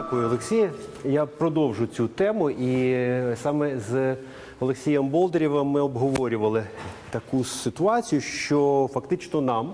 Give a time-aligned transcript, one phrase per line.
[0.00, 0.70] Дякую, Олексій.
[1.04, 2.50] Я продовжу цю тему.
[2.50, 4.16] І е, саме з
[4.60, 6.64] Олексієм Болдерєвим ми обговорювали
[7.10, 9.72] таку ситуацію, що фактично нам,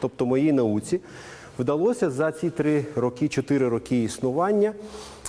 [0.00, 1.00] тобто моїй науці,
[1.58, 4.72] вдалося за ці три роки, чотири роки існування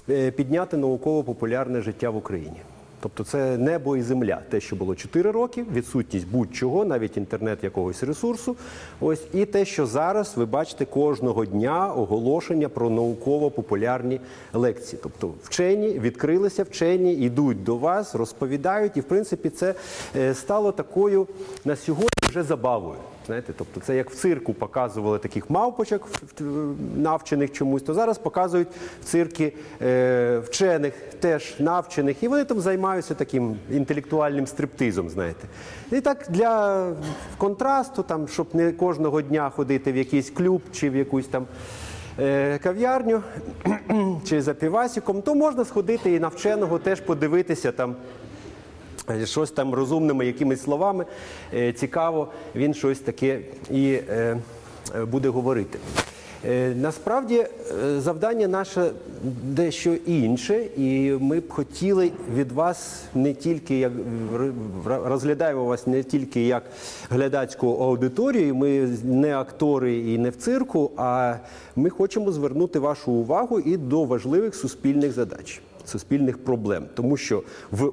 [0.09, 2.61] е, підняти науково-популярне життя в Україні.
[3.01, 8.03] Тобто це небо і земля, те, що було 4 роки, відсутність будь-чого, навіть інтернет якогось
[8.03, 8.55] ресурсу.
[8.99, 14.19] Ось і те, що зараз ви бачите кожного дня оголошення про науково-популярні
[14.53, 14.99] лекції.
[15.03, 19.73] Тобто вчені відкрилися, вчені йдуть до вас, розповідають, і в принципі це
[20.15, 21.27] е, стало такою
[21.65, 22.99] на сьогодні вже забавою.
[23.29, 26.07] Знаєте, тобто це як в цирку показували таких мавпочок
[26.95, 28.67] навчених чомусь, то зараз показують
[29.01, 35.47] в цирки е, вчених, теж навчених, і вони там займаються таким інтелектуальним стриптизом, знаєте.
[35.91, 36.93] І так для
[37.37, 41.45] контрасту, там, щоб не кожного дня ходити в якийсь клуб чи в якусь там
[42.19, 43.21] е, кав'ярню
[44.25, 47.95] чи за півасіком, то можна сходити і навченого теж подивитися там.
[49.09, 51.05] Е, Щось там розумними якимись словами
[51.53, 53.39] е, цікаво, він щось таке
[53.71, 54.37] і е,
[55.11, 55.79] буде говорити.
[56.75, 57.45] Насправді
[57.97, 58.91] завдання наше
[59.43, 63.91] дещо інше, і ми б хотіли від вас не тільки як
[64.85, 66.63] розглядаємо вас не тільки як
[67.09, 68.55] глядацьку аудиторію.
[68.55, 71.35] Ми не актори і не в цирку, а
[71.75, 77.91] ми хочемо звернути вашу увагу і до важливих суспільних задач суспільних проблем, тому що в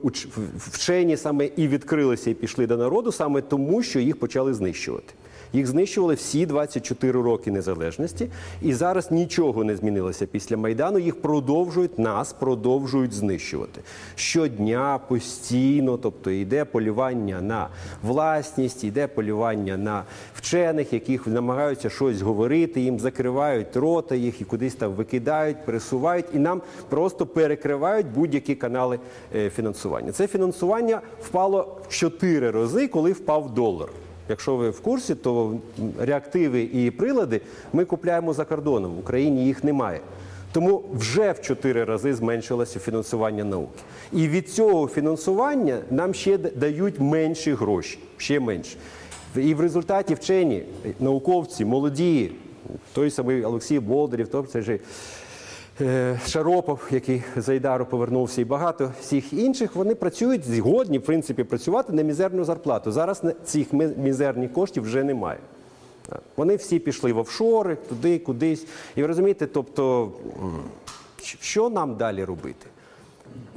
[0.57, 5.15] вчені саме і відкрилися і пішли до народу, саме тому, що їх почали знищувати.
[5.57, 8.31] Їх знищували всі 24 роки незалежності,
[8.63, 10.99] і зараз нічого не змінилося після майдану.
[10.99, 13.81] Їх продовжують нас, продовжують знищувати
[14.15, 15.97] щодня, постійно.
[15.97, 17.69] Тобто йде полювання на
[18.03, 22.81] власність, йде полювання на вчених, яких намагаються щось говорити.
[22.81, 28.99] Їм закривають рота, їх і кудись там викидають, пересувають, і нам просто перекривають будь-які канали
[29.35, 30.13] е, фінансування.
[30.13, 33.89] Це фінансування впало в 4 рази, коли впав долар.
[34.29, 35.59] Якщо ви в курсі, то
[35.99, 37.41] реактиви і прилади
[37.73, 38.95] ми купляємо за кордоном.
[38.95, 40.01] В Україні їх немає.
[40.53, 43.81] Тому вже в 4 рази зменшилося фінансування науки.
[44.13, 48.77] І від цього фінансування нам ще дають менші гроші, ще менше.
[49.37, 50.63] І в результаті вчені,
[51.01, 52.33] науковці, молоді,
[52.93, 54.79] той самий Олексій Болдерів, той це ж е,
[56.27, 61.93] Шаропов, який з Айдару повернувся, і багато всіх інших, вони працюють згодні, в принципі, працювати
[61.93, 62.93] на мізерну зарплату.
[62.93, 65.39] Зараз цих мізерних коштів вже немає.
[66.37, 68.67] Вони всі пішли в офшори, туди, кудись.
[68.97, 70.13] І ви розумієте, тобто,
[71.23, 72.67] що нам далі робити?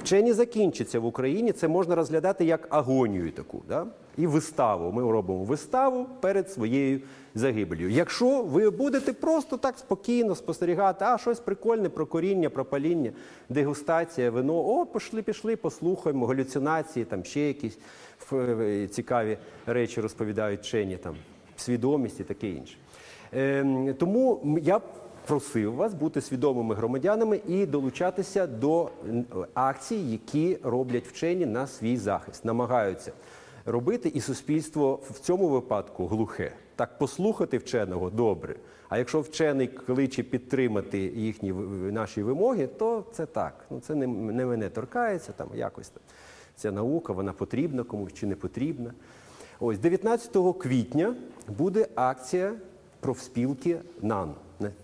[0.03, 3.85] Вчені закінчаться в Україні, це можна розглядати як агонію таку, да?
[4.19, 4.91] І виставу.
[4.91, 7.01] Ми робимо виставу перед своєю
[7.35, 7.89] загибелью.
[7.89, 13.11] Якщо ви будете просто так спокійно спостерігати, а щось прикольне про коріння, про паління,
[13.49, 17.77] дегустація, вино, о, пішли, пішли, послухаємо, галюцинації, там ще якісь
[18.33, 21.15] е, цікаві речі розповідають вчені, там,
[21.57, 22.77] свідомість і таке інше.
[23.33, 24.81] Ем, тому я
[25.27, 28.89] просив вас бути свідомими громадянами і долучатися до
[29.53, 33.11] акцій, які роблять вчені на свій захист, намагаються
[33.71, 36.51] робити, і суспільство в цьому випадку глухе.
[36.75, 38.55] Так послухати вченого добре.
[38.89, 41.53] А якщо вчений кличе підтримати їхні
[41.91, 43.65] наші вимоги, то це так.
[43.69, 46.03] Ну це не, не мене торкається, там якось там.
[46.55, 48.93] Ця наука, вона потрібна комусь чи не потрібна.
[49.59, 51.15] Ось 19 квітня
[51.47, 52.53] буде акція
[52.99, 54.33] профспілки НАН.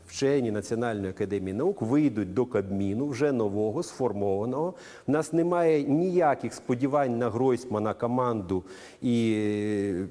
[0.07, 4.73] Вчені Національної академії наук вийдуть до Кабміну вже нового, сформованого.
[5.07, 8.63] У нас немає ніяких сподівань на Гройсмана, команду
[9.01, 10.07] і е,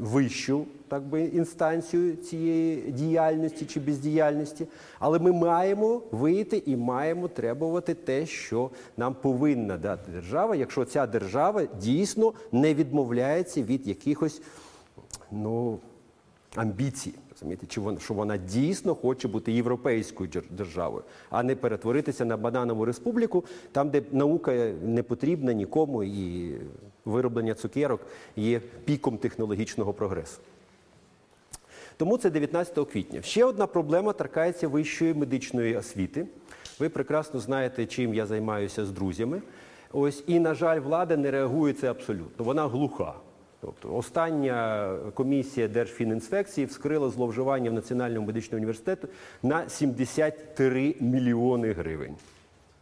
[0.00, 4.66] вищу так би, інстанцію цієї діяльності чи бездіяльності.
[4.98, 11.06] Але ми маємо вийти і маємо требувати те, що нам повинна дати держава, якщо ця
[11.06, 14.42] держава дійсно не відмовляється від якихось
[15.32, 15.78] ну,
[16.56, 17.14] амбіцій.
[17.38, 22.84] Розумієте, чи вона, що вона дійсно хоче бути європейською державою, а не перетворитися на бананову
[22.84, 26.54] республіку, там, де наука не потрібна нікому, і
[27.04, 28.00] вироблення цукерок
[28.36, 30.38] є піком технологічного прогресу.
[31.96, 33.22] Тому це 19 квітня.
[33.22, 36.26] Ще одна проблема торкається вищої медичної освіти.
[36.78, 39.42] Ви прекрасно знаєте, чим я займаюся з друзями.
[39.92, 42.44] Ось і, на жаль, влада не реагує це абсолютно.
[42.44, 43.14] Вона глуха.
[43.60, 49.08] Тобто, остання комісія Держфінінспекції вскрила зловживання в Національному медичному університету
[49.42, 52.14] на 73 мільйони гривень.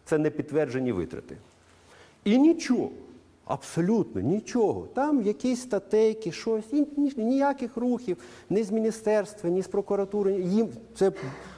[0.05, 1.37] Це не підтверджені витрати.
[2.25, 2.91] І нічого.
[3.47, 4.89] Абсолютно нічого.
[4.95, 6.65] Там якісь статейки, щось,
[7.17, 8.17] ніяких рухів,
[8.51, 10.33] ні з міністерства, ні з прокуратури.
[10.33, 11.13] Їм це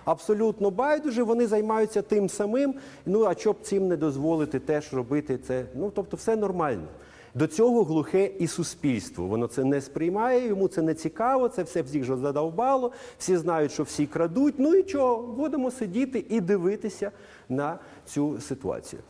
[0.04, 1.22] абсолютно байдуже.
[1.22, 2.74] Вони займаються тим самим.
[3.06, 5.64] Ну а щоб цим не дозволити теж робити це.
[5.74, 6.86] Ну тобто, все нормально.
[7.34, 9.26] До цього глухе і суспільство.
[9.26, 12.92] Воно це не сприймає, йому це не цікаво, це все всіх же задовбало.
[13.18, 14.54] Всі знають, що всі крадуть.
[14.58, 15.22] Ну і чого?
[15.22, 17.10] Будемо сидіти і дивитися
[17.48, 19.02] на цю ситуацію.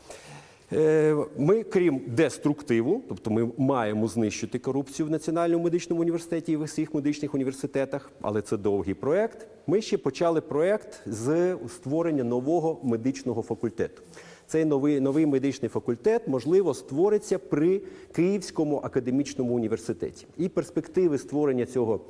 [0.73, 6.61] Е, Ми, крім деструктиву, тобто ми маємо знищити корупцію в Національному медичному університеті і в
[6.61, 9.47] усіх медичних університетах, але це довгий проект.
[9.67, 14.03] Ми ще почали проект з створення нового медичного факультету.
[14.49, 17.81] Цей новий, новий медичний факультет, можливо, створиться при
[18.13, 20.27] Київському академічному університеті.
[20.39, 22.01] І перспективи створення цього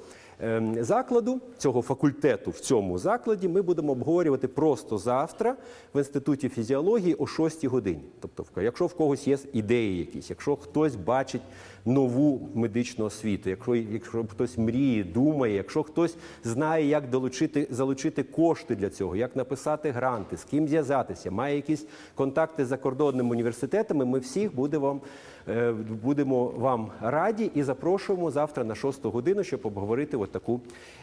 [0.80, 5.56] закладу, цього факультету в цьому закладі ми будемо обговорювати просто завтра
[5.94, 8.02] в інституті фізіології о 6 годині.
[8.20, 11.42] Тобто, якщо в когось є ідеї якісь, якщо хтось бачить
[11.84, 18.76] нову медичну освіту, якщо, якщо хтось мріє, думає, якщо хтось знає, як долучити, залучити кошти
[18.76, 24.18] для цього, як написати гранти, з ким зв'язатися, має якісь контакти з закордонними університетами, ми
[24.18, 25.00] всіх буде вам, е,
[26.02, 30.60] будемо вам раді і запрошуємо завтра на 6 годину, щоб обговорити от таку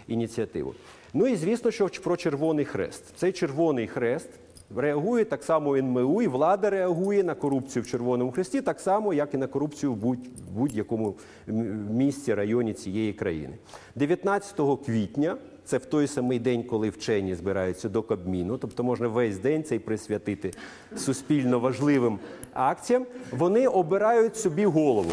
[0.07, 0.74] ініціативу.
[1.13, 3.03] Ну і звісно, що про Червоний Хрест.
[3.15, 4.30] Цей Червоний Хрест
[4.75, 9.33] реагує так само НМУ, і влада реагує на корупцію в Червоному Хресті, так само, як
[9.33, 11.15] і на корупцію в будь- будь-якому
[11.50, 13.53] м- місті, районі цієї країни.
[13.95, 15.38] 19 квітня.
[15.65, 19.79] Це в той самий день, коли вчені збираються до Кабміну, тобто можна весь день цей
[19.79, 20.51] присвятити
[20.95, 22.19] суспільно важливим
[22.53, 23.06] акціям.
[23.31, 25.12] Вони обирають собі голову,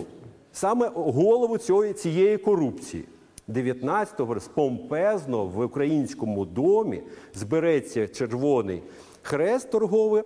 [0.53, 3.05] саме голову цієї, цієї корупції.
[3.49, 7.03] 19-го помпезно в українському домі
[7.35, 8.83] збереться червоний
[9.23, 10.23] хрест торговий,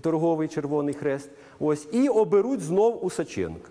[0.00, 1.30] торговий червоний хрест.
[1.60, 3.70] Ось і оберуть знов Усаченка.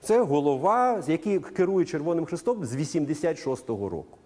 [0.00, 4.18] Це голова, який керує Червоним Хрестом з 86-го року.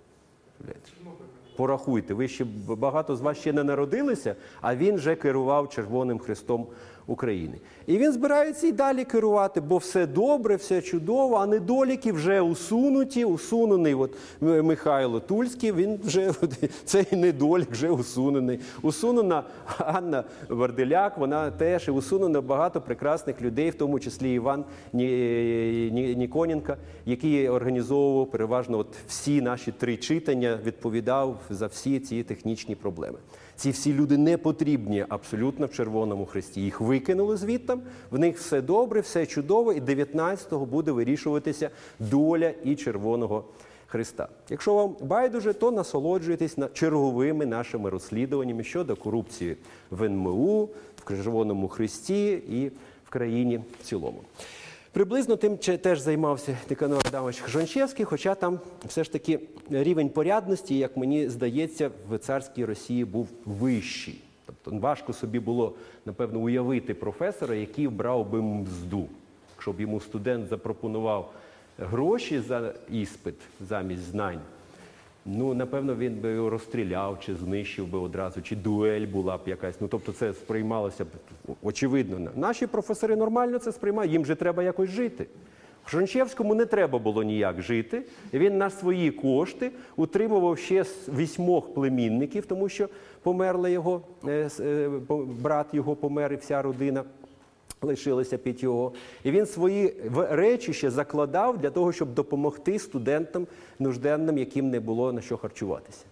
[1.56, 6.66] Порахуйте, ви ще багато з вас ще не народилися, а він вже керував Червоним Хрестом
[7.12, 7.58] України.
[7.86, 13.24] І він збирається і далі керувати, бо все добре, все чудово, а недоліки вже усунуті.
[13.24, 14.10] Усунений от
[14.40, 16.32] Михайло Тульський, він вже
[16.84, 18.60] цей недолік вже усунений.
[18.82, 19.42] Усунена
[19.78, 26.14] Анна Варделяк, вона теж і усунено багато прекрасних людей, в тому числі Іван Ні- Ні-
[26.16, 26.76] Ніконенко,
[27.06, 33.18] який організовував переважно от всі наші три читання, відповідав за всі ці технічні проблеми.
[33.58, 36.60] Ці всі люди не потрібні абсолютно в Червоному Хресті.
[36.60, 37.76] Їх викинули звідти,
[38.10, 43.44] в них все добре, все чудово, і 19-го буде вирішуватися доля і Червоного
[43.86, 44.28] Христа.
[44.50, 49.56] Якщо вам байдуже, то насолоджуйтесь на черговими нашими розслідуваннями щодо корупції
[49.90, 52.68] в НМУ, в Червоному Христі і
[53.06, 54.20] в країні в цілому.
[54.92, 59.40] Приблизно тим теж займався Тиканор Адамович Жончевський, хоча там все ж таки
[59.70, 64.20] рівень порядності, як мені здається, в царській Росії був вищий.
[64.46, 65.74] Тобто важко собі було,
[66.06, 69.08] напевно, уявити професора, який брав би мзду.
[69.56, 71.32] Якщо б йому студент запропонував
[71.78, 74.40] гроші за іспит замість знань,
[75.36, 79.80] Ну, напевно, він би його розстріляв чи знищив би одразу, чи дуель була б якась.
[79.80, 81.08] Ну, тобто, це сприймалося б
[81.62, 82.30] очевидно.
[82.36, 85.26] Наші професори нормально це сприймають, їм же треба якось жити.
[85.86, 88.02] Шончевському не треба було ніяк жити.
[88.34, 92.88] Він на свої кошти утримував ще вісьмох племінників, тому що
[93.22, 94.90] померли його, е, е,
[95.42, 97.04] брат його помер і вся родина
[97.82, 98.92] лишилися його.
[99.24, 99.94] І він свої
[100.30, 103.46] речі ще закладав для того, щоб допомогти студентам
[103.78, 106.04] нужденним, яким не було на що харчуватися.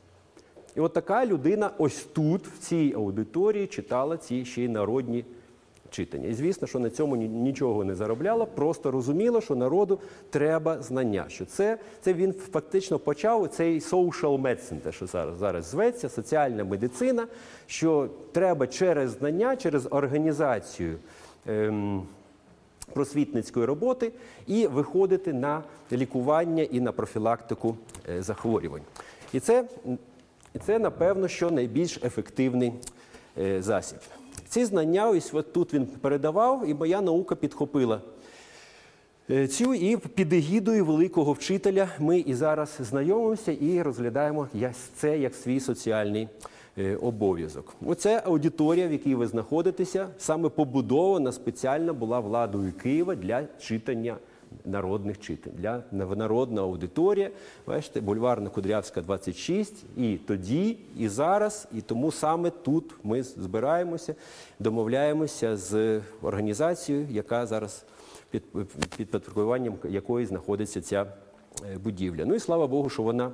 [0.77, 5.25] І от така людина ось тут, в цій аудиторії, читала ці ще й народні
[5.91, 6.29] читання.
[6.29, 9.99] І звісно, що на цьому нічого не заробляла, просто розуміла, що народу
[10.31, 11.25] треба знання.
[11.29, 16.65] Що це, це він фактично почав цей social medicine, те, що зараз, зараз зветься, соціальна
[16.65, 17.27] медицина,
[17.67, 20.99] що треба через знання, через організацію.
[21.49, 22.03] Ем,
[22.93, 24.13] просвітницької роботи
[24.47, 25.63] і виходити на
[25.93, 27.77] лікування і на профілактику
[28.09, 28.83] е, захворювань.
[29.33, 29.65] І це,
[30.55, 32.73] і це напевно, що найбільш ефективний
[33.39, 33.99] е, засіб.
[34.49, 38.01] Ці знання, ось от тут він передавав, і моя наука підхопила
[39.31, 44.49] Е, Цю і під егідою великого вчителя ми і зараз знайомимося і розглядаємо
[44.97, 46.29] це як свій соціальний
[47.03, 47.75] обов'язок.
[47.87, 54.17] Оце аудиторія, в якій ви знаходитеся, саме побудована спеціально була владою Києва для читання
[54.65, 57.31] народних читань, для народна аудиторія.
[57.67, 64.15] Бачите, бульварна Кудрявська, 26, і тоді, і зараз, і тому саме тут ми збираємося,
[64.59, 67.85] домовляємося з організацією, яка зараз
[68.31, 68.43] під
[68.97, 71.07] підпорядкуванням якої знаходиться ця
[71.73, 72.25] е, будівля.
[72.25, 73.33] Ну і слава Богу, що вона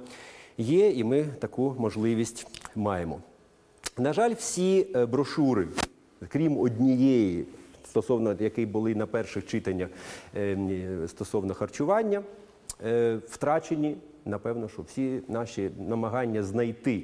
[0.59, 2.47] є, і ми таку можливість
[2.77, 3.21] маємо.
[3.99, 5.69] На жаль, всі е, брошури,
[6.29, 7.45] крім однієї,
[7.85, 9.89] стосовно якої були на перших читаннях
[10.37, 12.23] е, е, стосовно харчування,
[13.29, 13.97] втрачені.
[14.25, 17.03] Напевно, що всі наші намагання знайти,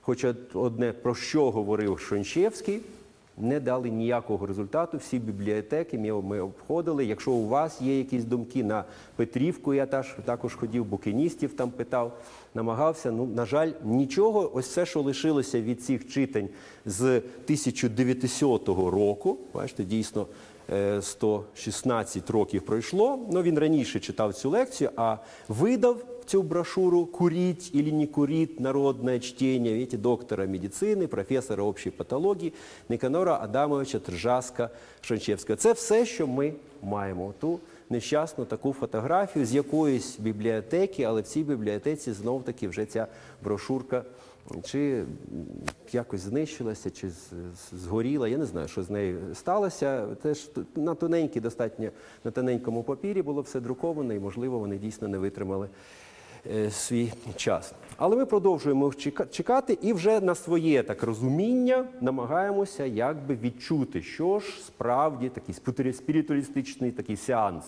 [0.00, 2.80] хоча одне про що говорив Шончевський,
[3.38, 4.98] не дали ніякого результату.
[4.98, 7.04] Всі бібліотеки ми обходили.
[7.04, 8.84] Якщо у вас є якісь думки на
[9.16, 9.86] Петрівку, я
[10.24, 12.18] також ходив, букиністів там питав,
[12.54, 13.10] намагався.
[13.10, 14.50] Ну, на жаль, нічого.
[14.54, 16.48] Ось все, що лишилося від цих читань
[16.86, 20.26] з 1900 року, бачите, дійсно.
[20.72, 23.18] е, 116 років пройшло.
[23.32, 25.16] Ну, він раніше читав цю лекцію, а
[25.48, 28.60] видав цю брошуру «Курить или не курить.
[28.60, 32.52] Народное чтение» видите, доктора медицини, професора общої патології
[32.88, 35.56] Никанора Адамовича Тржаска Шанчевського.
[35.56, 36.52] Це все, що ми
[36.82, 37.34] маємо.
[37.40, 43.06] Ту нещасну таку фотографію з якоїсь бібліотеки, але в цій бібліотеці знов таки вже ця
[43.42, 44.04] брошурка
[44.64, 45.04] чи
[45.92, 47.10] якось знищилася, чи
[47.72, 48.28] згоріла.
[48.28, 50.06] Я не знаю, що з нею сталося.
[50.22, 51.90] Теж на тоненькій, достатньо
[52.24, 55.68] на тоненькому папірі було все друковано, і можливо вони дійсно не витримали
[56.46, 57.74] е, свій час.
[58.02, 64.38] Але ми продовжуємо чека- чекати і вже на своє так розуміння намагаємося якби відчути, що
[64.38, 65.54] ж справді такий
[65.92, 67.64] спіритуалістичний такий сеанс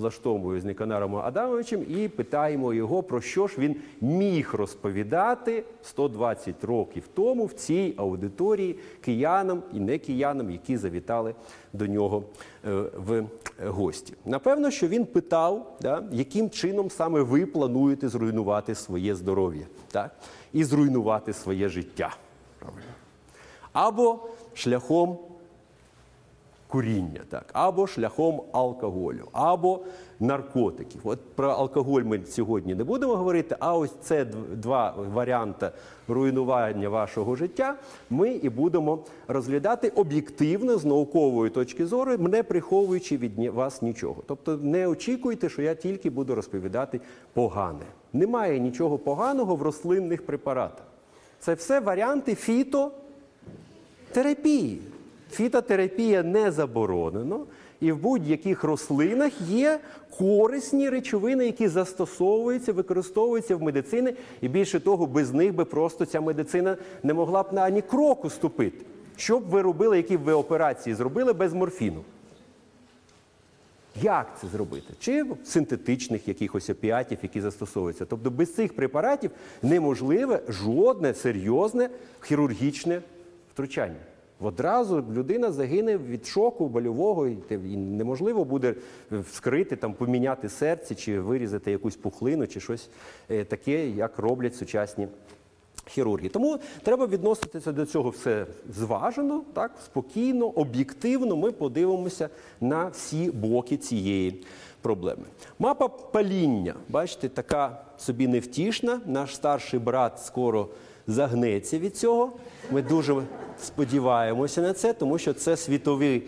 [0.00, 7.04] влаштовує з Никанаром Адамовичем і питаємо його, про що ж він міг розповідати 120 років
[7.14, 11.34] тому в цій аудиторії киянам і не киянам, які завітали
[11.72, 12.22] до нього
[12.64, 13.24] е, в
[13.66, 14.14] гості.
[14.24, 20.16] Напевно, що він питав, да, яким чином саме ви плануєте зруйнувати своє здоров'я так,
[20.52, 22.16] і зруйнувати своє життя.
[23.72, 24.18] Або
[24.54, 25.18] шляхом
[26.70, 29.80] куріння, так, або шляхом алкоголю, або
[30.20, 31.00] наркотиків.
[31.04, 34.24] От про алкоголь ми сьогодні не будемо говорити, а ось це
[34.54, 35.70] два варіанти
[36.08, 37.74] руйнування вашого життя
[38.10, 38.98] ми і будемо
[39.28, 44.22] розглядати об'єктивно з наукової точки зору, не приховуючи від вас нічого.
[44.26, 47.00] Тобто не очікуйте, що я тільки буду розповідати
[47.32, 47.84] погане.
[48.12, 50.86] Немає нічого поганого в рослинних препаратах.
[51.40, 52.90] Це все варіанти фіто
[54.12, 54.80] терапії.
[55.30, 57.46] Фітотерапія не заборонено,
[57.80, 59.78] і в будь-яких рослинах є
[60.18, 66.20] корисні речовини, які застосовуються, використовуються в медицині, і більше того, без них би просто ця
[66.20, 68.84] медицина не могла б на ані кроку ступити.
[69.16, 72.04] Що б ви робили, які б ви операції зробили без морфіну?
[74.02, 74.94] Як це зробити?
[74.98, 78.04] Чи синтетичних якихось опіатів, які застосовуються.
[78.04, 79.30] Тобто без цих препаратів
[79.62, 83.02] неможливе жодне серйозне хірургічне
[83.52, 84.09] втручання.
[84.40, 88.74] Одразу людина загине від шоку больового, і неможливо буде
[89.10, 92.88] вскрити, там, поміняти серце чи вирізати якусь пухлину, чи щось
[93.30, 95.08] е, таке, як роблять сучасні
[95.86, 96.28] хірурги.
[96.28, 101.36] Тому треба відноситися до цього все зважено, так, спокійно, об'єктивно.
[101.36, 102.28] Ми подивимося
[102.60, 104.44] на всі боки цієї
[104.80, 105.22] проблеми.
[105.58, 109.00] Мапа паління, бачите, така собі невтішна.
[109.06, 110.68] Наш старший брат скоро
[111.12, 112.32] загнеться від цього.
[112.70, 113.22] Ми дуже
[113.62, 116.22] сподіваємося на це, тому що це світовий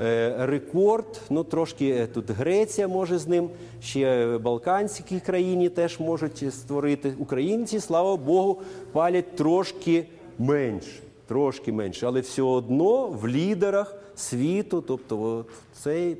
[0.00, 1.20] е, рекорд.
[1.30, 3.50] Ну, трошки е, тут Греція може з ним,
[3.82, 7.14] ще Балканські країни теж можуть створити.
[7.18, 8.60] Українці, слава Богу,
[8.92, 10.06] палять трошки
[10.38, 11.00] менше.
[11.28, 16.16] Трошки менше, але все одно в лідерах світу, тобто цей,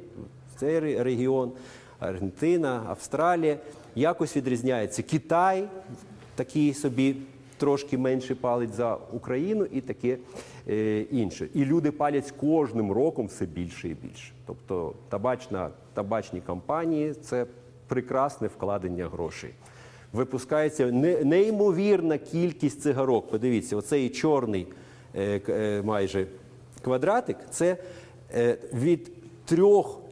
[0.56, 1.52] цей регіон,
[1.98, 3.58] Аргентина, Австралія,
[3.94, 5.02] якось відрізняється.
[5.02, 5.64] Китай
[6.34, 7.16] такий собі
[7.60, 10.18] трошки менше палить за Україну і таке
[10.68, 11.48] е, інше.
[11.54, 14.32] І люди палять кожним роком все більше і більше.
[14.46, 17.46] Тобто табачна, табачні компанії це
[17.88, 19.50] прекрасне вкладення грошей.
[20.12, 23.30] Випускається не- неймовірна кількість цигарок.
[23.30, 24.66] Подивіться, оцей чорний
[25.14, 26.26] е, е, майже
[26.82, 27.76] квадратик це
[28.74, 29.10] від
[29.44, 29.62] 3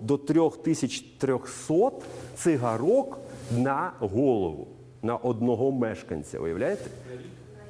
[0.00, 1.90] до 3300
[2.37, 3.19] цигарок
[3.59, 4.67] на голову,
[5.02, 6.38] на одного мешканця.
[6.38, 6.90] Уявляєте?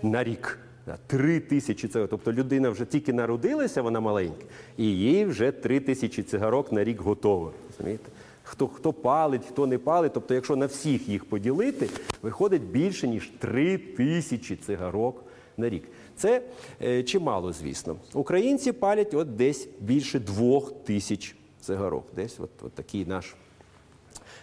[0.03, 0.59] На рік.
[1.07, 2.11] Три тисячі цигарок.
[2.11, 4.45] Тобто людина вже тільки народилася, вона маленька,
[4.77, 7.53] і їй вже три тисячі цигарок на рік готово.
[7.71, 8.11] Розумієте?
[8.43, 10.13] Хто, хто палить, хто не палить.
[10.13, 11.89] Тобто, якщо на всіх їх поділити,
[12.23, 15.25] виходить більше, ніж три тисячі цигарок
[15.57, 15.85] на рік.
[16.17, 16.43] Це
[16.83, 17.97] е, чимало, звісно.
[18.15, 22.05] Українці палять от десь більше двох тисяч цигарок.
[22.17, 23.35] Десь от, от такий наш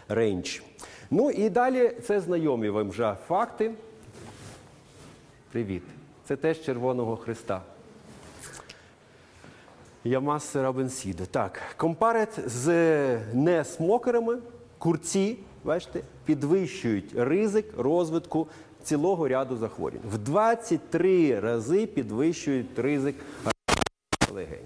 [0.09, 0.59] рейндж.
[1.11, 3.71] Ну і далі це знайомі вам вже факти.
[5.51, 5.83] Привіт.
[6.27, 7.61] Це теж Червоного Христа.
[10.03, 11.25] Ямас Рабенсіда.
[11.25, 12.67] Так, компарет з
[13.33, 14.37] несмокерами,
[14.77, 18.47] курці, бачите, підвищують ризик розвитку
[18.83, 20.09] цілого ряду захворювань.
[20.11, 23.15] В 23 рази підвищують ризик
[24.33, 24.65] легень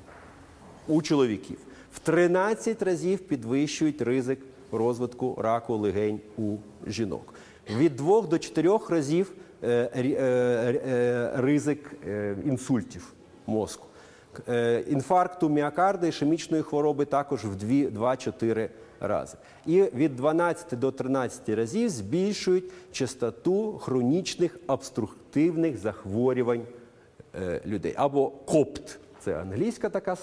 [0.87, 1.57] у чоловіків.
[1.93, 4.39] В 13 разів підвищують ризик
[4.71, 6.55] розвитку раку легень у
[6.87, 7.33] жінок.
[7.69, 9.31] Від 2 до 4 разів
[11.41, 13.13] ризик е, інсультів
[13.47, 13.85] мозку.
[14.33, 19.37] К- е, Інфаркту міокарда ішемічної хвороби також в 2-4 рази.
[19.65, 26.61] І від 12 до 13 разів збільшують частоту хронічних обструктивних захворювань
[27.41, 27.93] е, людей.
[27.97, 30.17] Або КОПТ, це англійська така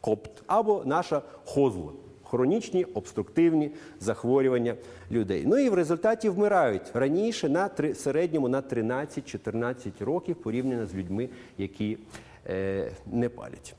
[0.00, 1.88] КОПТ, або наша ХОЗЛ.
[2.34, 4.74] Хронічні обструктивні захворювання
[5.10, 5.44] людей.
[5.46, 11.28] Ну і в результаті вмирають раніше на три, середньому на 13-14 років порівняно з людьми,
[11.58, 11.98] які
[12.46, 13.74] е, не палять.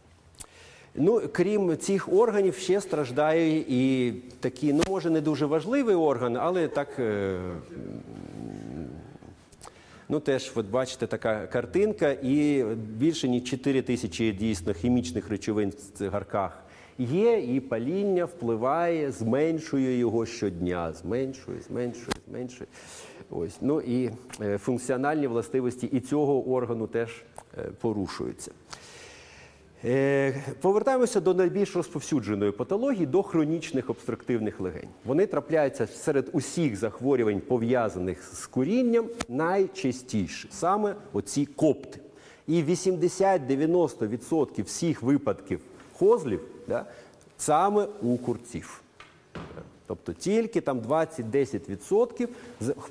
[0.95, 6.67] Ну, крім цих органів, ще страждає і такі, ну може не дуже важливий орган, але
[6.67, 6.99] так.
[6.99, 7.39] Е,
[10.09, 15.73] Ну, теж, от бачите, така картинка, і більше ніж 4 тисячі дійсно хімічних речовин в
[15.73, 16.64] цигарках
[16.97, 22.67] є, і паління впливає, зменшує його щодня, зменшує, зменшує, зменшує.
[23.29, 23.57] Ось.
[23.61, 24.11] Ну і
[24.41, 27.23] е, функціональні властивості і цього органу теж
[27.57, 28.51] е, порушуються.
[29.85, 34.89] Е, Повертаємося до найбільш розповсюдженої патології, до хронічних обструктивних легень.
[35.05, 41.99] Вони трапляються серед усіх захворювань, пов'язаних з курінням, найчастіше саме оці копти.
[42.47, 45.59] І 80-90% всіх випадків
[45.93, 46.85] хозлів да,
[47.37, 48.81] саме у курців.
[49.87, 52.27] Тобто тільки там 20-10%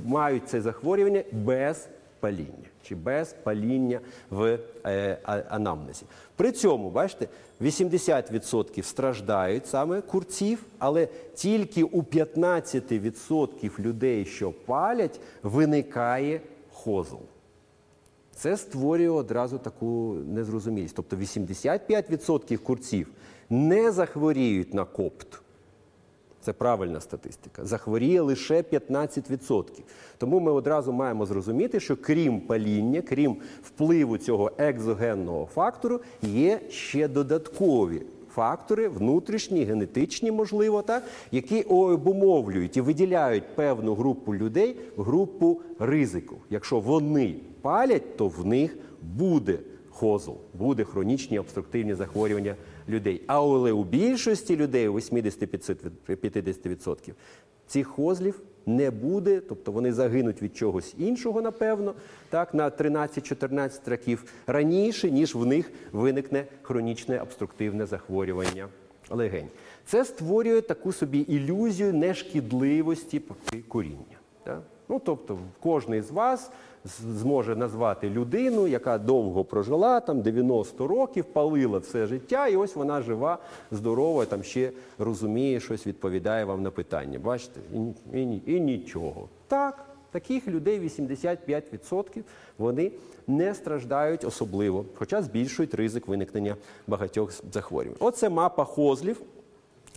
[0.05, 1.89] мають це захворювання без
[2.21, 4.01] паління чи без паління
[4.31, 6.05] в е, анамнезі.
[6.37, 7.29] При цьому, бачите,
[7.61, 16.41] 80% страждають саме курців, але тільки у 15% людей, що палять, виникає
[16.73, 17.17] хозл.
[18.35, 20.97] Це створює одразу таку незрозумілість.
[20.97, 23.09] Тобто 85% курців
[23.51, 25.41] не захворіють на копт.
[26.41, 27.65] Це правильна статистика.
[27.65, 29.65] Захворіє лише 15%.
[30.19, 37.09] Тому ми одразу маємо зрозуміти, що крім паління, крім впливу цього екзогенного фактору, є ще
[37.09, 38.03] додаткові
[38.35, 46.37] фактори, внутрішні, генетичні, можливо, так, які обумовлюють і виділяють певну групу людей в групу ризику.
[46.51, 49.59] Якщо вони палять, то в них буде
[49.91, 52.55] хозл, буде хронічні обструктивні захворювання
[52.89, 53.23] людей.
[53.27, 57.13] Але у більшості людей, у 80-50%,
[57.67, 61.95] цих хозлів не буде, тобто вони загинуть від чогось іншого, напевно,
[62.31, 68.69] так, на 13-14 років раніше, ніж в них виникне хронічне обструктивне захворювання
[69.11, 69.49] легень.
[69.87, 73.23] Це створює таку собі ілюзію нешкідливості
[73.69, 74.19] куріння.
[74.45, 74.63] Так?
[74.89, 76.51] Ну, тобто, кожен з вас
[76.85, 83.03] зможе назвати людину, яка довго прожила, там 90 років, палила все життя, і ось вона
[83.03, 83.39] жива,
[83.71, 87.19] здорова, там ще розуміє щось, відповідає вам на питання.
[87.19, 87.61] Бачите,
[88.13, 89.29] і, і, і нічого.
[89.49, 92.23] Так, таких людей 85%
[92.59, 92.93] вони
[93.27, 97.97] не страждають особливо, хоча збільшують ризик виникнення багатьох захворювань.
[98.01, 99.21] Оце мапа хозлів.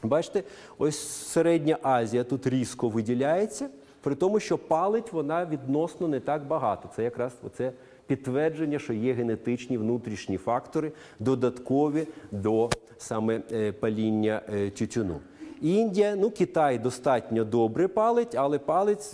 [0.03, 0.43] Бачите,
[0.77, 3.69] ось Середня Азія тут різко виділяється,
[4.07, 6.89] при тому, що палить вона відносно не так багато.
[6.95, 7.71] Це якраз оце
[8.05, 15.19] підтвердження, що є генетичні внутрішні фактори, додаткові до саме е, паління е, тютюну.
[15.61, 19.13] Індія, ну Китай достатньо добре палить, але палить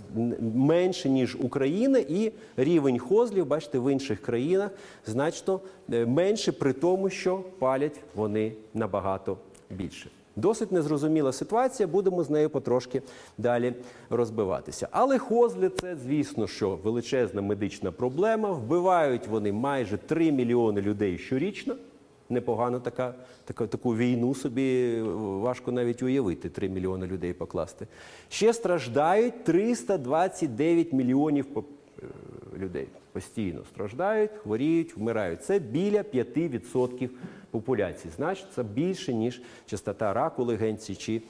[0.55, 4.71] менше, ніж Україна, і рівень хозлів, бачите, в інших країнах
[5.05, 5.59] значно
[5.93, 9.37] е, менше, при тому, що палять вони набагато
[9.69, 10.09] більше.
[10.35, 13.01] Досить незрозуміла ситуація, будемо з нею потрошки
[13.37, 13.73] далі
[14.09, 14.87] розбиватися.
[14.91, 18.51] Але хозли це, звісно, що величезна медична проблема.
[18.51, 21.75] Вбивають вони майже 3 мільйони людей щорічно.
[22.29, 23.13] Непогано така,
[23.45, 25.01] така, таку війну собі е,
[25.41, 27.87] важко навіть уявити, 3 мільйони людей покласти.
[28.29, 31.61] Ще страждають 329 мільйонів е,
[32.57, 32.87] людей.
[33.11, 35.43] Постійно страждають, хворіють, вмирають.
[35.43, 37.09] Це біля 5%
[37.51, 38.13] популяції.
[38.15, 41.21] Значить, це більше, ніж частота раку легенці чи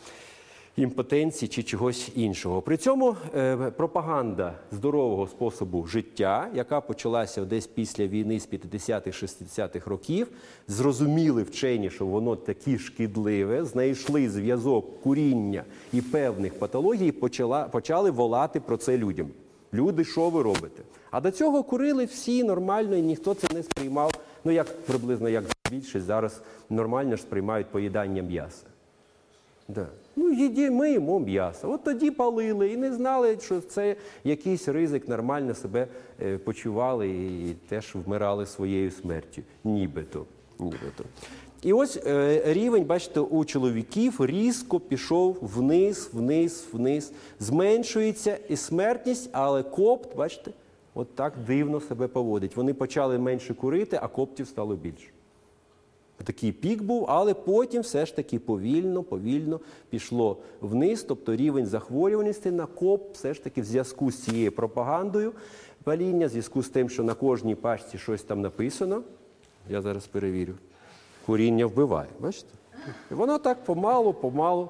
[0.75, 2.61] імпотенції чи чогось іншого.
[2.61, 9.89] При цьому е, пропаганда здорового способу життя, яка почалася десь після війни з 50-х, 60-х
[9.89, 10.27] років,
[10.67, 18.59] зрозуміли вчені, що воно такі шкідливе, знайшли зв'язок куріння і певних патологій, почала, почали волати
[18.59, 19.27] про це людям.
[19.73, 20.83] Люди, що ви робите?
[21.13, 24.11] А до цього курили всі нормально, і ніхто це не сприймав
[24.43, 28.65] Ну як приблизно як більшість зараз нормально ж сприймають поїдання м'яса.
[29.67, 29.87] Да.
[30.15, 31.71] Ну, їді, ми їмо м'ясо.
[31.71, 35.87] От тоді палили і не знали, що це якийсь ризик, нормально себе
[36.21, 39.41] е, почували і теж вмирали своєю смертю.
[39.63, 40.25] Нібито.
[40.59, 41.03] Нібито.
[41.61, 47.11] І ось е, рівень, бачите, у чоловіків різко пішов вниз, вниз, вниз.
[47.39, 50.51] Зменшується і смертність, але копт, бачите,
[50.95, 52.55] от так дивно себе поводить.
[52.55, 55.09] Вони почали менше курити, а коптів стало більше.
[56.23, 61.03] Такий пік був, але потім все ж таки повільно, повільно пішло вниз.
[61.03, 65.31] Тобто рівень захворюваності на КОП все ж таки в зв'язку з цією пропагандою
[65.83, 69.03] паління, в зв'язку з тим, що на кожній пачці щось там написано.
[69.69, 70.53] Я зараз перевірю.
[71.25, 72.09] Куріння вбиває.
[72.19, 72.49] Бачите?
[73.11, 74.69] І воно так помалу, помалу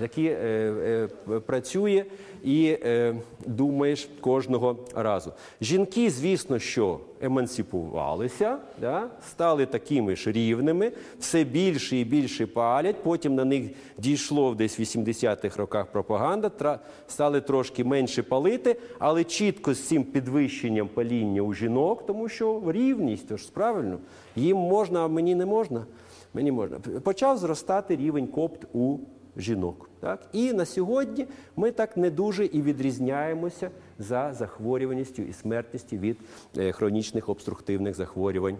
[0.00, 2.04] такі, е, е, працює
[2.44, 3.14] і е,
[3.46, 5.32] думаєш кожного разу.
[5.60, 12.96] Жінки, звісно, що емансипувалися, да, стали такими ж рівними, все більше і більше палять.
[13.02, 19.24] Потім на них дійшло десь в 80-х роках пропаганда, тра, стали трошки менше палити, але
[19.24, 23.98] чітко з цим підвищенням паління у жінок, тому що рівність, тож правильно,
[24.36, 25.86] їм можна, а мені не можна.
[26.34, 26.78] Мені можна.
[26.78, 28.98] Почав зростати рівень копт у
[29.36, 29.90] жінок.
[30.00, 30.28] Так?
[30.32, 36.18] І на сьогодні ми так не дуже і відрізняємося за захворюваністю і смертністю від
[36.58, 38.56] е, хронічних обструктивних захворювань.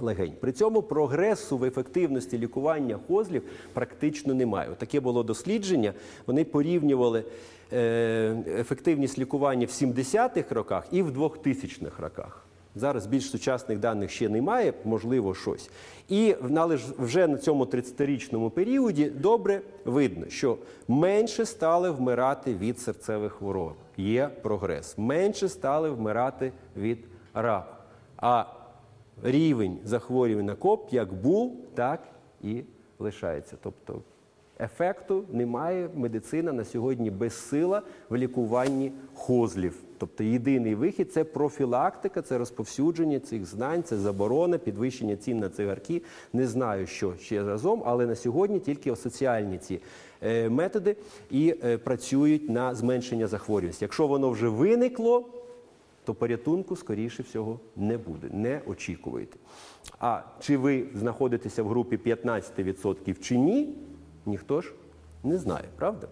[0.00, 0.32] Легень.
[0.40, 4.70] При цьому прогресу в ефективності лікування козлів практично немає.
[4.78, 5.92] Таке було дослідження.
[6.26, 7.24] Вони порівнювали
[7.72, 12.47] е, ефективність лікування в 70-х роках і в 2000-х роках.
[12.78, 15.70] Зараз більш сучасних даних ще немає, можливо, щось.
[16.08, 22.80] І але ж вже на цьому 30-річному періоді добре видно, що менше стали вмирати від
[22.80, 23.74] серцевих хвороб.
[23.96, 24.98] Є прогрес.
[24.98, 26.98] Менше стали вмирати від
[27.34, 27.74] раку.
[28.16, 28.44] А
[29.22, 32.00] рівень захворювань на коп як був, так
[32.42, 32.62] і
[32.98, 33.56] лишається.
[33.62, 34.02] Тобто
[34.60, 35.88] ефекту немає.
[35.94, 39.87] Медицина на сьогодні безсила в лікуванні хозлів.
[39.98, 46.02] Тобто єдиний вихід це профілактика, це розповсюдження цих знань, це заборона, підвищення цін на цигарки.
[46.32, 49.80] Не знаю, що ще разом, але на сьогодні тільки соціальні ці
[50.22, 50.96] е, методи
[51.30, 53.84] і е, працюють на зменшення захворюваності.
[53.84, 55.24] Якщо воно вже виникло,
[56.04, 58.28] то порятунку, скоріше всього, не буде.
[58.32, 59.36] Не очікуйте.
[60.00, 63.74] А чи ви знаходитеся в групі 15% чи ні,
[64.26, 64.72] ніхто ж
[65.24, 66.08] не знає, правда?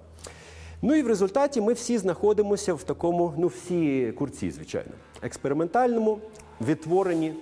[0.83, 4.91] Ну і в результаті ми всі знаходимося в такому, ну всі курці, звичайно,
[5.23, 6.19] експериментальному
[6.61, 7.35] відтворенні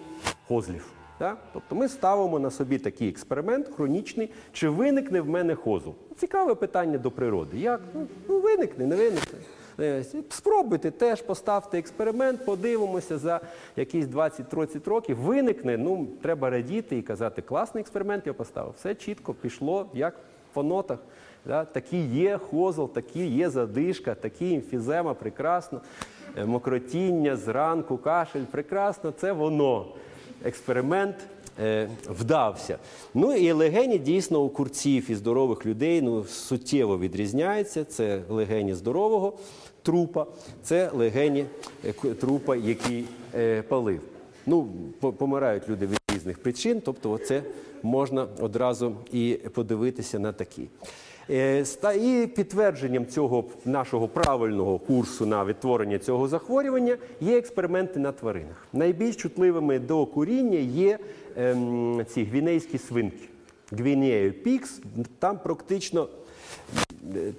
[0.49, 0.87] хозлів.
[1.19, 1.39] Так?
[1.53, 5.91] Тобто ми ставимо на собі такий експеримент хронічний, чи виникне в мене хозл.
[6.17, 7.59] Цікаве питання до природи.
[7.59, 7.81] Як?
[7.95, 9.39] Ну, ну виникне, не виникне.
[9.81, 13.41] Е, Спробуйте теж поставте експеримент, подивимося за
[13.77, 15.17] якісь 20-30 років.
[15.19, 18.75] Виникне, ну треба радіти і казати, класний експеримент я поставив.
[18.77, 20.15] Все чітко пішло, як
[20.53, 20.99] по нотах.
[21.47, 21.65] Да?
[21.65, 25.81] Такі є хозл, такі є задишка, такі емфізема, прекрасно,
[26.39, 29.87] Е, мокротіння зранку, кашель, прекрасно, це воно.
[30.45, 31.17] Експеримент
[31.61, 32.79] е, вдався.
[33.15, 37.85] Ну і легені дійсно у курців і здорових людей ну, суттєво відрізняються.
[37.85, 39.33] Це легені здорового
[39.83, 40.27] трупа,
[40.63, 41.45] це легені
[41.85, 43.05] е, трупа, який
[43.35, 44.01] е, палив.
[44.47, 44.69] Ну,
[45.01, 47.43] помирають люди від різних причин, тобто це
[47.83, 50.69] можна одразу і подивитися на такі.
[51.31, 51.65] Е,
[51.97, 58.67] І підтвердженням цього нашого правильного курсу на відтворення цього захворювання є експерименти на тваринах.
[58.73, 60.99] Найбільш чутливими до куріння є
[61.37, 63.29] ем, ці гвінейські свинки.
[63.73, 64.81] Гвінею пікс,
[65.19, 66.09] там практично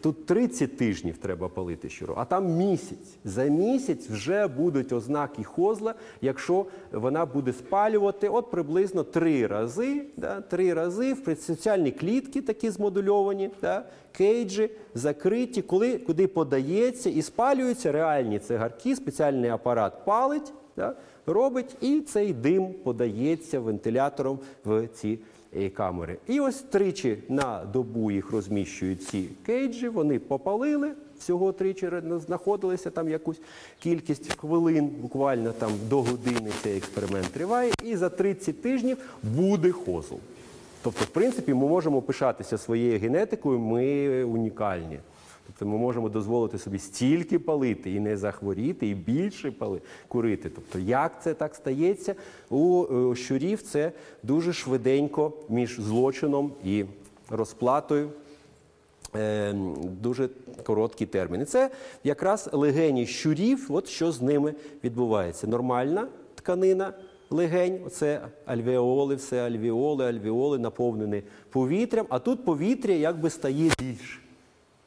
[0.02, 3.18] тут 30 тижнів треба палити щороку, а там місяць.
[3.24, 10.42] За місяць вже будуть ознаки хозла, якщо вона буде спалювати от приблизно три рази, да,
[10.42, 17.92] три рази в соціальні клітки такі змодульовані, да, кейджі закриті, коли, куди подається і спалюються
[17.92, 25.20] реальні цигарки, спеціальний апарат палить, да, робить, і цей дим подається вентилятором в ці
[25.70, 26.18] камери.
[26.28, 30.92] І ось тричі на добу їх розміщують ці кейджі, вони попалили.
[31.20, 31.92] Всього тричі
[32.26, 33.42] знаходилися там якусь
[33.80, 40.16] кількість хвилин, буквально там до години цей експеримент триває, і за 30 тижнів буде хозл.
[40.82, 45.00] Тобто, в принципі, ми можемо пишатися своєю генетикою, ми унікальні.
[45.48, 50.50] Тобто ми можемо дозволити собі стільки палити і не захворіти, і більше пали, курити.
[50.50, 52.16] Тобто, як це так стається?
[52.50, 53.92] У е, щурів це
[54.24, 56.86] дуже швиденько між злочином і
[57.30, 58.10] розплатою.
[59.16, 59.54] Е,
[60.02, 60.30] дуже
[60.64, 61.46] короткі терміни.
[61.46, 61.70] Це
[62.04, 64.54] якраз легені щурів, от що з ними
[64.84, 65.48] відбувається.
[65.48, 66.94] Нормальна тканина
[67.30, 74.20] легень, оце альвеоли, все альвеоли, альвеоли наповнені повітрям, а тут повітря якби стає більше.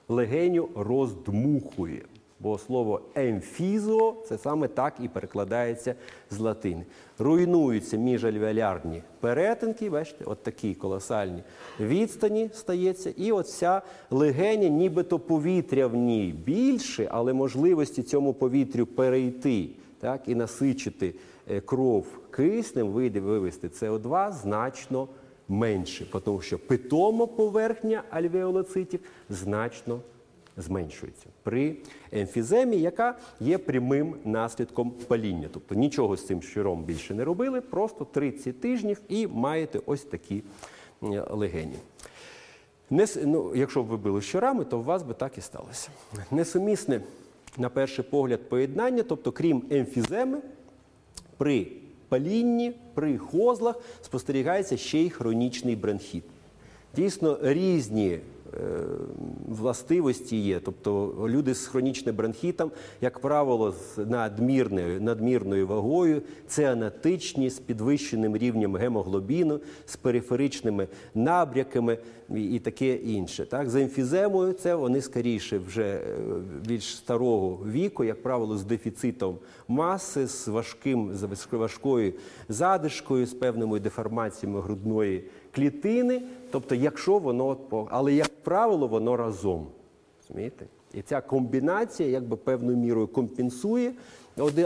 [0.09, 2.03] Легеню роздмухує.
[2.41, 5.95] Бо слово емфізо це саме так і перекладається
[6.31, 6.85] з латини.
[7.19, 11.43] Руйнуються міжальвеолярні перетинки, бачите, от такі колосальні
[11.81, 13.11] відстані стається.
[13.17, 19.69] І вся легеня, нібито повітря в ній більше, але можливості цьому повітрю перейти
[20.01, 21.15] так, і насичити
[21.51, 22.89] е, кров киснем,
[23.21, 25.09] вивести СО2 значно
[25.49, 30.01] менше, тому що питома поверхня альвеолоцитів значно
[30.57, 31.77] зменшується при
[32.13, 35.49] емфіземі, яка є прямим наслідком паління.
[35.53, 40.43] Тобто нічого з цим щиром більше не робили, просто 30 тижнів і маєте ось такі
[41.03, 41.77] е, легені.
[42.91, 45.89] Не, ну, якщо б ви били щурами, то у вас би так і сталося.
[46.31, 47.01] Несумісне,
[47.59, 50.39] на перший погляд, поєднання, тобто, крім емфіземи,
[51.37, 51.67] при
[52.09, 56.25] палінні, при хозлах спостерігається ще й хронічний бронхіт.
[56.97, 58.19] Дійсно, різні
[59.49, 60.61] властивості є.
[60.61, 68.37] Тобто люди з хронічним бронхітом, як правило, з надмірною, надмірною вагою, це анатичні з підвищеним
[68.37, 71.99] рівнем гемоглобіну, з периферичними набряками
[72.35, 73.47] і, і таке інше.
[73.47, 73.71] Так?
[73.71, 76.01] З емфіземою це вони скоріше вже е,
[76.67, 82.13] більш старого віку, як правило, з дефіцитом маси, з важким, з важкою
[82.49, 85.25] задишкою, з певними деформаціями грудної
[85.59, 86.23] клітини.
[86.51, 87.57] Тобто, якщо воно,
[87.91, 89.67] але як правило, воно разом.
[90.23, 90.67] Розумієте?
[90.95, 93.93] І ця комбінація якби певною мірою компенсує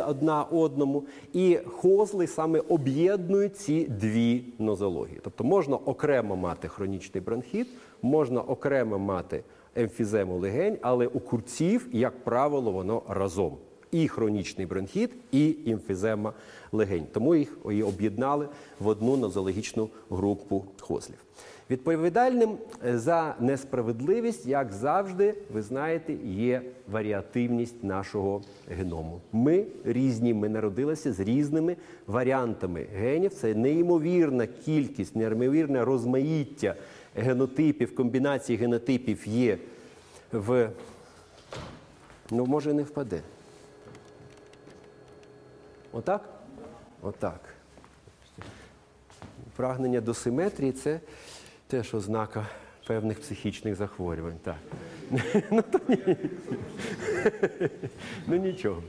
[0.07, 1.05] одна одному.
[1.33, 5.21] І хозли саме об'єднують ці дві нозології.
[5.25, 7.69] Тобто можна окремо мати хронічний бронхіт,
[8.03, 13.57] можна окремо мати емфізему легень, але у курців, як правило, воно разом.
[13.93, 16.33] І хронічний бронхіт, і емфізема
[16.73, 17.07] легень.
[17.13, 18.49] Тому їх і об'єднали
[18.81, 21.19] в одну нозологічну групу хозлів.
[21.71, 29.21] Відповідальним е, за несправедливість, як завжди, ви знаєте, є варіативність нашого геному.
[29.33, 31.77] Ми різні, ми народилися з різними
[32.07, 33.35] варіантами генів.
[33.35, 36.75] Це неймовірна кількість, неймовірне розмаїття
[37.17, 39.59] генотипів, комбінацій генотипів є
[40.33, 40.71] в.
[42.31, 43.21] Ну, може, не впаде.
[45.93, 46.23] Отак?
[47.03, 47.41] Отак.
[49.57, 51.01] Прагнення до симетрії це
[51.67, 52.47] теж ознака
[52.87, 54.39] певних психічних захворювань.
[54.43, 54.57] Так.
[55.51, 56.17] ну, то ні.
[58.27, 58.83] ну нічого.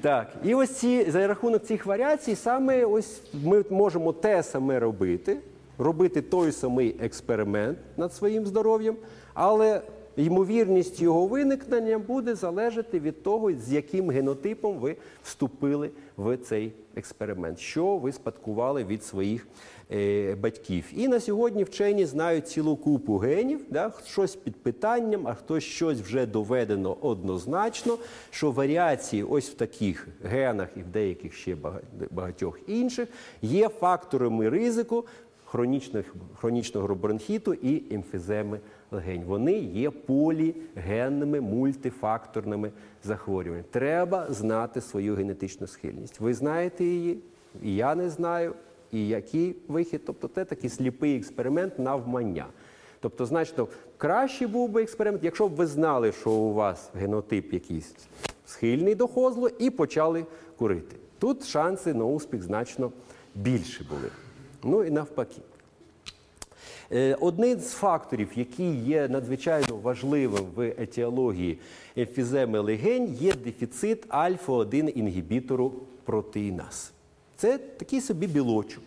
[0.00, 5.38] Так, і ось ці за рахунок цих варіацій, саме ось ми можемо те саме робити,
[5.78, 8.96] робити той самий експеримент над своїм здоров'ям,
[9.34, 9.82] але
[10.16, 17.58] ймовірність його виникнення буде залежати від того, з яким генотипом ви вступили в цей експеримент,
[17.58, 19.46] що ви спадкували від своїх
[19.92, 20.84] е, батьків.
[20.96, 26.00] І на сьогодні вчені знають цілу купу генів, да, щось під питанням, а хтось щось
[26.00, 27.98] вже доведено однозначно,
[28.30, 33.08] що варіації ось в таких генах і в деяких ще бага- багатьох інших
[33.42, 35.04] є факторами ризику
[35.44, 39.24] хронічних, хронічного бронхіту і емфіземи легень.
[39.26, 42.70] Вони є полігенними мультифакторними
[43.04, 43.68] захворюваннями.
[43.70, 46.20] Треба знати свою генетичну схильність.
[46.20, 47.18] Ви знаєте її,
[47.62, 48.54] і я не знаю,
[48.92, 50.00] і який вихід.
[50.06, 52.46] Тобто це такий сліпий експеримент навмання.
[53.00, 57.94] Тобто, значно кращий був би експеримент, якщо б ви знали, що у вас генотип якийсь
[58.46, 60.26] схильний до хозлу, і почали
[60.58, 60.96] курити.
[61.18, 62.92] Тут шанси на успіх значно
[63.34, 64.10] більші були.
[64.62, 65.40] Ну і навпаки.
[66.92, 71.58] Е, Одним з факторів, який є надзвичайно важливим в етіології
[71.96, 75.72] емфіземи легень, є дефіцит альфа-1 інгібітору
[76.04, 76.92] протеїназ.
[77.36, 78.82] Це такий собі білочок,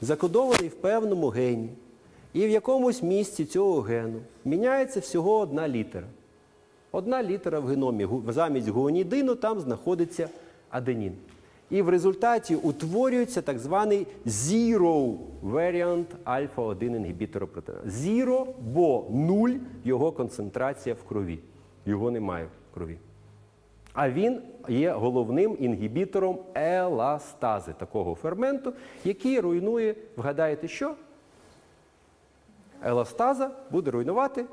[0.00, 1.68] закодований в певному гені.
[2.32, 6.06] І в якомусь місці цього гену міняється всього одна літера.
[6.92, 8.08] Одна літера в геномі.
[8.28, 10.28] Замість гуанідину там знаходиться
[10.70, 11.12] аденін.
[11.70, 17.84] І в результаті утворюється так званий zero variant альфа-1 інгібітора протеїна.
[17.86, 19.50] Zero, бо нуль
[19.84, 21.38] його концентрація в крові.
[21.86, 22.98] Його немає в крові.
[23.92, 28.72] А він є головним інгібітором еластази, такого ферменту,
[29.04, 30.94] який руйнує, вгадаєте, що?
[32.84, 34.44] Еластаза буде руйнувати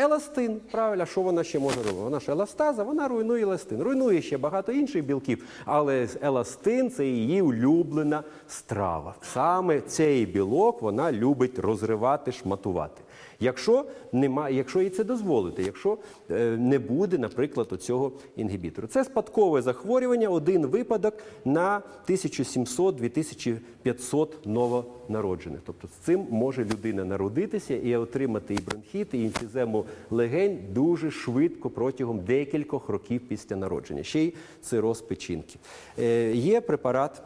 [0.00, 0.60] еластин.
[0.70, 1.96] Правильно, що вона ще може робити?
[2.00, 3.82] Вона ж еластаза, вона руйнує еластин.
[3.82, 9.14] Руйнує ще багато інших білків, але еластин це її улюблена страва.
[9.22, 13.02] Саме цей білок вона любить розривати, шматувати.
[13.40, 15.98] Якщо немає, якщо їй це дозволити, якщо
[16.30, 18.88] е, не буде, наприклад, оцього інгібітору.
[18.88, 25.60] Це спадкове захворювання, один випадок на 1700-2500 новонароджених.
[25.66, 31.70] Тобто з цим може людина народитися і отримати і бронхіт, і емфізему легень дуже швидко
[31.70, 34.02] протягом декількох років після народження.
[34.02, 35.58] Ще й цироз печінки.
[35.98, 37.22] Е, є препарат.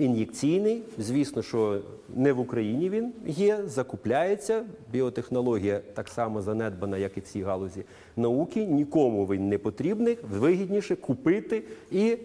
[0.00, 1.80] Ін'єкційний, звісно, що
[2.14, 4.64] не в Україні він є, закупляється.
[4.92, 7.84] Біотехнологія так само занедбана, як і всі галузі
[8.16, 8.66] науки.
[8.66, 10.18] Нікому він не потрібний.
[10.30, 12.16] Вигідніше купити і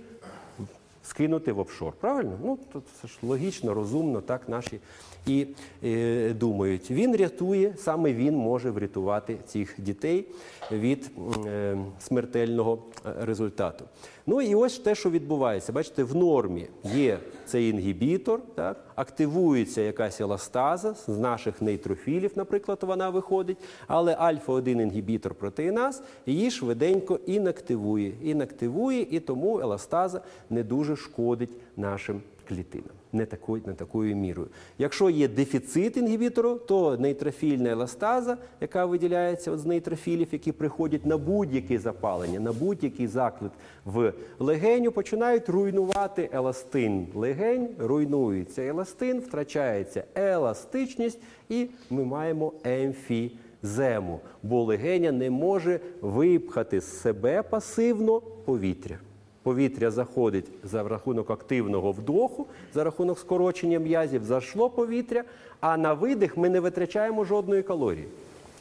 [1.04, 1.94] скинути в офшор.
[1.94, 2.40] Правильно?
[2.44, 2.60] Ну
[3.02, 4.80] це ж логічно, розумно, так наші
[5.28, 5.48] і
[5.84, 6.92] е, думають.
[6.92, 10.26] Він рятує, саме він може врятувати цих дітей
[10.72, 11.12] від
[11.48, 13.86] е, смертельного е, результату.
[14.28, 15.74] Ну і ось те, що відбувається.
[15.74, 23.10] Бачите, в нормі є цей інгібітор, так, активується якась еластаза з наших нейтрофілів, наприклад, вона
[23.10, 23.58] виходить,
[23.88, 28.14] але альфа-1 інгібітор протеїназ її швиденько інактивує.
[28.24, 32.96] Інактивує, і тому еластаза не дуже шкодить нашим клітинам.
[33.16, 34.48] Не такою, не такою мірою.
[34.78, 41.80] Якщо є дефіцит інгібітору, то нейтрофільна еластаза, яка виділяється з нейтрофілів, які приходять на будь-яке
[41.80, 43.52] запалення, на будь-який заклик
[43.86, 54.64] в легеню, починають руйнувати еластин легень, руйнується еластин, втрачається еластичність, і ми маємо емфізему, бо
[54.64, 59.00] легеня не може випхати з себе пасивно повітря.
[59.46, 65.24] Повітря заходить за рахунок активного вдоху, за рахунок скорочення м'язів, зайшло повітря,
[65.60, 68.08] а на видих ми не витрачаємо жодної калорії.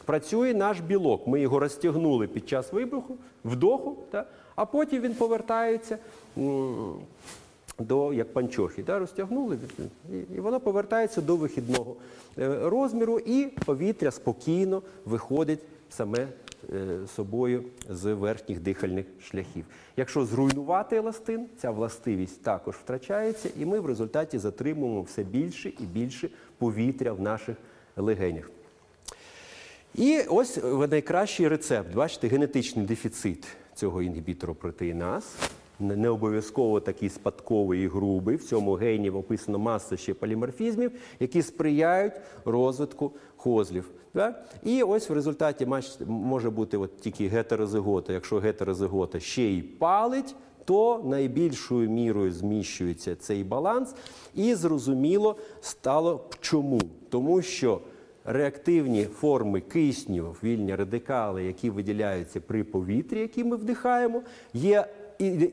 [0.05, 1.27] Працює наш білок.
[1.27, 5.99] Ми його розтягнули під час вибуху, вдоху, та, а потім він повертається
[7.79, 8.83] до як панчохи.
[8.83, 9.59] Да, розтягнули,
[10.37, 11.97] і, воно повертається до вихідного
[12.39, 16.27] е, розміру, і повітря спокійно виходить саме
[17.17, 19.65] собою з верхніх дихальних шляхів.
[19.97, 25.83] Якщо зруйнувати еластин, ця властивість також втрачається, і ми в результаті затримуємо все більше і
[25.83, 27.57] більше повітря в наших
[27.97, 28.51] легенях.
[29.95, 35.37] І ось найкращий рецепт, бачите, генетичний дефіцит цього інгібітору протеїназ.
[35.81, 38.37] Не не обов'язково такий спадковий і грубий.
[38.37, 42.13] В цьому гені описано маса ще поліморфізмів, які сприяють
[42.45, 43.91] розвитку козлів.
[44.15, 44.35] Да?
[44.63, 45.67] І ось в результаті
[46.07, 48.13] може бути от тільки гетерозигота.
[48.13, 53.95] Якщо гетерозигота ще й палить, то найбільшою мірою зміщується цей баланс.
[54.35, 56.81] І зрозуміло стало чому.
[57.09, 57.81] Тому що
[58.25, 64.23] реактивні форми кисню, вільні радикали, які виділяються при повітрі, які ми вдихаємо,
[64.55, 64.87] є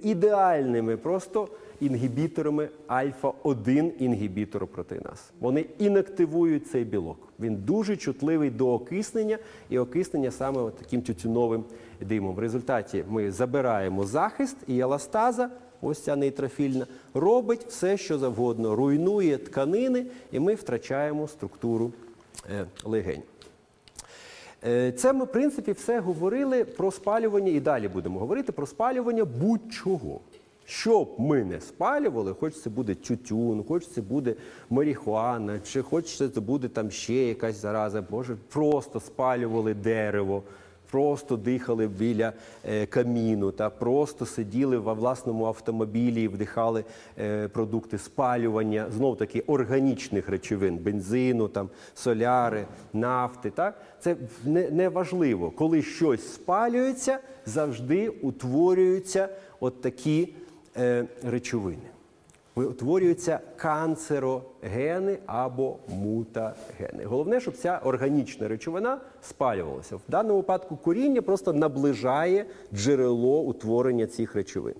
[0.04, 1.47] ідеальними просто
[1.80, 5.32] інгібіторами альфа-1 інгібітору протеїназ.
[5.39, 7.17] Вони інактивують цей білок.
[7.42, 9.38] Він дуже чутливий до окиснення
[9.70, 11.64] і окиснення саме от таким тютюновим
[12.02, 12.36] димом.
[12.36, 15.50] В результаті ми забираємо захист і еластаза,
[15.82, 21.92] ось ця нейтрофільна, робить все, що завгодно, руйнує тканини, і ми втрачаємо структуру
[22.52, 23.22] е, легень.
[24.68, 29.26] Е, Це ми, в принципі, все говорили про спалювання і далі будемо говорити про спалювання
[29.26, 30.20] будь-чого.
[30.65, 34.36] Що б ми не спалювали, хоч це буде тютюн, хоч це буде
[34.69, 40.43] марихуана, чи хоч це буде там ще якась зараза, може, просто спалювали дерево,
[40.91, 42.34] просто дихали біля
[42.65, 46.84] е, каміну, та просто сиділи во власному автомобілі і вдихали
[47.19, 53.50] е, продукти спалювання, знов таки органічних речовин, бензину, там, соляри, нафти.
[53.50, 53.82] Так?
[54.00, 55.52] Це не, не важливо.
[55.52, 60.34] Коли щось спалюється, завжди утворюються от такі
[61.24, 61.92] речовини.
[62.56, 67.04] Утворюються канцерогени або мутагени.
[67.06, 69.96] Головне, щоб ця органічна речовина спалювалася.
[69.96, 74.76] В даному випадку коріння просто наближає джерело утворення цих речовин.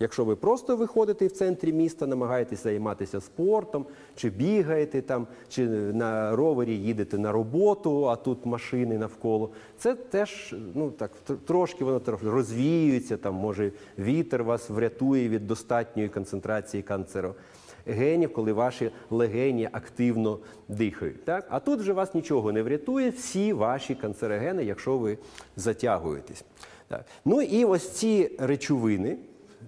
[0.00, 6.36] Якщо ви просто виходите в центрі міста, намагаєтесь займатися спортом, чи бігаєте там, чи на
[6.36, 11.10] ровері їдете на роботу, а тут машини навколо, це теж ну так
[11.46, 13.16] трошки воно розвіюється.
[13.16, 21.24] Там може вітер вас врятує від достатньої концентрації канцерогенів, коли ваші легені активно дихають.
[21.24, 21.46] Так?
[21.50, 25.18] А тут вже вас нічого не врятує, всі ваші канцерогени, якщо ви
[25.56, 26.44] затягуєтесь.
[26.88, 27.04] Так.
[27.24, 29.18] Ну і ось ці речовини.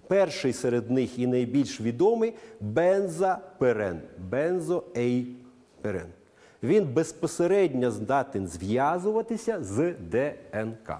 [0.08, 4.00] Перший серед них і найбільш відомий бензоперен.
[4.30, 6.06] Бензоейперен.
[6.62, 10.96] Він безпосередньо здатен зв'язуватися з ДНК.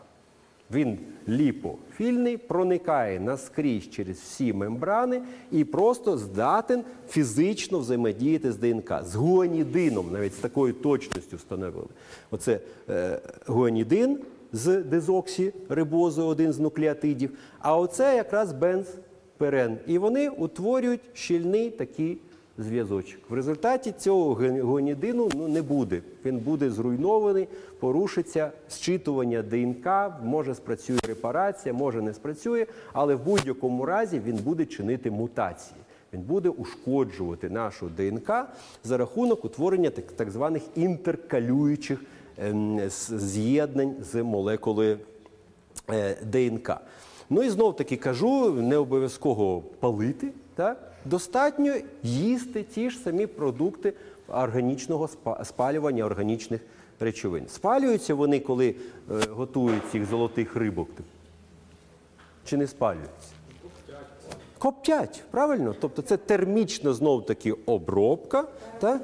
[0.70, 0.98] Він
[1.28, 8.92] ліпофільний, проникає наскрізь через всі мембрани і просто здатен фізично взаємодіяти з ДНК.
[9.04, 11.86] З гуанідином, навіть з такою точністю встановили.
[12.30, 14.18] Оце е, гуанідин
[14.52, 19.78] з дезоксірибозою, один з нуклеотидів, а оце якраз бензперен.
[19.86, 22.18] І вони утворюють щільний такий
[22.58, 23.20] зв'язочок.
[23.28, 26.02] В результаті цього гуанідину ну, не буде.
[26.24, 27.48] Він буде зруйнований,
[27.80, 29.86] порушиться зчитування ДНК,
[30.22, 35.80] може спрацює репарація, може не спрацює, але в будь-якому разі він буде чинити мутації.
[36.12, 38.30] Він буде ушкоджувати нашу ДНК
[38.84, 42.00] за рахунок утворення так, так званих інтеркалюючих
[43.10, 44.98] з'єднань з молекулою
[45.90, 46.80] е, ДНК.
[47.30, 50.32] Ну і знов таки кажу, не обов'язково палити.
[50.54, 50.92] Так?
[51.04, 53.92] Достатньо їсти ті ж самі продукти
[54.28, 55.08] органічного
[55.44, 56.60] спалювання органічних
[57.00, 57.48] речовин.
[57.48, 58.74] Спалюються вони, коли е,
[59.30, 60.88] готують цих золотих рибок.
[62.44, 63.32] Чи не спалюються?
[64.58, 65.74] Коптять, правильно?
[65.80, 68.44] Тобто це термічно знов таки обробка
[68.78, 69.00] та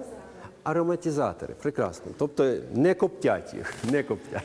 [0.63, 1.55] ароматизатори.
[1.63, 2.13] Прекрасно.
[2.19, 4.43] Тобто не коптять їх, не коптять.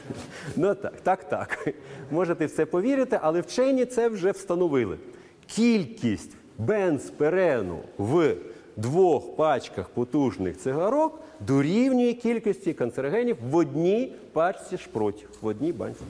[0.56, 1.68] Ну так, так, так.
[2.12, 4.98] Можете в це повірити, але вчені це вже встановили.
[5.46, 8.36] Кількість бензперену в
[8.76, 15.30] двох пачках потужних цигарок дорівнює кількості канцерогенів в одній пачці шпротів.
[15.42, 16.02] В одній банці.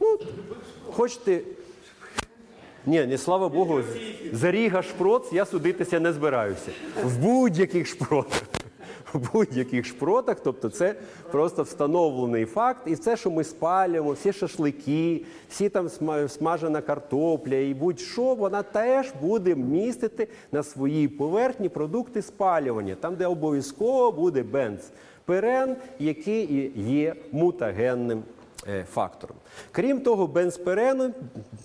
[0.00, 0.18] Ну,
[0.92, 1.40] хочете
[2.86, 3.80] ні, не слава Богу,
[4.32, 6.70] за Ріга шпроц я судитися не збираюся.
[7.04, 8.42] В будь-яких шпротах.
[9.32, 10.94] Будь-яких шпротах, тобто це
[11.30, 12.82] просто встановлений факт.
[12.86, 18.62] І все, що ми спалюємо, всі шашлики, всі там сма- смажена картопля і будь-що, вона
[18.62, 27.14] теж буде містити на своїй поверхні продукти спалювання, там, де обов'язково буде бензперен, який є
[27.32, 28.22] мутагенним
[28.92, 29.36] фактором.
[29.72, 31.10] Крім того, бензперену,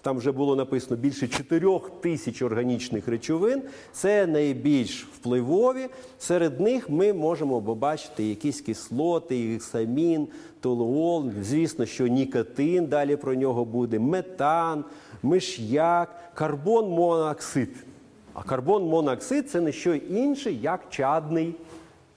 [0.02, 5.88] там вже було написано більше 4 тисяч органічних речовин, це найбільш впливові.
[6.20, 10.28] Серед них ми можемо побачити якісь кислоти, гексамін,
[10.60, 14.86] толуол, звісно, що нікотин, далі про нього буде, метан,
[15.24, 17.70] миш'як, карбон моноксид.
[18.34, 21.56] А карбон моноксид це не що інше, як чадний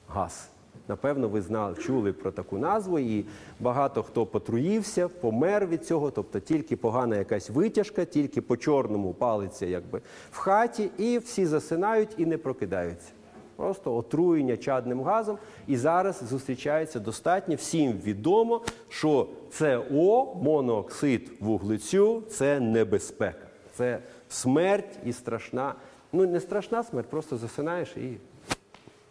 [0.09, 0.50] газ.
[0.91, 3.25] Напевно, ви знали, чули про таку назву, і
[3.61, 9.67] багато хто потруївся, помер від цього, тобто тільки погана якась витяжка, тільки по чорному палиться
[9.67, 10.01] якби
[10.33, 13.09] в хаті, і всі засинають і не прокидаються.
[13.57, 15.39] Просто отруєння чадним газом.
[15.67, 17.55] І зараз зустрічається достатньо.
[17.55, 23.47] Всім відомо, що СО, монооксид вуглецю, це небезпека.
[23.77, 25.75] Це смерть і страшна.
[26.13, 28.17] Ну, не страшна смерть, просто засинаєш і,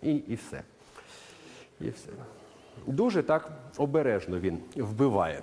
[0.02, 0.62] і, і все.
[1.82, 2.10] І все.
[2.88, 5.42] Дуже так обережно він вбиває.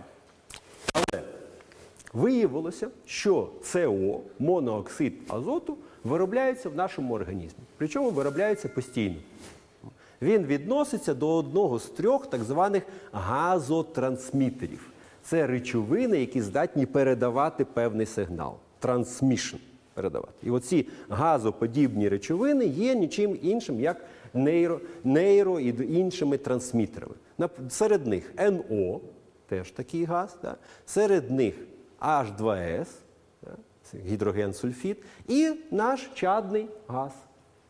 [0.93, 1.23] Але
[2.13, 7.65] виявилося, що СО, монооксид азоту, виробляється в нашому організмі.
[7.77, 9.17] Причому виробляється постійно.
[10.23, 12.83] Він відноситься до одного з трьох так званих
[13.13, 14.91] газотрансмітерів.
[15.23, 18.55] Це речовини, які здатні передавати певний сигнал.
[18.79, 19.57] Трансмішн
[19.95, 20.33] передавати.
[20.43, 24.05] І оці газоподібні речовини є нічим іншим, як
[24.37, 27.15] нейро, нейро і іншими трансмітерами.
[27.69, 29.01] Серед них НО,
[29.49, 30.57] теж такий газ, да?
[30.87, 31.55] серед них
[32.01, 32.89] H2S,
[33.43, 33.51] да?
[34.07, 34.97] гідроген сульфід,
[35.29, 37.13] і наш чадний газ.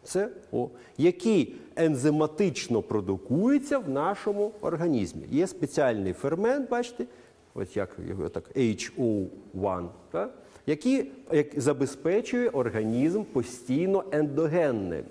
[0.03, 5.27] Це О, який ензиматично продукується в нашому організмі.
[5.31, 7.07] Є спеціальний фермент, бачите,
[7.55, 10.35] ось як його так HO1, так?
[10.67, 15.05] який як, забезпечує організм постійно ендогенним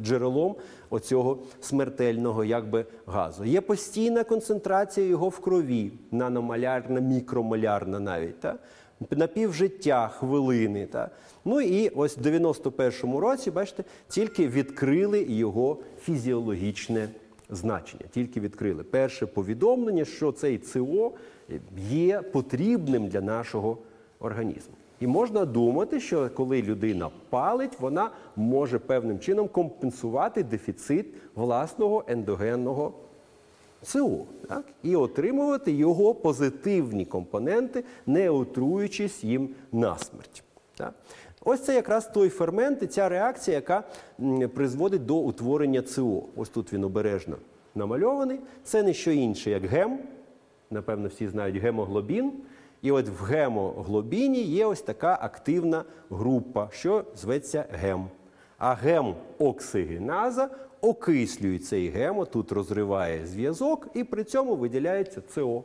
[0.00, 0.56] джерелом
[0.90, 3.44] оцього смертельного якби, газу.
[3.44, 8.40] Є постійна концентрація його в крові, наномалярна, мікромалярна навіть.
[8.40, 8.58] Та?
[9.10, 10.86] На півжиття, хвилини.
[10.86, 11.10] Та?
[11.44, 17.08] Ну і ось в 91-му році, бачите, тільки відкрили його фізіологічне
[17.50, 18.04] значення.
[18.10, 21.12] Тільки відкрили перше повідомлення, що цей ЦО
[21.90, 23.78] є потрібним для нашого
[24.20, 24.74] організму.
[25.02, 32.92] І можна думати, що коли людина палить, вона може певним чином компенсувати дефіцит власного ендогенного
[33.82, 34.64] СО, так?
[34.82, 40.44] і отримувати його позитивні компоненти, не отруючись їм насмерть.
[40.76, 40.94] Так?
[41.44, 43.84] Ось це якраз той фермент і ця реакція, яка
[44.54, 46.22] призводить до утворення СО.
[46.36, 47.36] Ось тут він обережно
[47.74, 48.40] намальований.
[48.64, 49.98] Це не що інше, як гем.
[50.70, 52.32] Напевно, всі знають гемоглобін.
[52.82, 58.08] І от в гемоглобіні є ось така активна група, що зветься гем.
[58.58, 65.62] А гемоксигеназа окислює цей гемо, тут розриває зв'язок, і при цьому виділяється СО.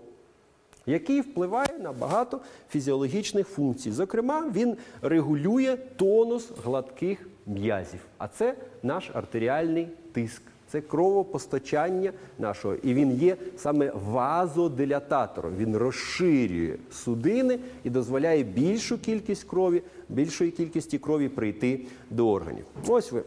[0.86, 3.92] який впливає на багато фізіологічних функцій.
[3.92, 10.42] Зокрема, він регулює тонус гладких м'язів, а це наш артеріальний тиск.
[10.72, 15.54] Це кровопостачання нашого, і він є саме вазодилататором.
[15.58, 22.66] Він розширює судини і дозволяє більшу кількість крові, більшої кількості крові прийти до органів.
[22.88, 23.24] Ось ви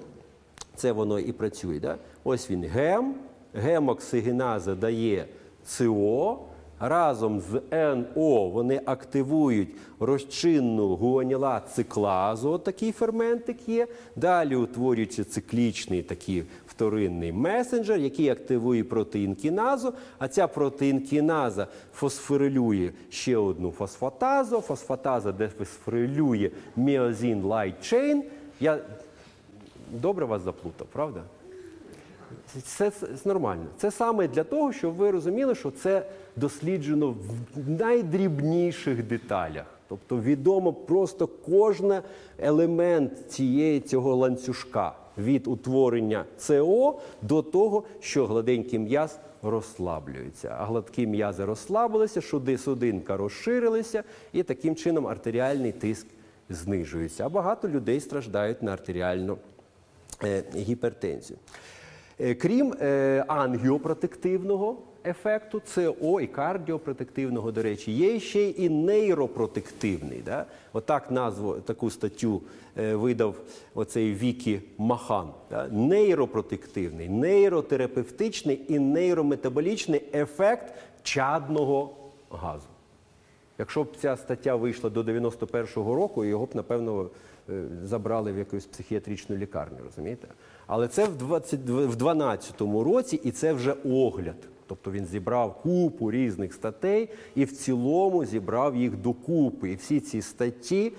[0.76, 1.78] це воно і працює.
[1.80, 1.96] Да?
[2.24, 3.14] Ось він гем,
[3.54, 5.26] гемоксигеназа дає
[5.66, 6.38] СО.
[6.82, 9.68] Разом з НО вони активують
[10.00, 13.86] розчинну гуанілат циклазу, такий ферментик є.
[14.16, 16.44] Далі утворюється циклічний такий
[16.80, 25.32] вторинний месенджер, який активує протеїн кіназу, а ця протеїн кіназа фосфорилює ще одну фосфатазу, фосфатаза
[25.32, 28.24] дефосфорилює міозін light chain.
[28.60, 28.78] Я
[29.92, 31.22] добре вас заплутав, правда?
[32.62, 33.66] Це, це нормально.
[33.76, 36.06] Це саме для того, щоб ви розуміли, що це
[36.36, 37.14] досліджено
[37.56, 39.66] в найдрібніших деталях.
[39.88, 42.02] Тобто відомо просто кожен
[42.38, 50.56] елемент цієї цього ланцюжка від утворення СО до того, що гладенький м'яз розслаблюється.
[50.58, 54.02] А гладкі м'язи розслабилися, шуди судинка розширилися,
[54.32, 56.06] і таким чином артеріальний тиск
[56.48, 57.26] знижується.
[57.26, 59.38] А багато людей страждають на артеріальну
[60.24, 61.38] е, гіпертензію.
[62.20, 70.22] Е, Крім е, ангіопротективного ефекту, СО і кардіопротективного, до речі, є ще й нейропротективний.
[70.24, 70.46] Да?
[70.72, 72.42] Отак назву таку статтю
[72.78, 73.34] е, видав
[73.74, 75.28] оцей Вікі Махан.
[75.50, 75.68] Да?
[75.68, 81.90] Нейропротективний, нейротерапевтичний і нейрометаболічний ефект чадного
[82.30, 82.68] газу.
[83.58, 87.10] Якщо б ця стаття вийшла до 91-го року, його б, напевно,
[87.82, 90.28] забрали в якусь психіатричну лікарню, розумієте?
[90.66, 94.36] Але це в 20 в 12-му році, і це вже огляд.
[94.66, 99.70] Тобто він зібрав купу різних статей і в цілому зібрав їх докупи.
[99.70, 100.92] І всі ці статті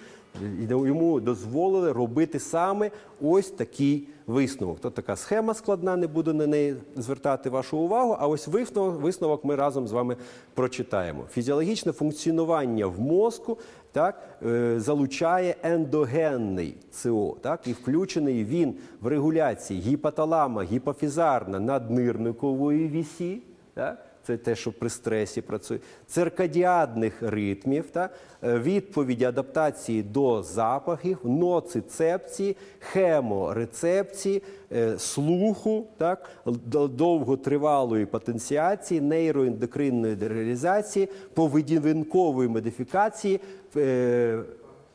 [0.43, 2.91] е, йому дозволили робити саме
[3.21, 4.79] ось такий висновок.
[4.79, 8.17] Тут така схема складна, не буду на неї звертати вашу увагу.
[8.19, 8.47] А ось
[8.77, 10.17] висновок ми разом з вами
[10.53, 11.25] прочитаємо.
[11.31, 13.57] Фізіологічне функціонування в мозку
[13.91, 23.41] так, е, залучає ендогенний ЦО, так, і включений він в регуляції гіпоталама, гіпофізарна наднирникової вісі.
[23.73, 28.09] Так, це те, що при стресі працює, циркадіадних ритмів, та,
[28.43, 36.29] е, відповіді адаптації до запахів, ноцицепції, хеморецепції, е, слуху, так,
[36.73, 43.39] довготривалої потенціації, нейроендокринної реалізації, поведінкової модифікації,
[43.75, 44.39] е,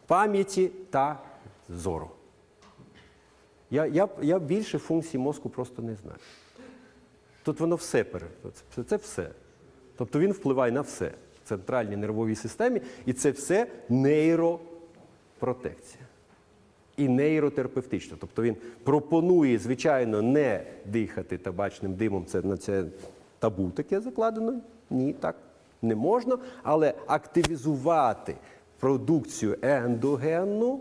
[0.06, 1.20] пам'яті та
[1.68, 2.10] зору.
[3.70, 6.18] Я, я, я більше функцій мозку просто не знаю.
[7.46, 8.26] Тут воно все пере...
[8.86, 9.28] це, все.
[9.96, 11.10] Тобто він впливає на все
[11.44, 16.04] в центральній нервовій системі, і це все нейропротекція.
[16.96, 18.16] І нейротерапевтично.
[18.20, 22.84] Тобто він пропонує, звичайно, не дихати табачним димом, це на це
[23.38, 24.60] табу таке закладено.
[24.90, 25.36] Ні, так
[25.82, 26.38] не можна.
[26.62, 28.36] Але активізувати
[28.78, 30.80] продукцію ендогенну,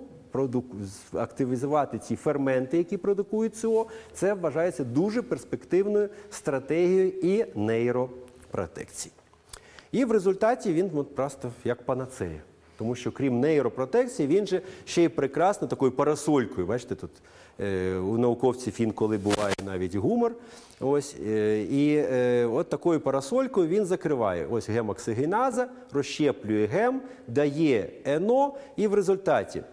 [1.13, 9.13] активізувати ці ферменти, які продукують СО, це вважається дуже перспективною стратегією і нейропротекції.
[9.91, 12.41] І в результаті він просто як панацея.
[12.77, 16.67] Тому що крім нейропротекції, він же ще й прекрасно такою парасолькою.
[16.67, 17.11] Бачите, тут
[17.59, 20.31] е, у науковців інколи буває навіть гумор.
[20.79, 28.53] Ось, е, і е, от такою парасолькою він закриває ось гемоксигеназа, розщеплює гем, дає ЕНО,
[28.75, 29.63] і в результаті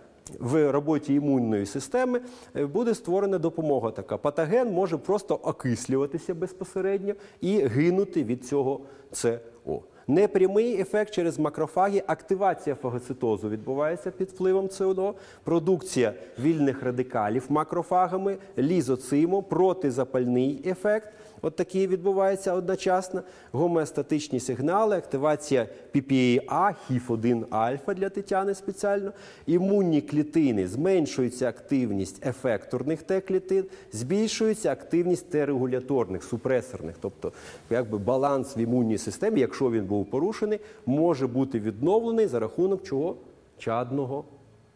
[0.41, 2.21] в роботі імунної системи
[2.57, 4.17] е, буде створена допомога така.
[4.17, 8.81] Патоген може просто окислюватися безпосередньо і гинути від цього
[9.13, 9.83] СО.
[10.07, 15.15] Непрямий ефект через макрофаги, активація фагоцитозу відбувається під впливом СО2,
[15.45, 21.09] продукція вільних радикалів макрофагами, лізоцимо, протизапальний ефект.
[21.43, 23.23] От такий відбувається одночасно.
[23.53, 29.13] Гомеостатичні сигнали, активація PPA, HIF1 альфа для Тетяни спеціально.
[29.47, 36.97] Імунні клітини, зменшується активність ефекторних Т-клітин, збільшується активність Т-регуляторних, супресорних.
[37.01, 37.33] Тобто,
[37.71, 43.17] якби баланс в імунній системі, якщо він був порушений, може бути відновлений за рахунок чого?
[43.59, 44.25] Чадного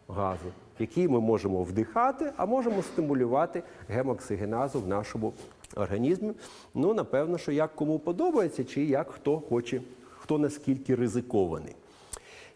[0.07, 5.33] газу, який ми можемо вдихати, а можемо стимулювати гемоксигеназу в нашому
[5.75, 6.31] організмі.
[6.73, 9.81] Ну, напевно, що як кому подобається, чи як хто хоче,
[10.19, 11.75] хто наскільки ризикований.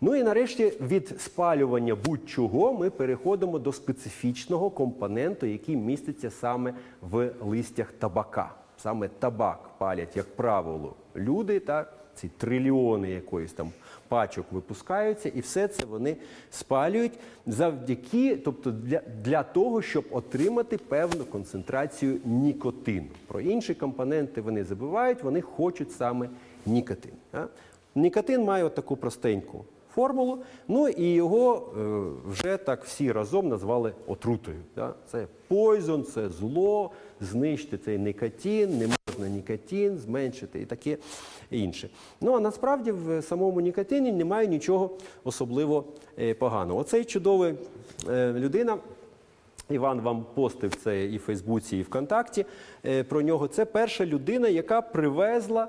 [0.01, 7.32] Ну і нарешті від спалювання будь-чого ми переходимо до специфічного компоненту, який міститься саме в
[7.41, 8.55] листях табака.
[8.78, 13.72] Саме табак палять, як правило, люди, так, ці трильйони якоїсь там
[14.12, 16.18] пачок випускаються, і все це вони
[16.49, 23.07] спалюють завдяки, тобто для, для того, щоб отримати певну концентрацію нікотину.
[23.28, 26.30] Про інші компоненти вони забувають, вони хочуть саме
[26.66, 27.12] нікотин.
[27.34, 27.45] а.
[27.95, 30.38] Нікотин має от таку простеньку формулу,
[30.68, 34.57] ну і його е, вже так всі разом назвали отрутою.
[34.76, 34.93] Да?
[35.07, 36.91] Це пойзон, це зло,
[37.22, 40.97] знищити цей нікотин, не можна нікотин, зменшити і таке
[41.51, 41.89] інше.
[42.22, 45.86] Ну а насправді в самому нікотині немає нічого особливо
[46.19, 46.80] е, поганого.
[46.80, 47.53] Оцей чудовий
[48.09, 48.78] е, людина.
[49.69, 52.45] Іван вам постив це і в Фейсбуці, і ВКонтакті
[52.86, 53.47] е, про нього.
[53.47, 55.67] Це перша людина, яка привезла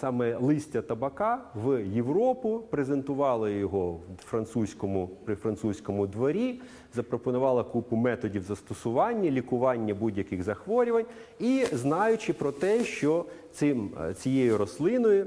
[0.00, 6.60] саме листя табака в Європу, презентувала його в французькому, при французькому дворі,
[6.94, 11.04] запропонувала купу методів застосування, лікування будь-яких захворювань,
[11.38, 15.26] і знаючи про те, що цим, е, цією рослиною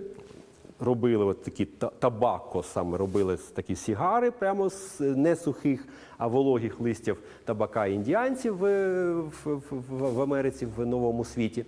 [0.79, 1.65] робили от такі
[1.99, 5.87] табако, саме робили такі сігари прямо з е, не сухих,
[6.17, 11.65] а вологих листів табака індіанців е, в, в, в, в Америці, в новому світі.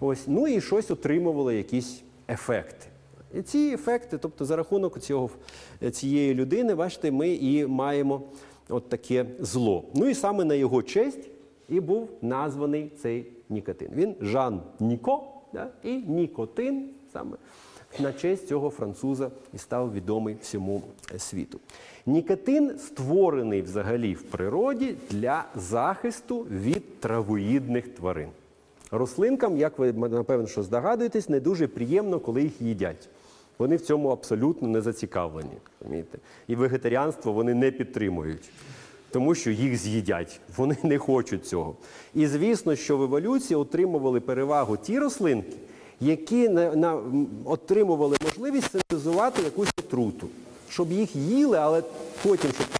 [0.00, 2.86] Ось, ну і щось отримували якісь ефекти.
[3.34, 5.30] І ці ефекти, тобто за рахунок цього,
[5.92, 8.22] цієї людини, бачите, ми і маємо
[8.68, 9.84] от таке зло.
[9.94, 11.30] Ну і саме на його честь
[11.68, 13.88] і був названий цей нікотин.
[13.94, 17.36] Він Жан Ніко да, і нікотин саме
[18.00, 20.82] на честь цього француза і став відомий всьому
[21.18, 21.60] світу.
[22.06, 28.28] Нікотин створений взагалі в природі для захисту від травоїдних тварин.
[28.90, 33.08] Рослинкам, як ви напевно що здогадуєтесь, не дуже приємно, коли їх їдять.
[33.58, 35.58] Вони в цьому абсолютно не зацікавлені.
[35.80, 36.18] розумієте?
[36.48, 38.50] І вегетаріанство вони не підтримують,
[39.10, 40.40] тому що їх з'їдять.
[40.56, 41.76] Вони не хочуть цього.
[42.14, 45.56] І звісно, що в еволюції отримували перевагу ті рослинки,
[46.00, 47.00] які на, на,
[47.44, 50.28] отримували можливість синтезувати якусь отруту,
[50.68, 51.82] щоб їх їли, але
[52.22, 52.77] потім, щоб.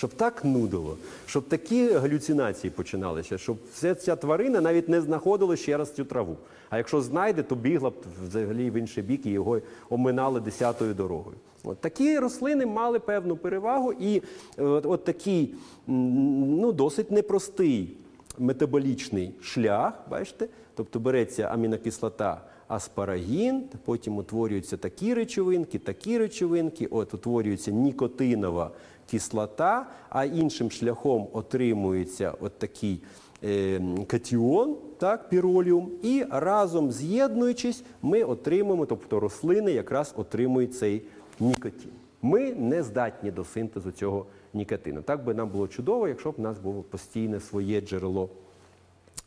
[0.00, 0.96] Щоб так нудило,
[1.26, 6.36] щоб такі галюцинації починалися, щоб вся ця тварина навіть не знаходила ще раз цю траву.
[6.70, 7.94] А якщо знайде, то бігла б
[8.26, 11.36] взагалі в інший бік і його оминали десятою дорогою.
[11.64, 14.22] От такі рослини мали певну перевагу, і
[14.58, 15.54] е, от, от такий
[15.86, 17.96] ну, досить непростий
[18.38, 27.70] метаболічний шлях, бачите, тобто береться амінокислота аспарагін, потім утворюються такі речовинки, такі речовинки, от утворюється
[27.70, 28.70] нікотинова
[29.10, 33.02] кислота, а іншим шляхом отримується от такий
[33.44, 41.02] е, катіон, так, піроліум, і разом з'єднуючись, ми отримуємо, тобто рослини якраз отримують цей
[41.40, 41.90] нікотин.
[42.22, 45.02] Ми не здатні до синтезу цього нікотину.
[45.02, 48.28] Так би нам було чудово, якщо б у нас було постійне своє джерело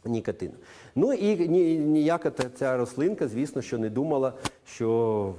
[0.05, 0.53] нікотину.
[0.95, 4.33] Ну і ні- ніяка ця рослинка, звісно, що не думала,
[4.65, 5.35] що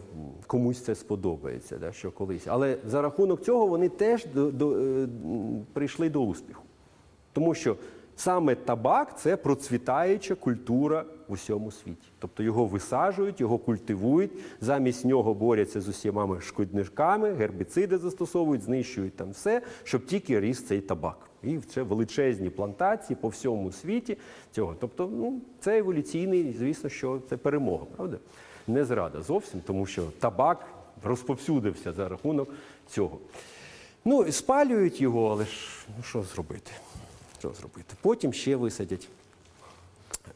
[0.46, 2.42] комусь це сподобається, да, що колись.
[2.46, 5.08] Але за рахунок цього вони теж до, до, е,
[5.72, 6.62] прийшли до успіху.
[7.32, 7.76] Тому що
[8.16, 12.08] саме табак це процвітаюча культура в усьому світі.
[12.18, 19.30] Тобто його висаджують, його культивують, замість нього борються з усіма шкідниками, гербіциди застосовують, знищують там
[19.30, 21.18] все, щоб тільки ріс цей табак.
[21.46, 24.16] І це величезні плантації по всьому світі
[24.52, 24.76] цього.
[24.80, 28.18] Тобто, ну, це еволюційний, звісно, що це перемога, правда?
[28.66, 30.66] Не зрада зовсім, тому що табак
[31.04, 32.48] розповсюдився за рахунок
[32.88, 33.18] цього.
[34.04, 35.50] Ну, спалюють його, але ж
[35.96, 36.70] ну, що зробити?
[37.38, 37.94] Що зробити?
[38.00, 39.08] Потім ще висадять.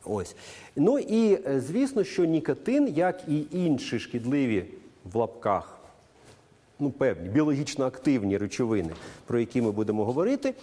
[0.05, 0.37] Ось.
[0.77, 4.65] Ну і е, звісно, що нікотин, як і інші шкідливі
[5.13, 5.79] в лапках,
[6.79, 8.91] ну, певні біологічно активні речовини,
[9.27, 10.55] про які ми будемо говорити,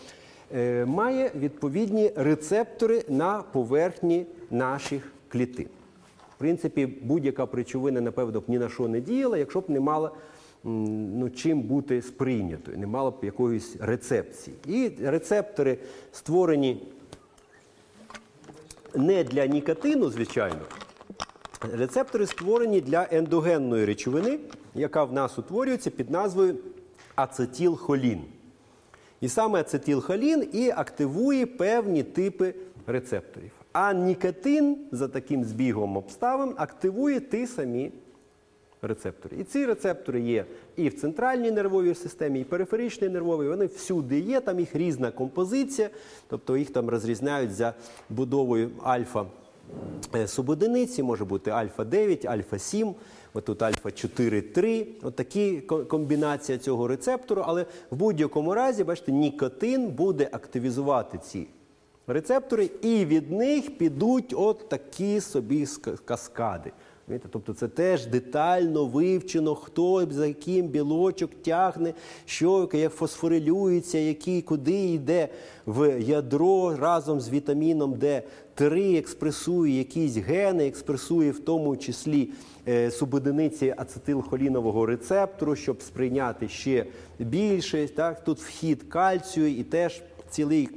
[0.86, 5.68] має відповідні рецептори на поверхні наших клітин.
[6.36, 10.12] В принципі, будь-яка речовина, напевно, б ні на що не діяла, якщо б не мала
[10.64, 14.58] ну, чим бути сприйнятою, не мала б якоїсь рецепції.
[14.68, 15.78] І рецептори
[16.12, 16.88] створені
[18.96, 20.62] не для нікотину, звичайно.
[21.74, 24.40] Рецептори створені для ендогенної речовини,
[24.76, 26.56] яка в нас утворюється під назвою
[27.16, 28.22] ацетилхолін.
[29.22, 32.54] І саме ацетилхолін і активує певні типи
[32.88, 33.52] рецепторів.
[33.74, 37.92] А нікотин за таким збігом обставин активує ті самі
[38.82, 39.38] рецептори.
[39.40, 40.46] І ці рецептори є
[40.76, 43.48] і в центральній нервовій системі, і периферичній нервовій.
[43.48, 45.90] Вони всюди є, там їх різна композиція,
[46.28, 47.74] тобто їх там розрізняють за
[48.10, 49.26] будовою альфа.
[50.16, 52.94] е, Субодиниці може бути альфа-9, альфа-7,
[53.36, 61.48] отут альфа-4-3, отакі комбінація цього рецептору, але в будь-якому разі, бачите, нікотин буде активізувати ці
[62.08, 66.72] рецептори, і від них підуть от такі собі ска- каскади.
[67.32, 71.94] Тобто це теж детально вивчено, хто за яким білочок тягне,
[72.26, 75.28] що як фосфорилюється, який куди йде
[75.66, 82.30] в ядро разом з вітаміном Д3, експресує якісь гени, експресує в тому числі
[82.68, 86.86] е, субодиниці ацетилхолінового рецептору, щоб сприйняти ще
[87.20, 87.88] більше.
[87.88, 88.24] Так?
[88.24, 90.70] Тут вхід кальцію і теж цілий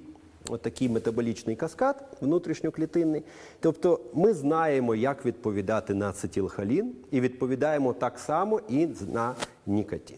[0.48, 3.22] отакий метаболічний каскад внутрішньоклітинний.
[3.60, 9.34] Тобто ми знаємо, як відповідати на ацетилхолін, і відповідаємо так само і на
[9.66, 10.16] нікотин.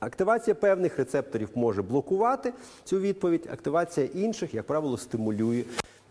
[0.00, 2.52] Активація певних рецепторів може блокувати
[2.84, 5.64] цю відповідь, активація інших, як правило, стимулює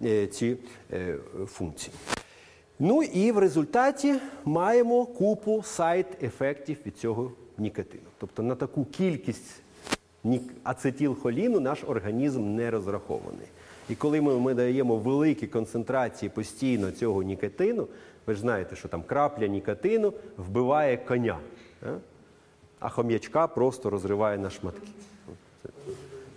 [0.04, 0.58] е, ці
[0.94, 1.94] е, функції.
[2.80, 8.04] Ну і в результаті маємо купу сайд-ефектів від цього нікотину.
[8.18, 9.62] Тобто на таку кількість
[10.64, 13.48] ацетилхоліну наш організм не розрахований.
[13.90, 17.88] І коли ми, ми даємо великі концентрації постійно цього нікотину,
[18.28, 21.38] ви ж знаєте, що там крапля нікотину вбиває коня,
[21.82, 21.88] а,
[22.80, 24.88] а хом'ячка просто розриває на шматки.
[25.64, 25.70] Це,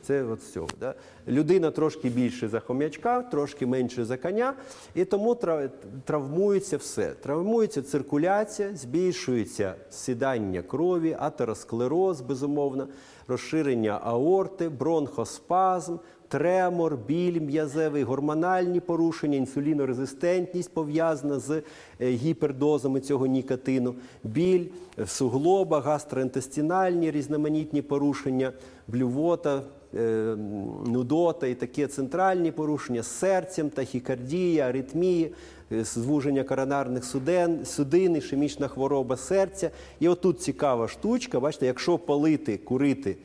[0.03, 0.69] це от з цього.
[0.81, 0.95] Да?
[1.29, 4.55] Людина трошки більше за хом'ячка, трошки менше за коня,
[4.95, 5.69] і тому тра-
[6.05, 7.11] травмується все.
[7.11, 12.89] Травмується циркуляція, збільшується сідання крові, атеросклероз, безумовно,
[13.31, 15.97] розширення аорти, бронхоспазм,
[16.29, 21.63] тремор, біль м'язевий, гормональні порушення, інсулінорезистентність пов'язана з
[22.01, 24.67] е, гіпердозами цього нікотину, біль
[25.07, 28.53] суглоба, гастроінтестинальні різноманітні порушення,
[28.89, 29.63] блювота,
[30.87, 35.33] нудота і такі центральні порушення з серцем, тахікардія, аритмії,
[35.73, 39.71] е, звуження коронарних суден, судин, ішемічна хвороба серця.
[40.01, 43.17] І отут цікава штучка, бачите, якщо палити, курити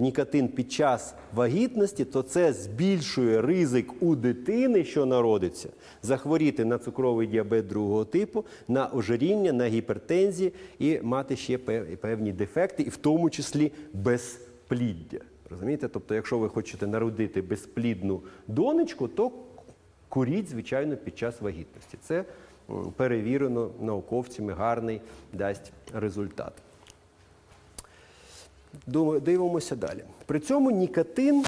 [0.00, 5.68] нікотин під час вагітності, то це збільшує ризик у дитини, що народиться,
[6.02, 11.58] захворіти на цукровий діабет другого типу, на ожиріння, на гіпертензію і мати ще
[12.00, 15.20] певні дефекти, і в тому числі безпліддя.
[15.52, 15.88] Розумієте?
[15.88, 19.32] Тобто, якщо ви хочете народити безплідну донечку, то
[20.08, 21.98] куріть, звичайно, під час вагітності.
[22.02, 22.24] Це
[22.96, 25.00] перевірено науковцями, гарний
[25.32, 26.52] дасть результат.
[29.22, 30.04] Дивимося далі.
[30.26, 31.44] При цьому нікотин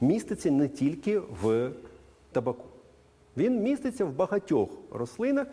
[0.00, 1.70] міститься не тільки в
[2.32, 2.64] табаку.
[3.36, 5.46] Він міститься в багатьох рослинах,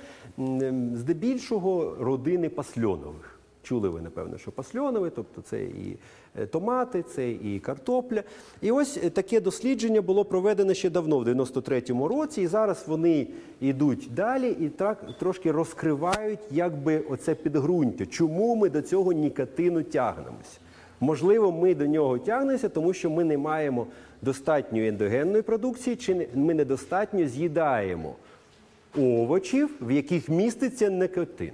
[0.94, 3.39] здебільшого родини пасльонових.
[3.70, 5.98] Чули ви, напевно, що пасльонові, тобто це і
[6.40, 8.24] е, томати, це і картопля.
[8.62, 13.28] І ось е, таке дослідження було проведено ще давно, в 93-му році, і зараз вони
[13.62, 20.60] йдуть далі і так трошки розкривають якби оце підґрунтя, чому ми до цього нікотину тягнемося.
[21.00, 23.88] Можливо, ми до нього тягнемося, тому що ми не маємо
[24.22, 28.16] достатньої ендогенної продукції, чи ми недостатньо з'їдаємо
[28.98, 31.52] овочів, в яких міститься никотин.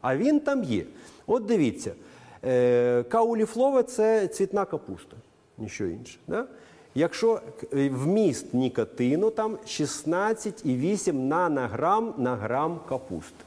[0.00, 0.84] А він там є.
[1.32, 1.92] От дивіться,
[2.44, 5.16] е, кауліфлова це цвітна капуста,
[5.58, 6.18] ніщо інше.
[6.28, 6.44] Да?
[6.94, 7.40] Якщо
[7.74, 13.44] е, вміст нікотину там 16,8 нанограм на грам капусти.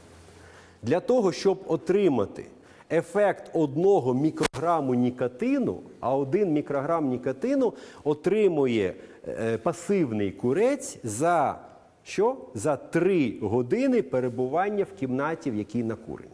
[0.84, 2.46] Для того, щоб отримати
[2.92, 7.74] ефект одного мікрограму нікотину, а один мікрограм нікотину
[8.04, 8.94] отримує
[9.28, 11.60] е, пасивний курець за
[12.04, 12.38] що?
[12.54, 16.33] За 3 години перебування в кімнаті, в якій накурено.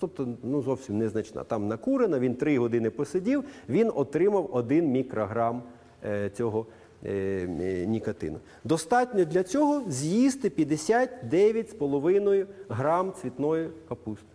[0.00, 1.44] Тобто, ну зовсім незначна.
[1.44, 5.62] Там накурено, він 3 години посидів, він отримав 1 мікрограм
[6.04, 6.66] е, цього
[7.04, 8.38] е, нікотину.
[8.64, 14.26] Достатньо для цього з'їсти 59,5 грам цвітної капусти.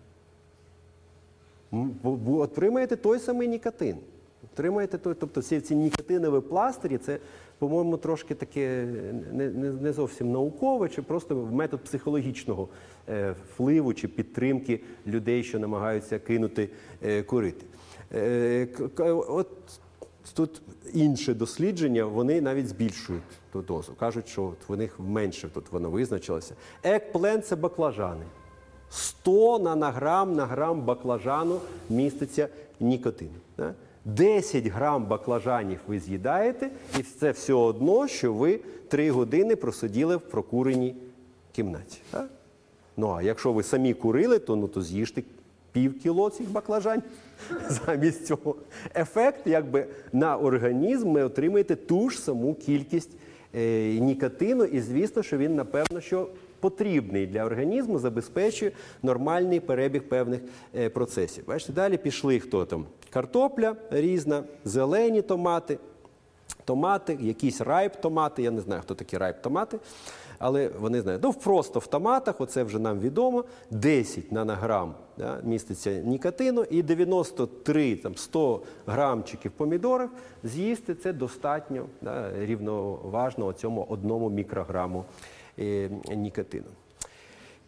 [2.04, 3.98] Бо Отримаєте той самий нікотин.
[4.54, 7.20] Отримаєте той, тобто всі ці нікотинові пластирі, це,
[7.64, 8.88] по-моєму, трошки таке
[9.32, 12.68] не, не, зовсім наукове, чи просто метод психологічного
[13.10, 16.70] е, впливу чи підтримки людей, що намагаються кинути
[17.04, 17.66] е, курити.
[18.14, 18.68] Е,
[19.28, 19.48] от
[20.34, 20.62] тут
[20.94, 23.94] інше дослідження, вони навіть збільшують ту дозу.
[24.00, 26.56] Кажуть, що от в них менше тут воно визначилося.
[26.84, 28.26] Екплен це баклажани.
[28.90, 31.60] 100 нанограм на грам баклажану
[31.90, 32.48] міститься
[32.80, 33.32] нікотин.
[33.58, 33.74] Да?
[34.06, 40.22] 10 грам баклажанів ви з'їдаєте, і це все одно, що ви 3 години просиділи в
[40.22, 40.96] прокуреній
[41.52, 42.02] кімнаті.
[42.12, 42.26] Да?
[42.98, 45.24] Ну а якщо ви самі курили, то, ну, то з'їжте
[45.72, 47.04] пів кіло цих баклажанів
[47.86, 48.56] замість цього.
[48.96, 53.12] Ефект якби, на організм ми отримаєте ту ж саму кількість
[53.56, 56.28] е, нікотину, і звісно, що він, напевно, що
[56.64, 60.42] потрібний для організму, забезпечує нормальний перебіг певних
[60.76, 61.44] е, процесів.
[61.48, 62.86] Бачите, далі пішли хто там?
[63.10, 65.78] Картопля різна, зелені томати.
[66.66, 68.42] томати, якісь райп-томати.
[68.42, 69.80] Я не знаю, хто такі райп-томати,
[70.40, 71.24] але вони знають.
[71.24, 77.96] Ну, просто в томатах, оце вже нам відомо, 10 нанограм да, міститься нікотину і 93
[77.96, 80.10] там, 100 грамчиків помідорів
[80.44, 85.06] з'їсти це достатньо да, рівноважно цьому одному мікрограму
[86.16, 86.66] нікотину.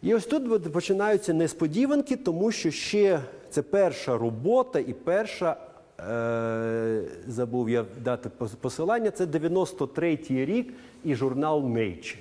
[0.02, 3.20] І ось тут починаються несподіванки, тому що ще
[3.50, 5.56] це перша робота і перша,
[6.00, 8.28] е, забув я дати
[8.60, 10.74] посилання, це 93-й рік
[11.04, 12.16] і журнал Nature.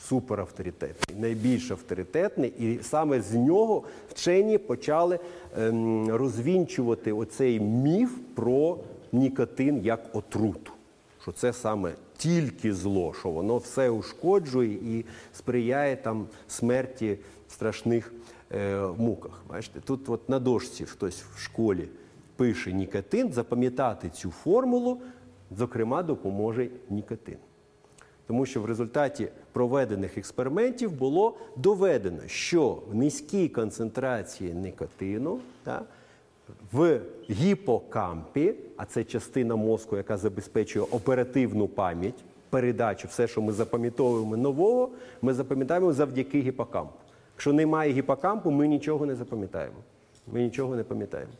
[0.00, 5.18] Супер авторитетний, найбільш авторитетний, і саме з нього вчені почали
[5.58, 8.78] ем, розвінчувати оцей міф про
[9.12, 10.72] нікотин як отруту.
[11.26, 17.18] Що це саме тільки зло, що воно все ушкоджує і сприяє там смерті
[17.48, 18.12] в страшних
[18.52, 19.42] е, муках.
[19.48, 21.88] Бачите, тут от на дошці хтось в школі
[22.36, 25.00] пише нікотин, запам'ятати цю формулу,
[25.56, 27.38] зокрема, допоможе нікотин.
[28.26, 35.82] Тому що в результаті проведених експериментів було доведено, що в низькій концентрації никотину та,
[36.72, 44.36] в гіпокампі, а це частина мозку, яка забезпечує оперативну пам'ять, передачу, все, що ми запам'ятовуємо
[44.36, 44.90] нового,
[45.22, 46.94] ми запам'ятаємо завдяки гіпокампу.
[47.34, 49.76] Якщо немає гіпокампу, ми нічого не запам'ятаємо.
[50.32, 51.32] Ми нічого не пам'ятаємо.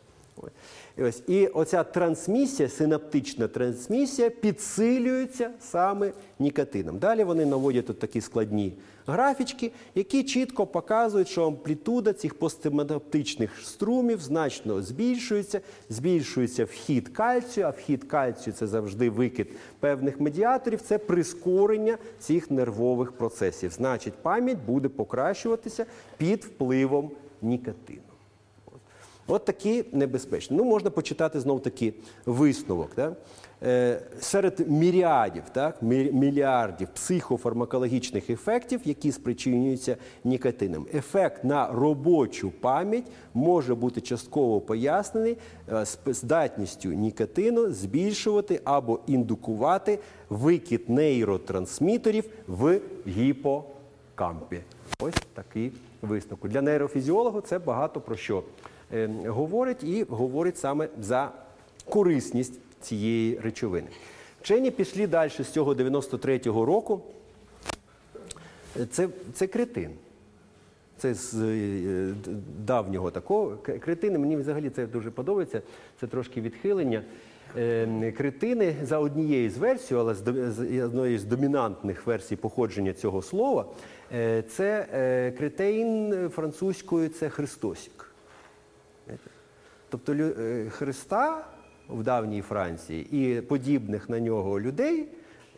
[0.99, 6.99] І ось і оця трансмісія, синаптична трансмісія, підсилюється саме нікотином.
[6.99, 8.73] Далі вони наводять тут такі складні
[9.07, 17.71] графічки, які чітко показують, що амплітуда цих постсинаптичних струмів значно збільшується, збільшується вхід кальцію, а
[17.71, 19.49] вхід кальцію це завжди викид
[19.81, 23.71] певних медіаторів, це прискорення цих нервових процесів.
[23.71, 25.87] Значить, пам'ять буде покращуватися
[26.17, 27.11] під впливом
[27.43, 28.01] нікотину.
[29.27, 30.57] От такі небезпечні.
[30.57, 31.95] Ну, можна почитати знов таки
[32.27, 32.95] висновок.
[32.95, 33.13] Так?
[33.63, 40.87] Е, серед міріадів, так, мі- мільярдів психофармакологічних ефектів, які спричинюються нікотином.
[40.95, 43.05] Ефект на робочу пам'ять
[43.35, 45.37] може бути частково пояснений
[45.73, 49.99] е, здатністю нікотину збільшувати або індукувати
[50.31, 54.61] викид нейротрансмітерів в гіпокампі.
[55.01, 56.49] Ось такий висновок.
[56.49, 58.43] Для нейрофізіолога це багато про що
[58.93, 61.31] е, говорить і говорить саме за
[61.89, 62.55] корисність
[62.87, 63.89] цієї речовини.
[64.43, 67.01] Вчені пішли далі з цього 93-го року.
[68.91, 69.91] Це, це кретин.
[70.99, 72.15] Це з е,
[72.67, 73.57] давнього такого.
[73.57, 75.63] Кретини, мені взагалі це дуже подобається.
[76.01, 77.03] Це трошки відхилення.
[77.57, 83.67] Е, Кретини за однією з версій, але з до- з домінантних версій походження цього слова,
[84.15, 88.13] е, це кретейн французькою це Христосік.
[89.89, 90.15] Тобто
[90.71, 91.47] Христа
[91.89, 95.09] в давній Франції і подібних на нього людей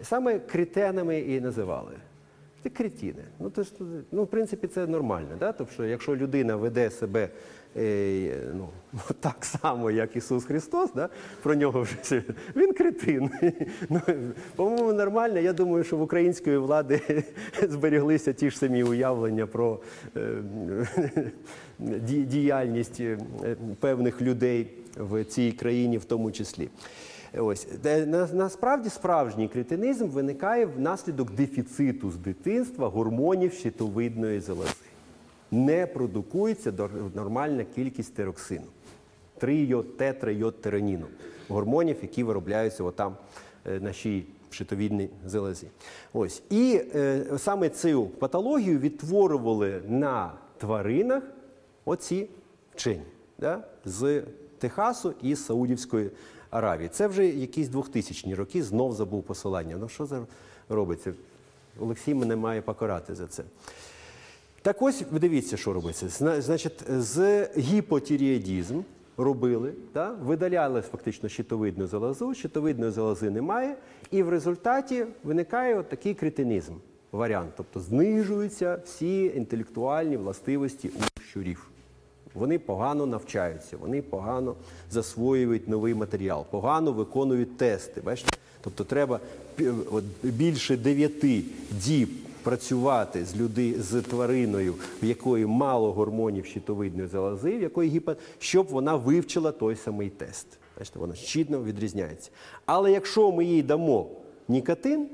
[0.02, 1.92] саме критенами і називали.
[2.62, 3.24] Це кретіни.
[3.38, 3.72] Ну, то ж,
[4.12, 5.28] ну, в принципі, це нормально.
[5.40, 5.52] Да?
[5.52, 7.28] Тобто, якщо людина веде себе
[7.76, 8.68] е, ну,
[9.20, 11.08] так само, як Ісус Христос, да?
[11.42, 12.22] про нього вже
[12.56, 13.30] він кретин.
[13.90, 14.00] Ну,
[14.56, 15.38] по-моєму, нормально.
[15.38, 17.24] Я думаю, що в української влади
[17.68, 19.80] зберіглися ті ж самі уявлення про
[20.16, 20.42] е,
[22.26, 23.18] діяльність е,
[23.80, 26.68] певних людей в цій країні, в тому числі.
[27.38, 34.74] Ось Де на- насправді справжній кретинизм виникає внаслідок дефіциту з дитинства гормонів щитовидної залози.
[35.50, 36.72] Не продукується
[37.14, 38.66] нормальна кількість тироксину,
[39.38, 41.06] трийотетрайотереніну,
[41.48, 43.16] гормонів, які виробляються отам
[43.66, 45.66] е, на шиї щитовідній залозі.
[46.12, 51.22] Ось і е, саме цю патологію відтворювали на тваринах
[51.84, 52.28] оці
[52.74, 53.02] вчені
[53.38, 54.22] да, з
[54.58, 56.10] Техасу і Саудівської
[56.50, 56.88] Аравії.
[56.88, 59.76] Це вже якісь 2000-ні роки, знов забув посилання.
[59.80, 60.26] Ну що за
[60.68, 61.12] робиться?
[61.80, 63.44] Олексій мене має покарати за це.
[64.62, 66.08] Так ось дивіться, що робиться.
[66.08, 68.80] Зна- Значить, з гіпотіріадізм
[69.16, 73.76] робили, та, видаляли фактично щитовидну залозу, щитовидної залози немає,
[74.10, 76.72] і в результаті виникає от такий кретинізм
[77.12, 77.50] варіант.
[77.56, 81.70] Тобто знижуються всі інтелектуальні властивості у щурів.
[82.38, 84.54] Вони погано навчаються, вони погано
[84.90, 88.00] засвоюють новий матеріал, погано виконують тести.
[88.00, 88.38] Бачите?
[88.60, 89.20] Тобто треба
[90.22, 92.08] більше дев'яти діб
[92.42, 98.66] працювати з люди, з твариною, в якої мало гормонів щитовидної залози, в якої гіпо, щоб
[98.66, 100.46] вона вивчила той самий тест.
[100.78, 102.30] Бачите, вона чітно відрізняється.
[102.66, 104.10] Але якщо ми їй дамо
[104.48, 105.08] нікотин,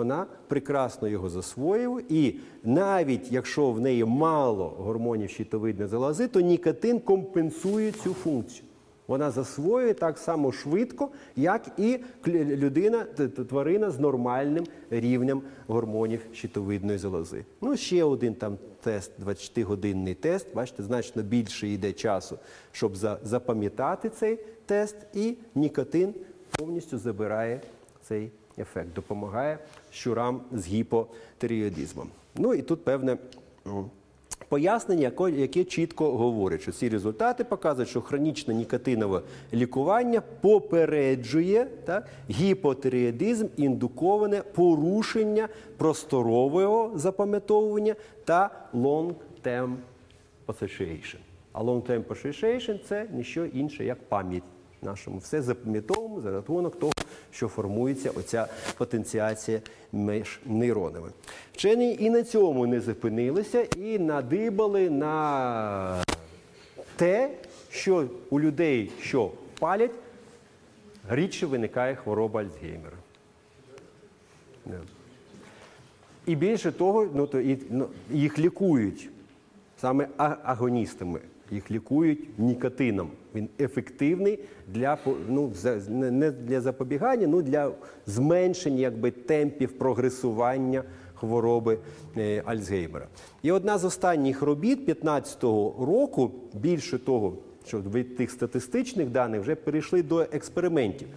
[0.00, 2.34] вона прекрасно його засвоює, і
[2.64, 8.64] навіть якщо в неї мало гормонів щитовидної залози, то нікотин компенсує цю функцію.
[9.06, 13.04] Вона засвоює так само швидко, як і людина,
[13.48, 17.44] тварина з нормальним рівнем гормонів щитовидної залози.
[17.60, 20.46] Ну, ще один там тест, 20-годинний тест.
[20.54, 22.38] Бачите, значно більше йде часу,
[22.72, 26.14] щоб запам'ятати цей тест, і нікотин
[26.58, 27.60] повністю забирає
[28.02, 29.58] цей ефект, допомагає
[29.90, 32.08] щурам з гіпотиреоїдизмом.
[32.36, 33.16] Ну і тут певне.
[34.48, 39.22] Пояснення, яко- яке чітко говорить, що ці результати показують, що хронічне нікотинове
[39.52, 49.74] лікування попереджує так, гіпотиреоїдизм, індуковане порушення просторового запам'ятовування та long-term
[50.48, 51.18] association.
[51.52, 54.42] А long-term association– це ніщо інше, як пам'ять
[54.82, 55.18] нашому.
[55.18, 56.92] Все запам'ятовуємо за рахунок того,
[57.30, 59.60] що формується оця потенціація
[59.92, 61.08] між нейронами.
[61.52, 66.04] Вчені і на цьому не зупинилися і надибали на
[66.96, 67.30] те,
[67.70, 69.90] що у людей, що палять,
[71.08, 72.96] рідше виникає хвороба Альцгеймера.
[76.26, 79.10] І більше того, ну, то і, ну, їх лікують
[79.80, 81.20] саме агоністами.
[81.50, 83.10] Їх лікують нікотином.
[83.34, 84.38] Він ефективний
[84.68, 84.98] для
[85.28, 85.52] ну,
[85.88, 87.72] не для запобігання, ну для
[88.06, 90.84] зменшення якби, темпів прогресування
[91.14, 91.78] хвороби
[92.16, 93.06] е, Альцгеймера.
[93.42, 97.36] І одна з останніх робіт 15-го року, більше того,
[97.66, 101.08] що від тих статистичних даних вже перейшли до експериментів.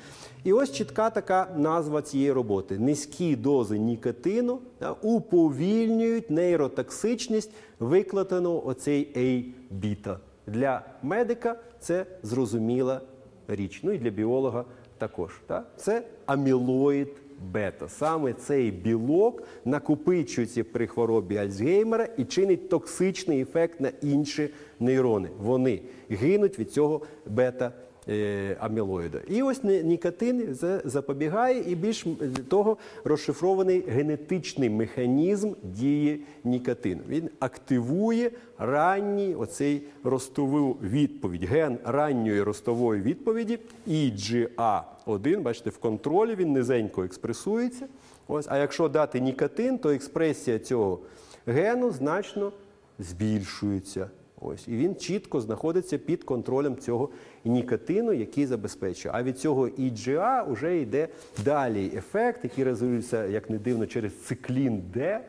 [0.43, 4.59] І ось чітка така назва цієї роботи: низькі дози нікотину
[5.01, 10.19] уповільнюють нейротоксичність викладеного оцей A-біта.
[10.47, 13.01] Для медика це зрозуміла
[13.47, 13.79] річ.
[13.83, 14.65] Ну і для біолога
[14.97, 15.41] також.
[15.47, 15.67] Так?
[15.77, 17.09] Це амілоїд
[17.51, 17.87] бета.
[17.89, 25.29] Саме цей білок накопичується при хворобі Альцгеймера і чинить токсичний ефект на інші нейрони.
[25.39, 27.71] Вони гинуть від цього бета.
[28.09, 29.19] Е, Амілоїда.
[29.27, 32.05] І ось ні- нікотин запобігає, і більш
[32.49, 37.01] того розшифрований генетичний механізм дії нікотину.
[37.09, 46.51] Він активує ранній оцей ростову відповідь, ген ранньої ростової відповіді IGA-1, бачите, в контролі він
[46.53, 47.87] низенько експресується.
[48.27, 50.99] Ось, а якщо дати нікотин, то експресія цього
[51.45, 52.51] гену значно
[52.99, 54.09] збільшується.
[54.45, 57.09] Ось, і він чітко знаходиться під контролем цього
[57.45, 59.15] нікотину, який забезпечує.
[59.15, 61.07] А від цього IGA вже йде
[61.45, 65.19] далі ефект, який розвивається, як не дивно, через циклін Д,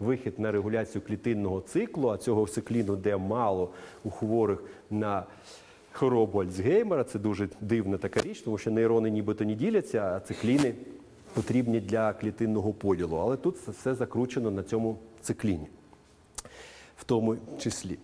[0.00, 3.70] вихід на регуляцію клітинного циклу, а цього цикліну Д мало
[4.04, 5.26] у хворих на
[5.92, 7.04] хворобу Альцгеймера.
[7.04, 10.74] Це дуже дивна така річ, тому що нейрони нібито не діляться, а цикліни
[11.34, 13.16] потрібні для клітинного поділу.
[13.16, 15.66] Але тут все закручено на цьому цикліні
[16.96, 17.98] в тому числі.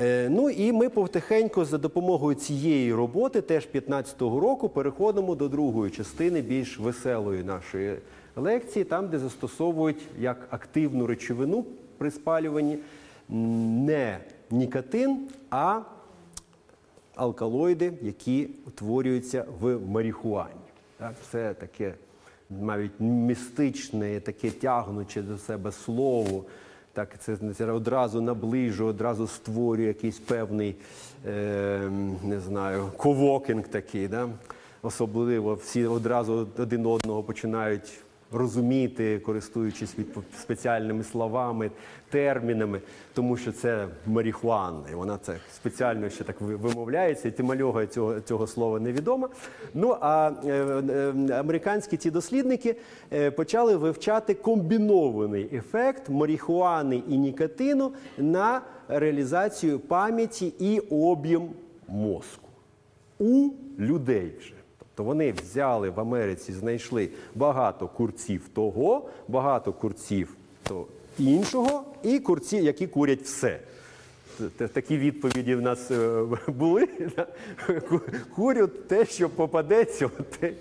[0.00, 5.90] Е, Ну і ми потихеньку за допомогою цієї роботи, теж 15-го року, переходимо до другої
[5.90, 7.96] частини більш веселої нашої
[8.36, 11.64] лекції, там, де застосовують як активну речовину
[11.98, 12.78] при спалюванні
[13.28, 14.18] не
[14.50, 15.80] нікотин, а
[17.14, 20.50] алкалоїди, які утворюються в марихуані.
[20.98, 21.94] Так, це таке
[22.50, 26.44] навіть містичне, таке тягнуче до себе слово.
[26.94, 27.36] Так, це,
[27.72, 30.76] одразу наближує, одразу створює якийсь певний,
[31.26, 31.90] е,
[32.24, 34.08] не знаю, ковокінг такий.
[34.08, 34.28] Да?
[34.82, 37.92] Особливо всі одразу один одного починають
[38.34, 40.06] розуміти, користуючись від
[40.38, 41.70] спеціальними словами,
[42.10, 42.80] термінами,
[43.14, 48.80] тому що це марихуана, і вона це спеціально ще так вимовляється, тимальога цього, цього слова
[48.80, 49.28] невідома.
[49.74, 52.76] Ну а е, е, американські ці дослідники
[53.12, 61.48] е, почали вивчати комбінований ефект марихуани і нікотину на реалізацію пам'яті і об'єм
[61.88, 62.48] мозку
[63.18, 64.61] у людей вже.
[65.02, 70.36] Тобто вони взяли в Америці, знайшли багато курців того, багато курців
[71.18, 73.60] іншого, і курці, які курять все.
[74.72, 76.88] Такі відповіді в нас е, були.
[78.36, 80.52] Курю те, що попадеться, те,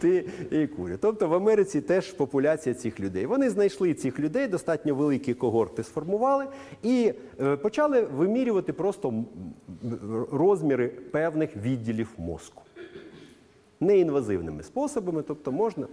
[0.00, 0.98] те і курю.
[1.00, 3.26] Тобто в Америці теж популяція цих людей.
[3.26, 6.46] Вони знайшли цих людей, достатньо великі когорти сформували
[6.82, 9.24] і е, почали вимірювати просто
[10.32, 12.63] розміри певних відділів мозку
[13.80, 15.86] неінвазивними способами, тобто можна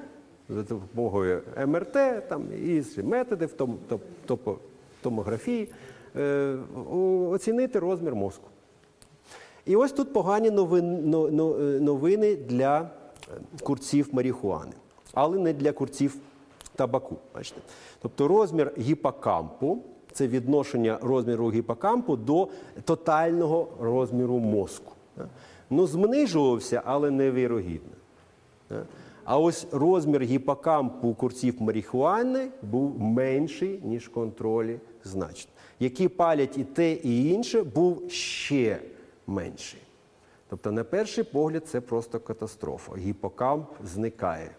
[0.50, 1.94] за допомогою МРТ
[2.30, 4.58] там, і інші методи в том, топ- топо-
[5.02, 5.70] томографії
[6.16, 6.56] е,
[7.30, 8.48] оцінити розмір мозку.
[9.66, 10.52] І ось тут погані е,
[11.82, 12.90] новини для
[13.64, 14.72] курців марихуани,
[15.14, 16.16] але не для курців
[16.76, 17.16] табаку.
[17.36, 17.62] Бачите?
[18.02, 19.78] Тобто розмір гіпокампу
[20.12, 22.48] це відношення розміру гіпокампу до
[22.86, 24.92] тотального розміру мозку.
[25.72, 27.92] Ну, знижувався, але невірогідно.
[29.24, 35.52] А ось розмір гіпокампу курців марихуани був менший, ніж контролі значно.
[35.80, 38.80] Які палять і те, і інше, був ще
[39.28, 39.80] менший.
[40.50, 42.96] Тобто, на перший погляд, це просто катастрофа.
[42.98, 44.50] Гіпокамп зникає.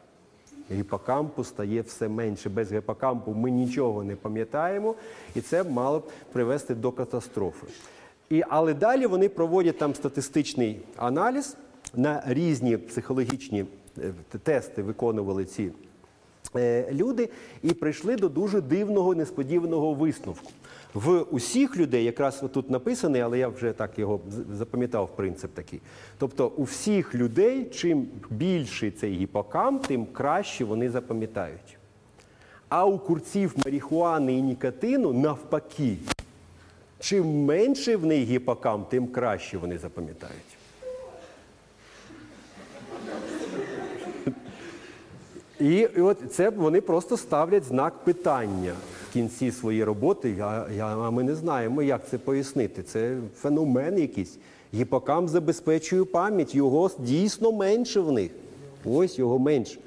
[0.70, 2.48] Гіпокампу стає все менше.
[2.48, 4.94] Без гіпокампу ми нічого не пам'ятаємо,
[5.34, 7.66] і це мало б привести до катастрофи.
[8.30, 11.56] І, але далі вони проводять там статистичний аналіз
[11.94, 13.64] на різні психологічні
[13.98, 14.12] е,
[14.42, 15.70] тести, виконували ці
[16.56, 17.28] е, люди,
[17.62, 20.50] і прийшли до дуже дивного, несподіваного висновку.
[20.94, 24.20] В усіх людей, якраз тут написаний, але я вже так його
[24.58, 25.80] запам'ятав принцип такий.
[26.18, 31.78] Тобто, у всіх людей, чим більший цей гіпокамп, тим краще вони запам'ятають.
[32.68, 35.96] А у курців марихуани і нікотину навпаки.
[37.02, 40.36] Чим менше в них гіпокамп, тим краще вони запам'ятають.
[45.60, 48.72] І, і от це вони просто ставлять знак питання
[49.08, 50.34] в кінці своєї роботи.
[50.76, 52.82] Я, а ми не знаємо, як це пояснити.
[52.82, 54.38] Це феномен якийсь.
[54.74, 58.30] Гіпокамп забезпечує пам'ять, його дійсно менше в них.
[58.84, 59.78] Ось його менше.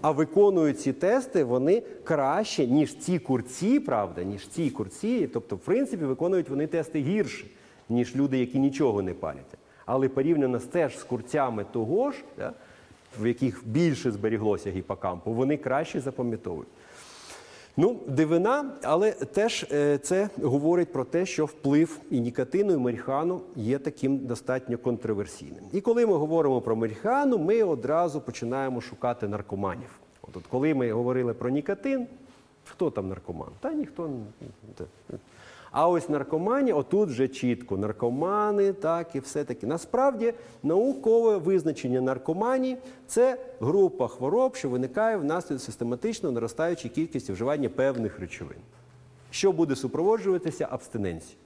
[0.00, 5.26] А виконують ці тести вони краще, ніж ці курці, правда, ніж ці курці.
[5.32, 7.46] Тобто, в принципі, виконують вони тести гірше,
[7.88, 9.58] ніж люди, які нічого не палять.
[9.86, 12.52] Але порівняно з теж з курцями того ж, да,
[13.20, 16.68] в яких більше зберіглося гіпокампу, вони краще запам'ятовують.
[17.80, 23.40] Ну, дивина, але теж е, це говорить про те, що вплив і нікотину, і марихуану
[23.56, 25.64] є таким достатньо контроверсійним.
[25.72, 29.98] І коли ми говоримо про марихуану, ми одразу починаємо шукати наркоманів.
[30.22, 32.06] От, от коли ми говорили про нікотин,
[32.64, 33.48] хто там наркоман?
[33.60, 34.86] Та ніхто не.
[35.70, 39.66] А ось наркомані, отут вже чітко наркомани, так і все таки.
[39.66, 48.18] Насправді наукове визначення наркоманії це група хвороб, що виникає внаслідок систематично наростаючої кількості вживання певних
[48.18, 48.58] речовин,
[49.30, 51.38] що буде супроводжуватися абстиненцією.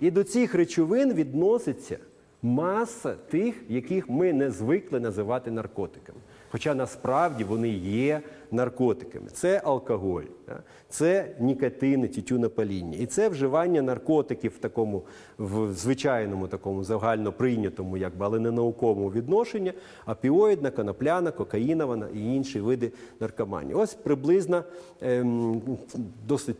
[0.00, 1.98] І до цих речовин відноситься
[2.42, 6.18] маса тих, яких ми не звикли називати наркотиками.
[6.52, 8.20] Хоча насправді вони є
[8.50, 9.28] наркотиками.
[9.32, 10.22] Це алкоголь,
[10.88, 12.98] це нікотини, тютюнопаління.
[12.98, 15.02] І це вживання наркотиків в такому
[15.38, 19.72] в звичайному такому загально прийнятому, якби, але не науковому відношенні,
[20.06, 23.74] опіоїдна, конопляна, кокаїнована і інші види наркоманії.
[23.74, 24.64] Ось приблизно
[25.00, 25.62] ем,
[26.26, 26.56] досить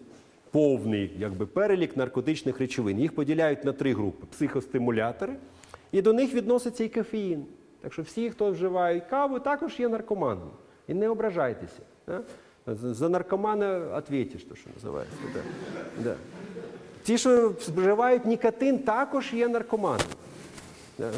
[0.50, 3.00] повний якби, перелік наркотичних речовин.
[3.00, 5.32] Їх поділяють на три групи: психостимулятори,
[5.92, 7.44] і до них відноситься і кофеїн.
[7.80, 10.50] Так що всі, хто вживають каву, також є наркоманами.
[10.88, 11.82] І не ображайтеся.
[12.06, 12.20] Да?
[12.74, 15.16] За наркомана відповіш, то, що називається.
[15.34, 15.40] Да.
[16.04, 16.14] Да.
[17.02, 20.04] Ті, що вживають нікотин, також є наркоманами.
[20.98, 21.10] Да.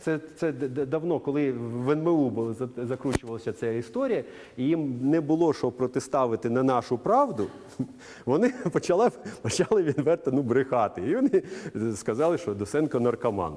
[0.00, 4.24] Це, це давно, коли в НМУ була закручувалася ця історія,
[4.56, 7.46] і їм не було що протиставити на нашу правду,
[8.26, 9.10] вони почали,
[9.42, 11.02] почали відверто ну, брехати.
[11.02, 11.42] І вони
[11.96, 13.54] сказали, що Досенко наркоман.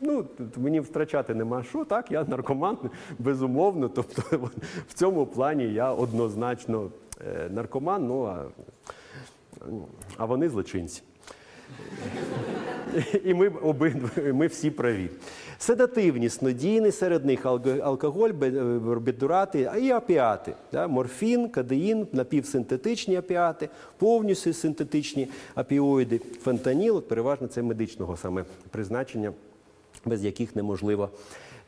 [0.00, 0.24] Ну,
[0.56, 2.78] мені втрачати нема що, так, я наркоман,
[3.18, 3.88] безумовно.
[3.88, 4.22] Тобто
[4.88, 6.90] в цьому плані я однозначно
[7.26, 8.44] е, наркоман, ну а,
[10.16, 11.02] а вони злочинці.
[13.24, 15.10] І ми обидва, ми всі праві.
[15.58, 17.46] Седативні, снодійні, серед них
[17.82, 18.78] алкоголь, бе- е,
[19.80, 20.52] і опіати.
[20.72, 20.88] Да?
[20.88, 23.68] Морфін, кадеїн, напівсинтетичні опіати,
[23.98, 29.32] повністю синтетичні опіоїди, фентаніл, переважно це медичного саме призначення,
[30.06, 31.10] без яких неможливо.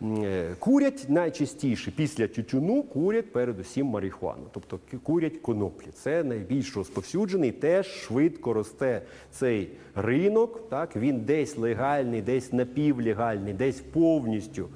[0.03, 5.87] е, Курять найчастіше після тютюну курять передусім марихуану, тобто курять коноплі.
[5.95, 10.69] Це найбільш розповсюджений, теж швидко росте цей ринок.
[10.71, 14.69] Так він десь легальний, десь напівлегальний, десь повністю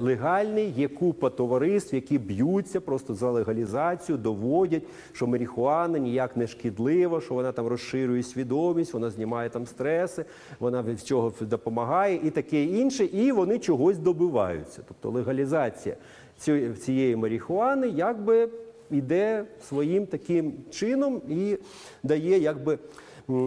[0.00, 0.70] легальний.
[0.76, 4.82] Є купа товариств, які б'ються просто за легалізацію, доводять,
[5.12, 10.24] що марихуана ніяк не шкідлива, що вона там розширює свідомість, вона знімає там стреси,
[10.60, 14.82] вона від цього допомагає і таке інше, і вони чогось добиваються.
[14.88, 15.96] Тобто легалізація
[16.38, 18.48] цієї- цієї марихуани якби
[18.90, 21.56] йде своїм таким чином і
[22.02, 22.78] дає якби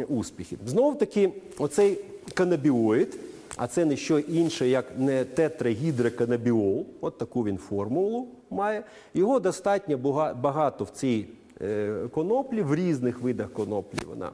[0.08, 0.58] успіхи.
[0.66, 1.98] Знов таки, оцей
[2.34, 3.20] канабіоїд.
[3.56, 8.84] А це не що інше, як не тетрагідроканабіол, от таку він формулу має.
[9.14, 9.98] Його достатньо
[10.42, 11.26] багато в цій
[11.62, 14.32] е, коноплі, в різних видах коноплі вона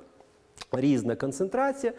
[0.72, 1.94] різна концентрація.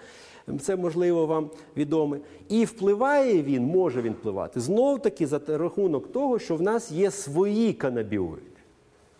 [0.61, 2.19] Це можливо вам відоме.
[2.49, 7.11] І впливає він, може він впливати, знов таки за рахунок того, що в нас є
[7.11, 8.43] свої канабіоїди.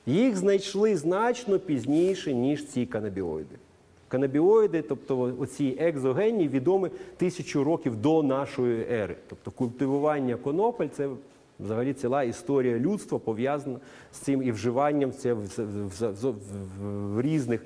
[0.07, 3.57] Їх знайшли значно пізніше, ніж ці канабіоїди.
[4.09, 9.17] Канабіоїди, тобто оці екзогенні, відомі тисячу років до нашої ери.
[9.29, 11.09] Тобто культивування конопель це
[11.61, 13.79] взагалі ціла історія людства пов'язана
[14.13, 16.35] з цим і вживанням це в, в, в,
[16.81, 17.63] в, різних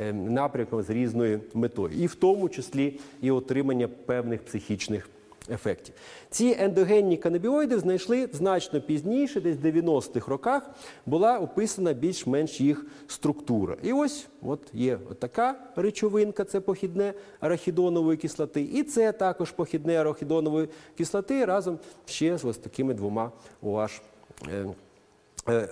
[0.00, 5.08] е, напрямках з різною метою, і в тому числі і отримання певних психічних
[5.50, 5.94] ефектів.
[6.30, 10.70] Ці ендогенні канабіоїди знайшли значно пізніше, десь в 90-х роках,
[11.06, 13.76] була описана більш-менш їх структура.
[13.82, 20.68] І ось от є така речовинка, це похідне арахідонової кислоти, і це також похідне арахідонової
[20.98, 23.32] кислоти разом ще з ось такими двома
[23.62, 24.00] OH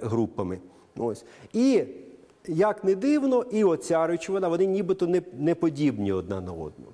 [0.02, 0.59] групами.
[0.96, 1.24] Ось.
[1.52, 1.84] І
[2.46, 6.86] як не дивно, і оця речовина, вони нібито не, не подібні одна на одну.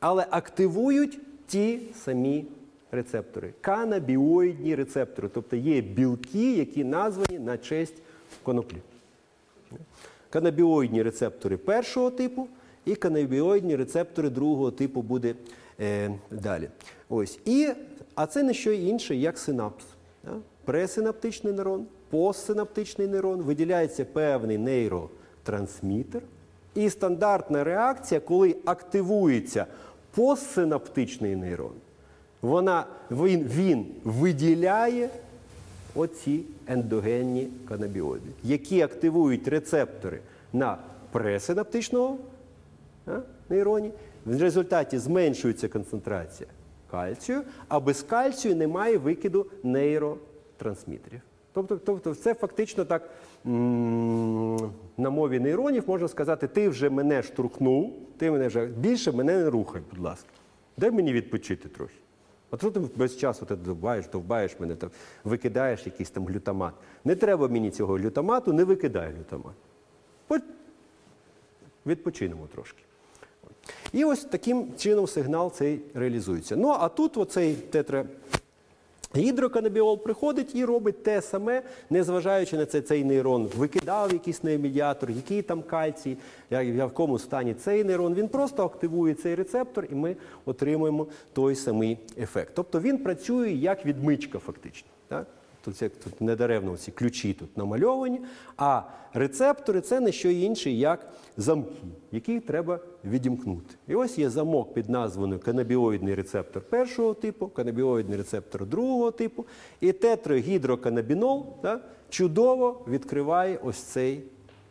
[0.00, 1.20] Але активують
[1.54, 2.44] ті самі
[2.92, 7.94] рецептори, канабіоїдні рецептори, тобто є білки, які названі на честь
[8.42, 8.76] коноплі.
[10.30, 12.48] Канабіоїдні рецептори першого типу
[12.84, 15.34] і канабіоїдні рецептори другого типу буде
[15.80, 16.68] е, далі.
[17.08, 17.38] Ось.
[17.44, 17.68] І,
[18.14, 19.84] а це не що інше, як синапс.
[20.24, 20.30] Да?
[20.64, 26.22] Пресинаптичний нейрон, постсинаптичний нейрон, виділяється певний нейротрансмітер.
[26.74, 29.66] І стандартна реакція, коли активується
[30.14, 31.72] постсинаптичний нейрон,
[32.42, 35.08] вона, він, він виділяє
[35.94, 40.20] оці ендогенні канабіоїди, які активують рецептори
[40.52, 40.78] на
[41.12, 42.18] пресинаптичному
[43.48, 43.90] нейроні.
[44.26, 46.48] В результаті зменшується концентрація
[46.90, 51.20] кальцію, а без кальцію немає викиду нейротрансмітерів.
[51.52, 53.10] Тобто, тобто це фактично так
[53.44, 59.50] на мові нейронів можна сказати, ти вже мене штурхнув, ти мене вже більше мене не
[59.50, 60.28] рухай, будь ласка.
[60.76, 61.94] Дай мені відпочити трохи.
[62.50, 64.90] От що ти без часу ти довбаєш, довбаєш мене, там,
[65.24, 66.74] викидаєш якийсь там глютамат.
[67.04, 69.54] Не треба мені цього глютамату, не викидай глютамат.
[71.86, 72.82] Відпочинемо трошки.
[73.92, 76.56] І ось таким чином сигнал цей реалізується.
[76.56, 78.04] Ну а тут оцей тетра.
[79.16, 85.42] Гідроканабіол приходить і робить те саме, незважаючи на це, цей нейрон викидав якийсь нейромедіатор, який
[85.42, 86.16] там кальцій,
[86.50, 88.14] в якому стані цей нейрон.
[88.14, 92.50] Він просто активує цей рецептор, і ми отримуємо той самий ефект.
[92.54, 94.88] Тобто він працює як відмичка, фактично.
[95.08, 95.26] Так?
[95.64, 98.20] Тут, це, тут недаремно ці ключі тут намальовані.
[98.56, 98.82] А
[99.14, 101.74] рецептори це не що інше, як замки,
[102.12, 103.74] які треба відімкнути.
[103.88, 109.44] І ось є замок під названою канабіоїдний рецептор першого типу, канабіоїдний рецептор другого типу.
[109.80, 114.24] І тетрагідроканабінол да, чудово відкриває ось цей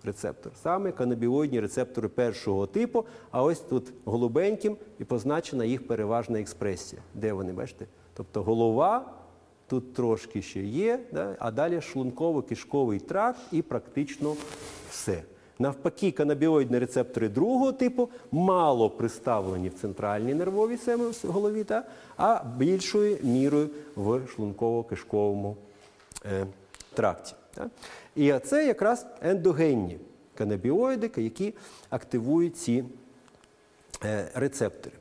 [0.04, 0.52] рецептор.
[0.64, 3.06] Саме канабіоїдні рецептори першого типу.
[3.32, 7.02] А ось тут голубеньким і позначена їх переважна експресія.
[7.14, 7.86] Де вони, бачите?
[8.14, 9.23] Тобто голова.
[9.74, 11.36] Тут трошки ще є, да?
[11.40, 14.36] а далі шлунково-кишковий тракт і практично
[14.90, 15.24] все.
[15.60, 21.84] Навпаки, канабіоїдні рецептори другого типу мало представлені в центральній нервовій системі в голові, та?
[22.18, 25.56] а більшою мірою в шлунково-кишковому
[26.26, 26.46] е,
[26.94, 27.34] тракті.
[27.54, 27.70] Та?
[28.16, 30.00] І це якраз ендогенні
[30.36, 31.54] канабіоїди, які
[31.90, 32.84] активують ці
[34.04, 34.96] е, рецептори.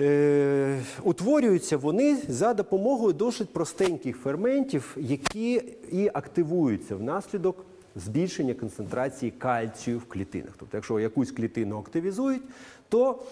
[0.00, 5.62] Е, утворюються вони за допомогою досить простеньких ферментів, які
[5.92, 7.64] і активуються внаслідок
[7.96, 10.54] збільшення концентрації кальцію в клітинах.
[10.58, 12.42] Тобто, якщо якусь клітину активізують,
[12.88, 13.22] то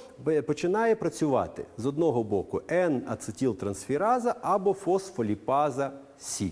[0.47, 6.44] починає працювати з одного боку N-ацетилтрансфераза або фосфоліпаза С.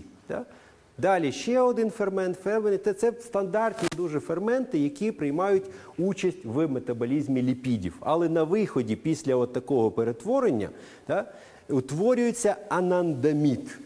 [0.97, 5.65] Далі ще один фермент, фермент це, стандартні дуже ферменти, які приймають
[5.97, 7.93] участь в метаболізмі ліпідів.
[7.99, 10.69] Але на виході після от такого перетворення
[11.05, 11.31] та,
[11.69, 13.79] утворюється анандамід.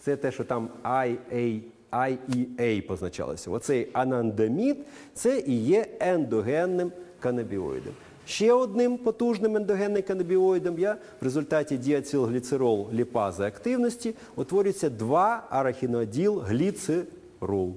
[0.00, 1.60] Це те, що там IA,
[1.92, 3.50] IEA позначалося.
[3.50, 4.76] Оцей анандамід
[5.14, 7.94] це і є ендогенним канабіоїдом.
[8.28, 17.72] Ще одним потужним ендогенним канабіоїдом я в результаті діацилгліцерол ліпази активності утворюється 2 арахіноділ гліцерол.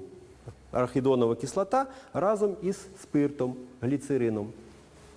[0.72, 4.48] Арахідонова кислота разом із спиртом, гліцерином.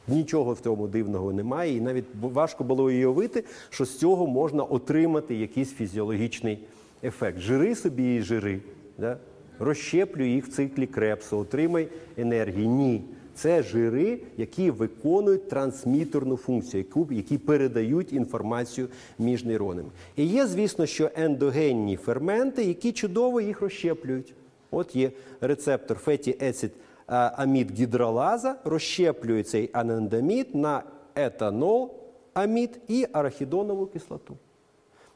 [0.08, 5.34] Нічого в цьому дивного немає, і навіть важко було уявити, що з цього можна отримати
[5.34, 6.58] якийсь фізіологічний
[7.02, 7.38] ефект.
[7.38, 8.60] Жири собі і жири,
[8.98, 9.16] да?
[9.58, 12.68] розщеплюй їх в циклі крепсу, отримай енергії.
[12.68, 13.04] Ні.
[13.34, 18.88] Це жири, які виконують трансмітерну функцію, які передають інформацію
[19.18, 19.88] між нейронами.
[20.16, 24.34] І є, звісно, що ендогенні ферменти, які чудово їх розщеплюють.
[24.70, 26.72] От є рецептор феті ецид
[27.06, 30.82] амід гідролаза, розщеплює цей анандамід на
[31.14, 31.90] етанол,
[32.34, 34.36] амід і арахідонову кислоту.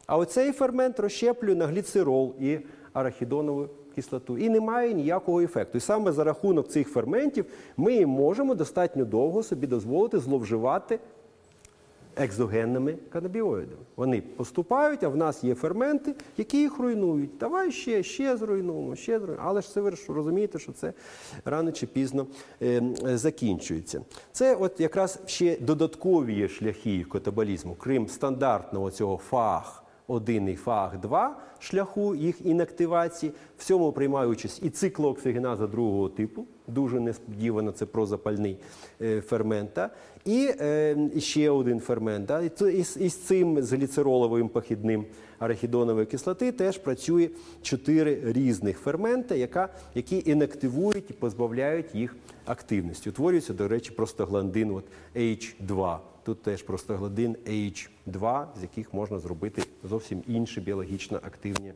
[0.07, 2.59] А оцей фермент розщеплює на гліцерол і
[2.93, 3.69] арахідонову
[4.39, 5.79] і немає ніякого ефекту.
[5.79, 7.45] І саме за рахунок цих ферментів
[7.77, 10.99] ми можемо достатньо довго собі дозволити зловживати
[12.19, 13.83] екзогенними канабіоїдами.
[13.97, 17.31] Вони поступають, а в нас є ферменти, які їх руйнують.
[17.41, 19.45] Давай ще, ще зруйнуємо, ще зруйнуємо.
[19.49, 20.93] Але ж це ви розумієте, що це
[21.45, 22.27] рано чи пізно
[22.63, 24.03] е, закінчується.
[24.33, 29.85] Це от якраз ще додаткові шляхи катаболізму, крім стандартного цього фаг.
[30.09, 33.33] 1 і фаг 2 шляху їх інактивації.
[33.59, 38.57] В цьому приймає участь і циклооксигеназа другого типу, дуже несподівано, це прозапальний
[39.01, 39.81] е, фермент.
[40.25, 42.27] І е, ще один фермент.
[42.27, 42.41] та.
[42.43, 45.05] І, з- цим з гліцероловим похідним
[45.39, 47.29] арахідонової кислоти теж працює
[47.63, 52.17] чотири різних фермента, яка, які інактивують і позбавляють їх
[52.47, 53.11] активності.
[53.11, 54.85] Утворюється, до речі, простагландин от
[55.17, 55.97] H2.
[56.29, 61.73] Тут теж простагландин H2, з яких можна зробити зовсім інші біологічно активні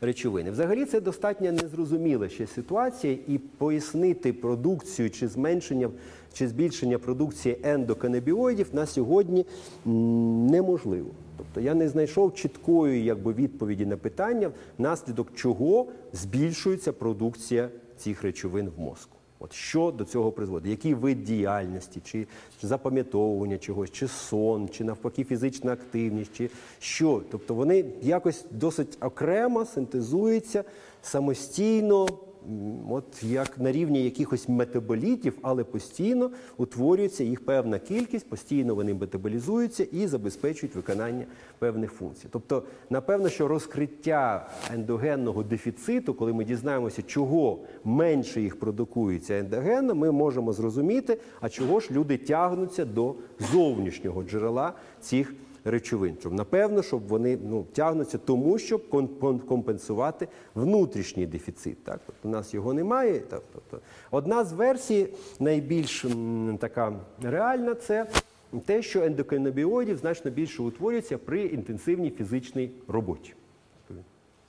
[0.00, 0.50] речовини.
[0.50, 5.90] Взагалі це достатньо незрозуміла ще ситуація, і пояснити продукцію чи зменшення
[6.32, 9.46] чи збільшення продукції ендоканабіоїдів на сьогодні
[9.84, 11.10] неможливо.
[11.36, 18.68] Тобто я не знайшов чіткої якби, відповіді на питання, внаслідок чого збільшується продукція цих речовин
[18.76, 19.16] в мозку.
[19.44, 20.70] От що до цього призводить?
[20.70, 22.26] Який вид діяльності, чи,
[22.60, 27.22] чи запам'ятовування чогось, чи сон, чи навпаки фізична активність, чи що?
[27.30, 30.64] Тобто вони якось досить окремо синтезуються
[31.02, 32.06] самостійно,
[32.90, 39.84] от як на рівні якихось метаболітів, але постійно утворюється їх певна кількість, постійно вони метаболізуються
[39.84, 41.24] і забезпечують виконання
[41.58, 42.26] певних функцій.
[42.30, 50.12] Тобто, напевно, що розкриття ендогенного дефіциту, коли ми дізнаємося, чого менше їх продукується ендогенно, ми
[50.12, 53.14] можемо зрозуміти, а чого ж люди тягнуться до
[53.52, 55.34] зовнішнього джерела цих
[55.64, 56.16] речовин.
[56.20, 58.88] Щоб, напевно, щоб вони ну, тягнуться тому, щоб
[59.48, 61.84] компенсувати внутрішній дефіцит.
[61.84, 62.00] Так?
[62.06, 63.18] Тобто, у нас його немає.
[63.18, 63.42] Так?
[63.52, 63.80] Тобто,
[64.10, 65.08] одна з версій,
[65.40, 66.06] найбільш
[66.58, 66.92] така
[67.22, 68.06] реальна, це
[68.66, 73.34] те, що ендокринобіоїдів значно більше утворюється при інтенсивній фізичній роботі.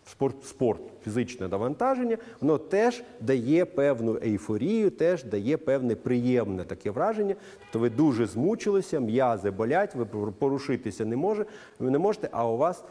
[0.07, 7.36] Спорт, спорт, фізичне навантаження, воно теж дає певну ейфорію, теж дає певне приємне таке враження.
[7.60, 11.45] Тобто ви дуже змучилися, м'язи болять, ви порушитися не, може,
[11.80, 12.84] ви не можете, а у вас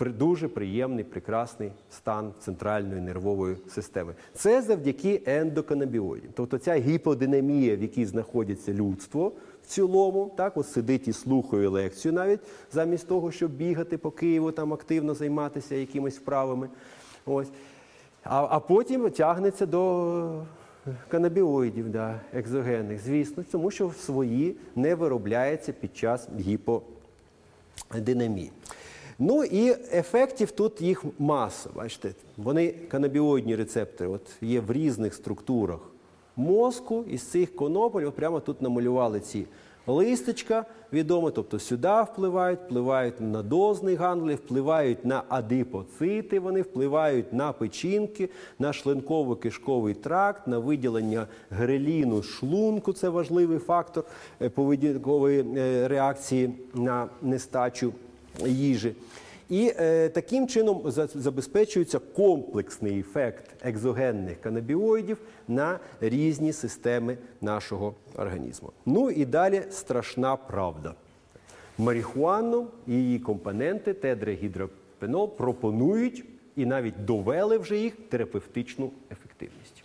[0.00, 4.14] дуже приємний, прекрасний стан центральної нервової системи.
[4.34, 6.30] Це завдяки ендоканабіоїдам.
[6.34, 9.32] Тобто ця гіподинамія, в якій знаходиться людство
[9.62, 12.40] в цілому, так, от сидить і слухає лекцію навіть
[12.72, 16.68] замість того, щоб бігати по Києву, там активно займатися якимись вправами.
[17.26, 17.48] Ось.
[18.24, 20.44] А, а потім тягнеться до
[21.08, 28.50] канабіоїдів, да, екзогенних, звісно, тому що свої не виробляється під час гіподинамії.
[29.18, 31.70] Ну і ефектів тут їх маса.
[31.74, 35.91] Бачите, вони канабіоїдні рецептори от є в різних структурах
[36.36, 37.04] мозку.
[37.08, 39.46] Із цих конопель от прямо тут намалювали ці
[39.86, 47.52] листочка відомо, тобто сюди впливають, впливають на дозний ганглі, впливають на адипоцити, вони впливають на
[47.52, 48.28] печінки,
[48.58, 52.92] на шлунково-кишковий тракт, на виділення греліну шлунку.
[52.92, 54.04] Це важливий фактор
[54.42, 57.92] е, поведінкової е, реакції на нестачу
[58.46, 58.94] їжі.
[59.52, 60.82] І е, таким чином
[61.14, 65.18] забезпечується комплексний ефект екзогенних канабіоїдів
[65.48, 68.72] на різні системи нашого організму.
[68.86, 70.94] Ну і далі страшна правда.
[71.78, 76.24] Марихуану і її компоненти тедрагідропенол пропонують
[76.56, 79.84] і навіть довели вже їх терапевтичну ефективність.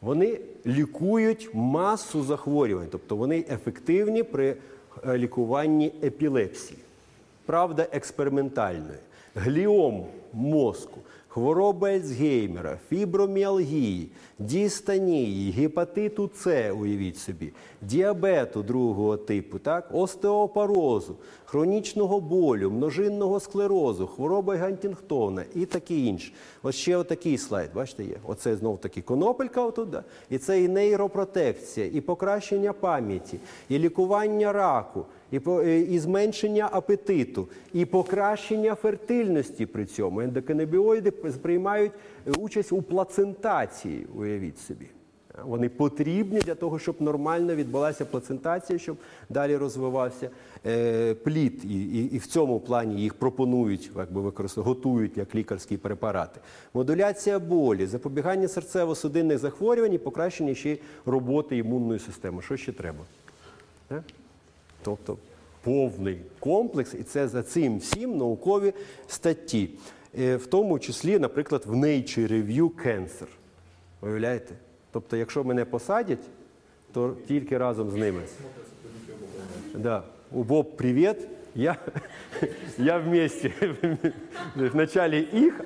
[0.00, 4.56] Вони лікують масу захворювань, тобто вони ефективні при
[5.06, 6.78] е, лікуванні епілепсії.
[7.50, 8.98] Правда, експериментальної,
[9.34, 17.52] гліом мозку, хвороби Альцгеймера, фіброміалгії, дістанії, гепатиту С, уявіть собі,
[17.82, 21.16] діабету другого типу, так, остеопорозу,
[21.50, 26.32] хронічного болю, множинного склерозу, хвороби Гантінгтона і таке інше.
[26.62, 28.16] Ось ще отакий слайд, бачите, є.
[28.26, 29.88] Оце знов таки конопелька отут,
[30.30, 36.68] і це і нейропротекція, і покращення пам'яті, і лікування раку, і, по- е, і зменшення
[36.72, 40.20] апетиту, і покращення фертильності при цьому.
[40.20, 41.92] Ендоканабіоїди приймають
[42.26, 44.86] е, участь у плацентації, уявіть собі.
[45.44, 48.96] Вони потрібні для того, щоб нормально відбулася плацентація, щоб
[49.28, 50.30] далі розвивався
[50.66, 51.64] е, плід.
[51.64, 56.40] І, і, і в цьому плані їх пропонують, як би використовують, готують як лікарські препарати.
[56.74, 62.42] Модуляція болі, запобігання серцево-судинних захворювань і покращення ще роботи імунної системи.
[62.42, 63.04] Що ще треба?
[63.90, 64.02] Е?
[64.82, 65.16] Тобто
[65.62, 68.72] повний комплекс, і це за цим всім наукові
[69.06, 69.70] статті.
[70.18, 73.26] е, в тому числі, наприклад, в Nature Review Cancer.
[74.00, 74.54] Уявляєте?
[74.92, 76.28] Тобто, якщо мене посадять,
[76.92, 78.20] то тільки разом з ними.
[79.74, 80.02] Да.
[80.32, 81.28] У Боб, привет.
[81.54, 81.76] Я,
[82.78, 83.52] я вместе.
[84.56, 85.60] Вначалі їх,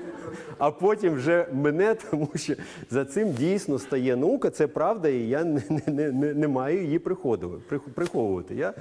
[0.59, 2.55] а потім вже мене, тому що
[2.91, 4.51] за цим дійсно стає наука.
[4.51, 6.99] Це правда, і я не, не, не, не маю її
[7.95, 8.55] приховувати.
[8.55, 8.75] Я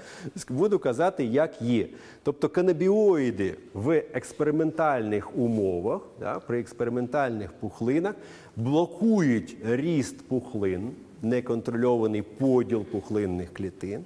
[0.49, 1.88] буду казати, як є.
[2.24, 8.15] Тобто канабіоїди в експериментальних умовах, да, при експериментальних пухлинах
[8.55, 10.89] блокують ріст пухлин,
[11.21, 14.01] неконтрольований поділ пухлинних клітин.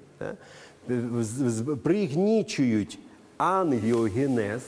[1.22, 3.00] З- пригнічують
[3.38, 4.62] ангіогенез,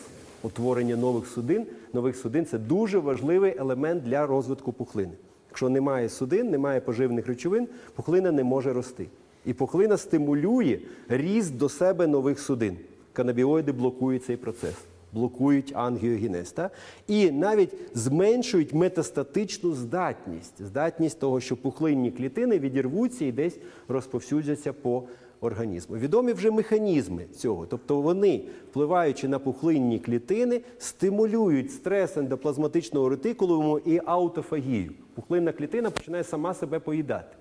[0.43, 1.65] утворення нових судин.
[1.93, 5.11] Нових судин це дуже важливий елемент для розвитку пухлини.
[5.49, 9.05] Якщо немає судин, немає поживних речовин, пухлина не може рости.
[9.45, 10.79] І пухлина стимулює
[11.09, 12.77] ріст до себе нових судин.
[13.13, 14.75] Канабіоїди блокують цей процес,
[15.13, 16.51] блокують ангіогенез.
[16.51, 16.69] Та?
[17.07, 25.03] І навіть зменшують метастатичну здатність, здатність того, що пухлинні клітини відірвуться і десь розповсюдяться по
[25.41, 25.97] організму.
[25.97, 28.41] Відомі вже механізми цього, тобто вони,
[28.71, 34.91] впливаючи на пухлинні клітини, стимулюють стрес ендоплазматичного ретикулуму і аутофагію.
[35.15, 37.35] Пухлинна клітина починає сама себе поїдати.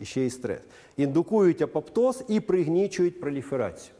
[0.00, 0.60] І ще й стрес.
[0.96, 3.95] Індукують апоптоз і пригнічують проліферацію.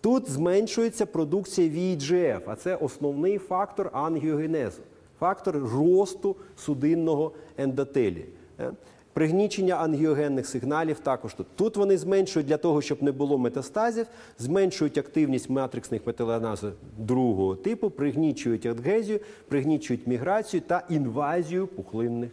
[0.00, 4.82] Тут зменшується продукція VEGF, а це основний фактор ангіогенезу,
[5.18, 8.26] фактор росту судинного ендотелію.
[8.60, 8.70] Е?
[9.12, 11.46] Пригнічення ангіогенних сигналів також тут.
[11.56, 14.06] Тут вони зменшують для того, щоб не було метастазів,
[14.38, 22.30] зменшують активність матриксних металаназу другого типу, пригнічують адгезію, пригнічують міграцію та інвазію пухлинних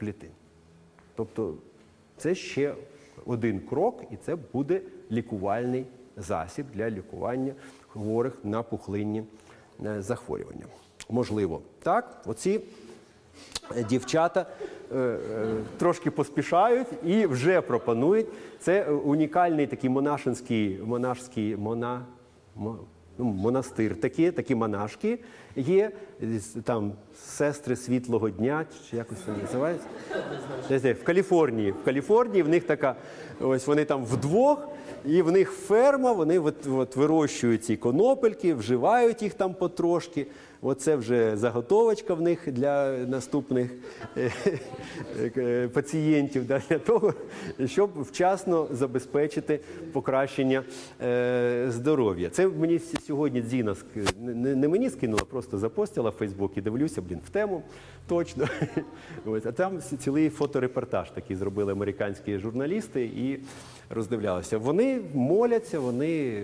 [0.00, 0.30] клітин.
[1.14, 1.54] Тобто
[2.16, 2.74] це ще
[3.26, 4.80] один крок, і це буде
[5.10, 5.84] лікувальний
[6.18, 7.52] засіб для лікування
[7.88, 9.24] хворих на пухлинні
[9.86, 10.64] е, захворювання.
[11.10, 12.60] Можливо, так, оці
[13.76, 14.46] е, дівчата
[14.96, 15.18] е,
[15.76, 18.26] трошки поспішають і вже пропонують.
[18.60, 22.02] Це унікальний такий монашинський, монашський мона,
[22.56, 22.78] мо-
[23.18, 25.18] ну, монастир, такі, такі монашки
[25.56, 25.90] є,
[26.64, 26.92] там
[27.24, 29.86] сестри світлого дня, чи якось це називається.
[31.02, 31.70] В Каліфорнії.
[31.72, 32.96] В Каліфорнії в них така,
[33.40, 34.68] ось вони там вдвох,
[35.06, 40.26] і в них ферма, вони от, от вирощують ці конопельки, вживають їх там потрошки.
[40.62, 43.70] Оце вже заготовочка в них для наступних
[44.16, 44.30] е,
[45.36, 47.14] е, пацієнтів, для того,
[47.66, 49.60] щоб вчасно забезпечити
[49.92, 50.62] покращення
[51.02, 52.30] е, здоров'я.
[52.30, 57.20] Це мені сьогодні Зіна ск- не, мені скинула, просто запостила в Фейсбук і дивлюся, блін,
[57.26, 57.62] в тему
[58.08, 58.48] точно.
[59.44, 63.38] А там цілий фоторепортаж такий зробили американські журналісти і
[63.90, 64.58] роздивлялися.
[64.58, 66.42] Вони моляться, вони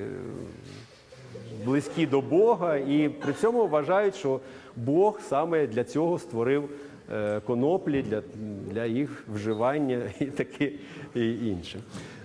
[1.64, 4.40] близькі до Бога, і при цьому вважають, що
[4.76, 6.70] Бог саме для цього створив
[7.12, 8.22] е, коноплі для,
[8.70, 10.72] для їх вживання і таке
[11.14, 11.80] і інше.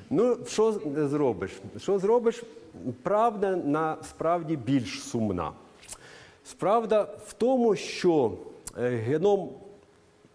[0.10, 1.52] Ну, що зробиш?
[1.78, 2.44] Що зробиш?
[3.04, 5.52] Правда насправді більш сумна.
[6.46, 8.32] Справда в тому, що
[8.78, 9.50] е, геном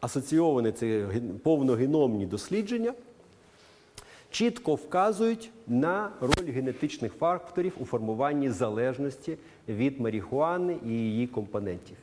[0.01, 1.06] асоційований це
[1.42, 2.92] повногеномні дослідження
[4.35, 9.39] чітко вказують на роль генетичних факторів у формуванні залежності
[9.69, 11.97] від марихуани і її компонентів,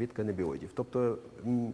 [0.00, 0.68] від канабіодів.
[0.74, 1.18] Тобто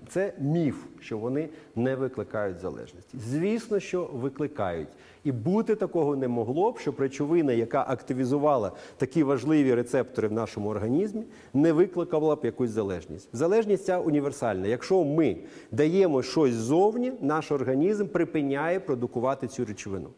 [0.09, 3.18] це міф, що вони не викликають залежності.
[3.18, 4.88] Звісно, що викликають.
[5.24, 10.68] І бути такого не могло б, щоб речовина, яка активізувала такі важливі рецептори в нашому
[10.68, 11.22] організмі,
[11.55, 13.28] не викликала б якусь залежність.
[13.32, 14.66] Залежність ця універсальна.
[14.66, 15.36] Якщо ми
[15.72, 20.09] даємо щось ззовні, наш організм припиняє продукувати цю речовину.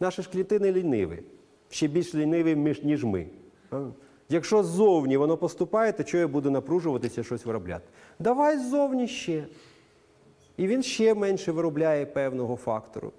[0.00, 1.22] Наші ж клітини ліниві,
[1.68, 3.26] ще більш ліниві, ніж ми.
[4.28, 7.84] Якщо ззовні воно поступає, то чого я буду напружуватися щось виробляти?
[8.18, 9.44] Давай ззовні ще.
[10.56, 13.12] І він ще менше виробляє певного фактору.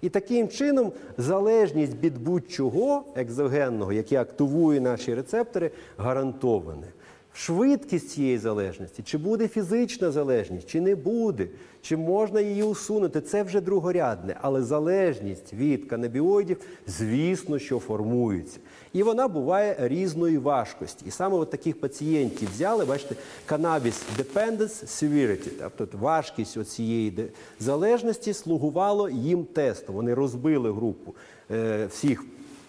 [0.00, 6.86] І таким чином залежність від будь-чого екзогенного, яке активує наші рецептори, гарантоване.
[7.34, 11.48] Швидкість цієї залежності, чи буде фізична залежність, чи не буде,
[11.82, 14.36] чи можна її усунути, це вже другорядне.
[14.40, 18.58] Але залежність від канабіоїдів, звісно, що формується.
[18.92, 21.04] І вона буває різної важкості.
[21.08, 23.14] І саме от таких пацієнтів взяли, бачите,
[23.48, 29.94] cannabis dependence severity, тобто важкість цієї залежності слугувало їм тестом.
[29.94, 31.14] Вони розбили групу
[31.50, 32.24] е, всіх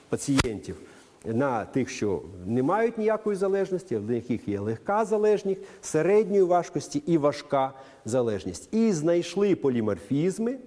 [0.10, 0.76] пацієнтів
[1.26, 7.18] на тих, що не мають ніякої залежності, в яких є легка залежність, середньої важкості і
[7.18, 7.74] важка
[8.06, 8.74] залежність.
[8.74, 10.58] І знайшли поліморфізми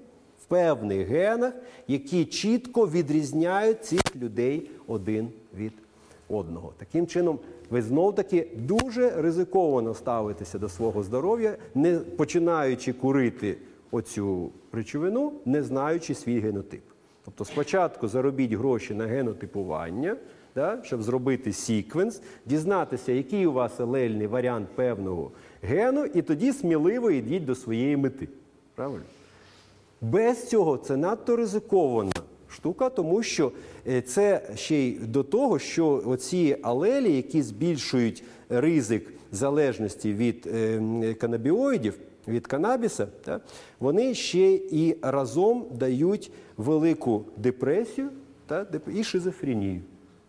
[0.48, 1.52] певних генах,
[1.88, 5.72] які чітко відрізняють цих людей один від
[6.28, 6.72] одного.
[6.78, 7.38] Таким чином,
[7.70, 13.58] ви знов таки дуже ризиковано ставитеся до свого здоров'я, не починаючи курити
[13.90, 16.82] оцю речовину, не знаючи свій генотип.
[17.24, 20.16] Тобто спочатку заробіть гроші на генотипування,
[20.54, 25.30] да, щоб зробити сіквенс, дізнатися, який у вас алельний варіант певного
[25.62, 28.28] гену, і тоді сміливо йдіть до своєї мети.
[28.74, 29.04] Правильно?
[30.00, 32.12] Без цього це надто ризикована
[32.48, 33.52] штука, тому що
[33.88, 41.14] е, це ще й до того, що оці алелі, які збільшують ризик залежності від е,
[41.20, 41.98] канабіоїдів,
[42.28, 43.08] від канабіса,
[43.80, 48.08] вони ще і разом дають велику депресію
[48.46, 49.80] та, і шизофренію.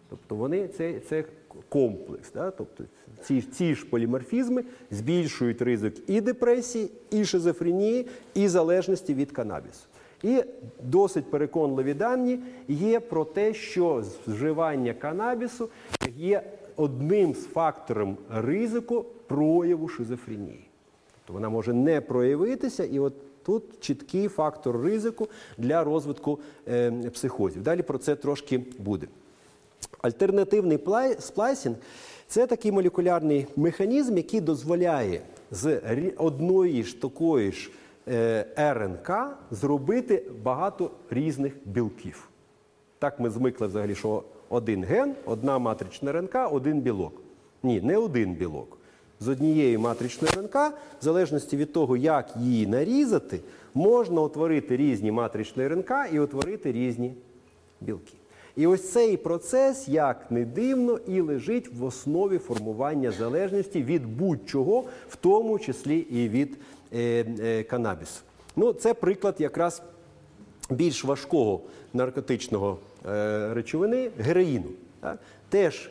[0.10, 1.24] Тобто вони це, це
[1.70, 2.32] комплекс.
[2.34, 2.52] Да?
[2.52, 2.84] Тобто
[3.24, 9.88] ці, ці ж поліморфізми збільшують ризик і депресії, і шизофренії, і залежності від канабісу.
[10.24, 10.44] І
[10.84, 15.70] досить переконливі дані є про те, що вживання канабісу
[16.18, 16.44] є
[16.76, 20.70] одним з факторів ризику прояву шизофренії.
[21.18, 23.14] Тобто вона може не проявитися, і от
[23.44, 25.28] тут чіткий фактор ризику
[25.58, 27.64] для розвитку е, психозів.
[27.64, 29.08] Далі про це трошки буде.
[30.02, 31.76] Альтернативний плай- сплайсінг
[32.28, 35.22] це такий молекулярний механізм, який дозволяє
[35.52, 35.82] з
[36.18, 37.70] одної ж такої ж
[38.08, 39.12] е, РНК
[39.52, 42.30] зробити багато різних білків.
[43.00, 47.22] Так ми звикли взагалі, що один ген, одна матрична РНК, один білок.
[47.64, 48.78] Ні, не один білок.
[49.20, 50.72] З однієї матричної РНК, в
[51.02, 53.40] залежності від того, як її нарізати,
[53.74, 57.14] можна утворити різні матричні РНК і утворити різні
[57.82, 58.14] білки.
[58.58, 64.84] І ось цей процес, як не дивно, і лежить в основі формування залежності від будь-чого,
[65.10, 66.58] в тому числі і від
[66.94, 68.22] е, е, канабісу.
[68.56, 69.82] Ну, це приклад якраз
[70.70, 71.62] більш важкого
[71.94, 74.70] наркотичного е, речовини героїну.
[75.00, 75.20] Так?
[75.50, 75.90] Теж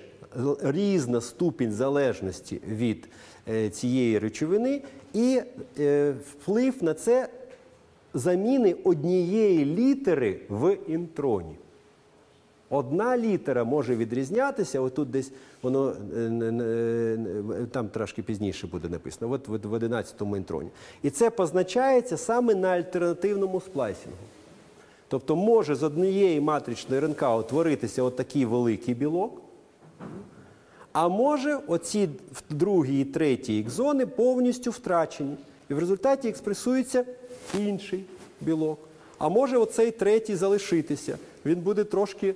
[0.63, 3.09] різна ступінь залежності від
[3.49, 4.83] е, цієї речовини,
[5.15, 5.43] і
[5.79, 7.29] е, вплив на це
[8.15, 11.57] заміни однієї літери в інтроні.
[12.71, 15.33] Одна літера може відрізнятися, отут десь
[15.63, 20.69] воно е, н- там трошки пізніше буде написано, от в 11-му інтроні.
[21.03, 24.17] І це позначається саме на альтернативному сплайсінгу.
[25.09, 29.43] Тобто може з однієї матричної РНК утворитися отакий великий білок,
[30.93, 32.09] а може оці
[32.51, 35.37] другий і третій екзони повністю втрачені.
[35.71, 37.05] І в результаті експресується
[37.59, 38.05] інший
[38.41, 38.79] білок.
[39.19, 41.19] А може оцей третій залишитися.
[41.47, 42.35] Він буде трошки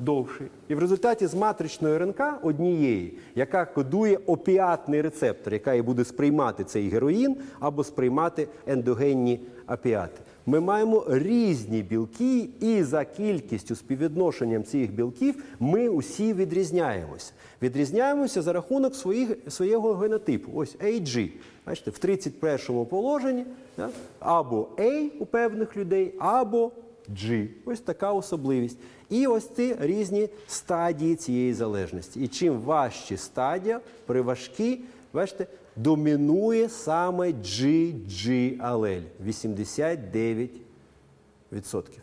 [0.00, 0.46] довший.
[0.68, 6.64] І в результаті з матричної РНК однієї, яка кодує опіатний рецептор, яка і буде сприймати
[6.64, 10.20] цей героїн або сприймати ендогенні опіати.
[10.46, 17.32] Ми маємо різні білки, і за кількістю співвідношенням цих білків ми усі відрізняємося.
[17.62, 20.52] Відрізняємося за рахунок своїх, свого генотипу.
[20.54, 21.30] Ось AG.
[21.66, 23.44] Бачите, в 31-му положенні
[23.76, 23.88] да,
[24.20, 26.70] або A у певних людей, або
[27.16, 27.48] G.
[27.64, 28.78] Ось така особливість.
[29.10, 32.20] І ось ці різні стадії цієї залежності.
[32.20, 34.80] І чим важчі стадія, при важкі,
[35.12, 40.48] бачите, домінує саме GG алель 89%.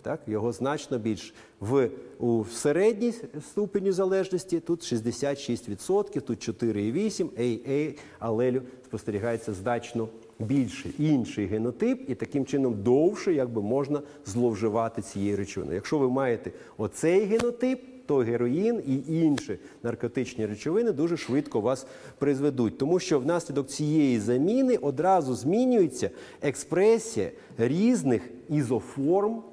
[0.02, 0.20] Так?
[0.28, 1.34] Його значно більше.
[1.60, 3.14] В, у середній
[3.52, 10.08] ступені залежності тут 66%, тут 4,8%, AA алелю спостерігається значно
[10.40, 10.90] більше.
[11.00, 15.76] Інший генотип, і таким чином довше якби, можна зловживати цією речовиною.
[15.76, 21.88] Якщо ви маєте оцей генотип, то героїн і інші наркотичні речовини дуже швидко вас
[22.18, 22.78] призведуть.
[22.78, 26.10] Тому що внаслідок цієї заміни одразу змінюється
[26.42, 29.44] експресія різних ізоформ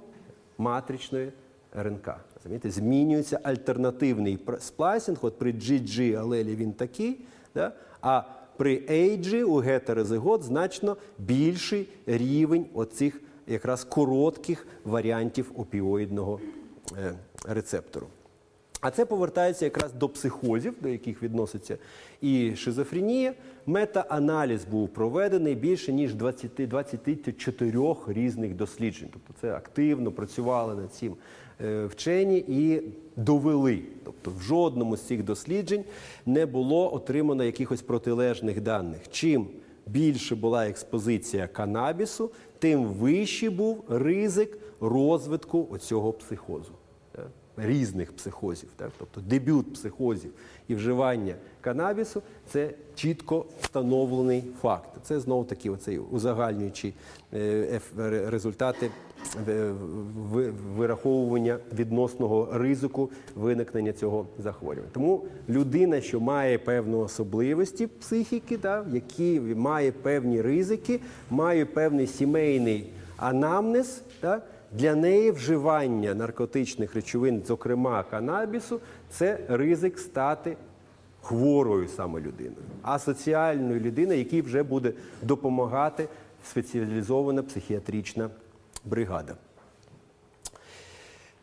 [0.59, 1.33] матричної
[1.77, 2.09] РНК.
[2.37, 2.71] Розумієте?
[2.71, 5.19] Змінюється альтернативний сплайсинг.
[5.23, 7.21] От при GG алелі він такий,
[7.55, 7.73] да?
[8.03, 8.23] а
[8.57, 16.41] при AG у гетерозигот значно більший рівень оцих якраз коротких варіантів опіоїдного
[16.99, 17.15] е,
[17.49, 18.07] рецептору.
[18.83, 21.79] А це повертається якраз до психозів, до яких відноситься
[22.21, 23.35] і шизофренія.
[23.67, 29.09] Мета-аналіз був проведений більше ніж 20, 24 різних досліджень.
[29.13, 31.17] Тобто це активно працювали над цим
[31.87, 32.83] вчені і
[33.17, 33.83] довели.
[34.05, 35.85] Тобто в жодному з цих досліджень
[36.27, 39.01] не було отримано якихось протилежних даних.
[39.11, 39.47] Чим
[39.87, 46.73] більше була експозиція канабісу, тим вищий був ризик розвитку оцього психозу.
[47.55, 47.67] Так?
[47.67, 48.91] різних психозів, так?
[48.99, 50.31] тобто дебют психозів
[50.69, 54.89] і вживання канабісу це чітко встановлений факт.
[55.03, 56.95] Це знову таки оцей узагальнюючі
[57.35, 57.81] е,
[58.27, 58.91] результати
[59.49, 59.73] е,
[60.77, 64.93] вираховування відносного ризику виникнення цього захворювання.
[64.93, 71.01] Тому людина, що має певні особливості психіки, да, які має певні ризики,
[71.31, 74.03] має певний сімейний анамнез.
[74.23, 74.43] Да,
[74.73, 78.81] для неї вживання наркотичних речовин, зокрема канабісу,
[79.11, 80.57] це ризик стати
[81.23, 84.93] хворою саме людиною, а соціальною людиною, якій вже буде
[85.23, 86.09] допомагати
[86.51, 88.31] спеціалізована психіатрична
[88.85, 89.37] бригада.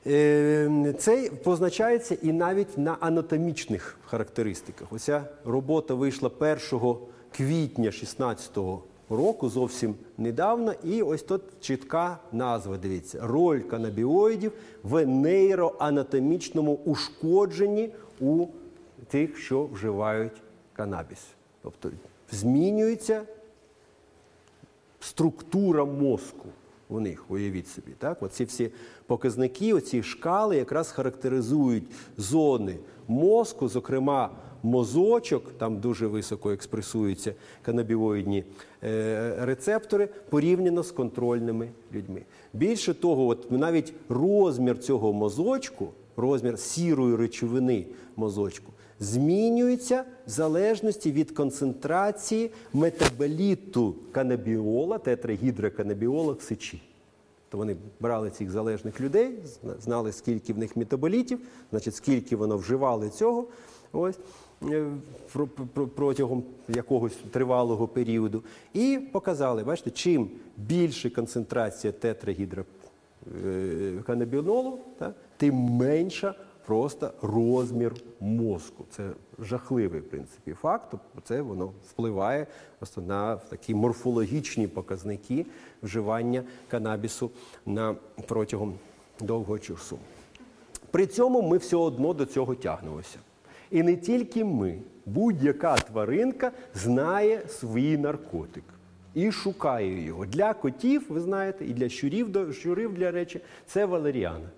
[0.07, 4.93] Е, Це позначається і навіть на анатомічних характеристиках.
[4.93, 6.57] Оця робота вийшла 1
[7.31, 8.83] квітня 2016 року,
[9.49, 10.73] зовсім недавно.
[10.83, 12.77] І ось тут чітка назва.
[12.77, 14.51] Дивіться, роль канабіоїдів
[14.83, 18.45] в нейроанатомічному ушкодженні у
[19.07, 20.41] тих, що вживають
[20.73, 21.19] канабіс.
[21.61, 21.91] Тобто
[22.31, 23.21] змінюється
[24.99, 26.45] структура мозку
[26.89, 27.91] у них, уявіть собі.
[27.97, 28.23] Так?
[28.23, 28.71] Оці всі
[29.05, 31.83] показники, оці шкали якраз характеризують
[32.17, 32.77] зони
[33.07, 34.29] мозку, зокрема
[34.63, 38.43] мозочок, там дуже високо експресуються канабіоїдні
[38.83, 42.21] е, рецептори, порівняно з контрольними людьми.
[42.53, 45.87] Більше того, от навіть розмір цього мозочку,
[46.17, 56.81] розмір сірої речовини мозочку, змінюється в залежності від концентрації метаболіту канабіола, тетрагідроканабіола в сечі.
[57.49, 59.37] То вони брали цих залежних людей,
[59.79, 61.39] знали, скільки в них метаболітів,
[61.71, 63.47] значить, скільки воно вживали цього.
[63.91, 64.19] Ось.
[64.63, 64.85] Е,
[65.33, 75.55] про- про- Протягом якогось тривалого періоду, і показали, бачите, чим більше концентрація тетрагідроканабінолу, та, тим
[75.55, 78.85] менша просто розмір мозку.
[78.91, 79.09] Це
[79.39, 80.87] жахливий в принципі факт.
[80.91, 82.47] Тобто це воно впливає
[82.79, 85.45] просто на такі морфологічні показники
[85.83, 87.31] вживання канабісу
[87.65, 87.95] на
[88.27, 88.73] протягом
[89.19, 89.97] довгого часу.
[90.91, 93.17] При цьому ми все одно до цього тягнемося.
[93.71, 98.63] І не тільки ми, будь-яка тваринка знає свій наркотик
[99.13, 100.25] і шукає його.
[100.25, 104.49] Для котів, ви знаєте, і для щурів, щурів для речі, це валеріана.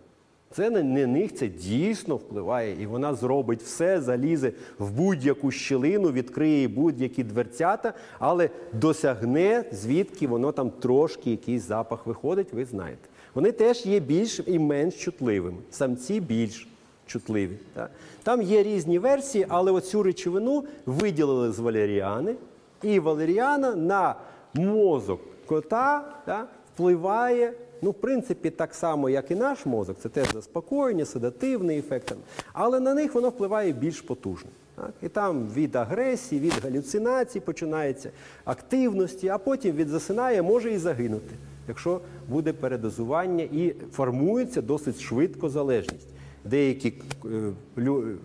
[0.54, 6.68] Це на них це дійсно впливає, і вона зробить все, залізе в будь-яку щілину, відкриє
[6.68, 13.10] будь-які дверцята, але досягне, звідки воно там трошки якийсь запах виходить, ви знаєте.
[13.34, 15.58] Вони теж є більш і менш чутливими.
[15.70, 16.68] Самці більш
[17.12, 17.58] чутливі.
[17.74, 17.92] Так?
[18.24, 22.36] Там є різні версії, але оцю речовину виділили з валеріани,
[22.84, 24.16] і валеріана на
[24.54, 27.54] мозок кота так, впливає.
[27.84, 32.16] Ну, в принципі, так само, як і наш мозок, це теж заспокоєння, седативний ефект.
[32.54, 34.50] Але на них воно впливає більш потужно.
[34.76, 34.92] Так?
[35.04, 38.10] І там від агресії, від галюцинацій починається
[38.46, 41.36] активності, а потім від засинає може і загинути,
[41.68, 46.08] якщо буде передозування і формується досить швидко залежність.
[46.46, 46.94] Деякі
[47.26, 48.16] е, лю-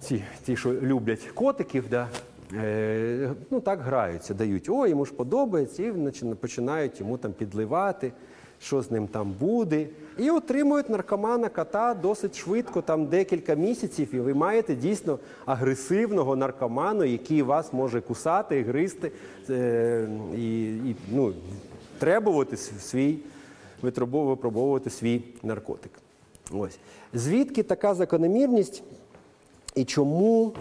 [0.00, 2.08] ці, ті, що люблять котиків, да,
[2.54, 8.12] е, ну так граються, дають, о, йому ж подобається, і починають йому там підливати,
[8.60, 9.86] що з ним там буде.
[10.18, 17.04] І отримують наркомана кота досить швидко, там декілька місяців, і ви маєте дійсно агресивного наркоману,
[17.04, 19.12] який вас може кусати, гризти
[19.50, 21.32] е, і, і ну,
[21.98, 23.18] требувати свій,
[23.82, 25.92] випробовувати свій наркотик.
[26.52, 26.78] Ось.
[27.14, 28.82] Звідки така закономірність?
[29.74, 30.52] І чому,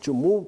[0.00, 0.46] чому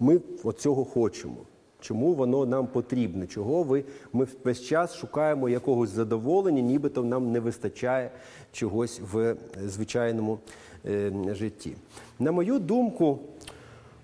[0.00, 0.20] ми
[0.58, 1.36] цього хочемо?
[1.80, 3.26] Чому воно нам потрібне?
[3.26, 8.10] Чого ви, ми весь час шукаємо якогось задоволення, нібито нам не вистачає
[8.52, 9.36] чогось в е,
[9.66, 10.38] звичайному
[10.86, 11.76] е, житті?
[12.18, 13.18] На мою думку,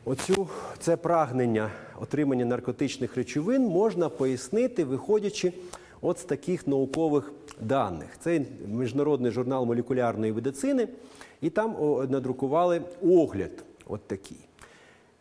[0.05, 0.49] оцю,
[0.79, 5.53] це прагнення отримання наркотичних речовин можна пояснити, виходячи
[6.03, 8.19] от з таких наукових даних.
[8.21, 10.89] Це міжнародний журнал молекулярної медицини,
[11.41, 11.77] і там
[12.11, 14.49] надрукували огляд, от такий,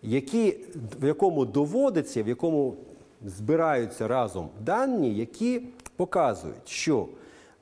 [0.02, 0.58] які,
[1.02, 2.76] в якому доводиться, в якому
[3.26, 5.62] збираються разом дані, які
[5.96, 7.08] показують, що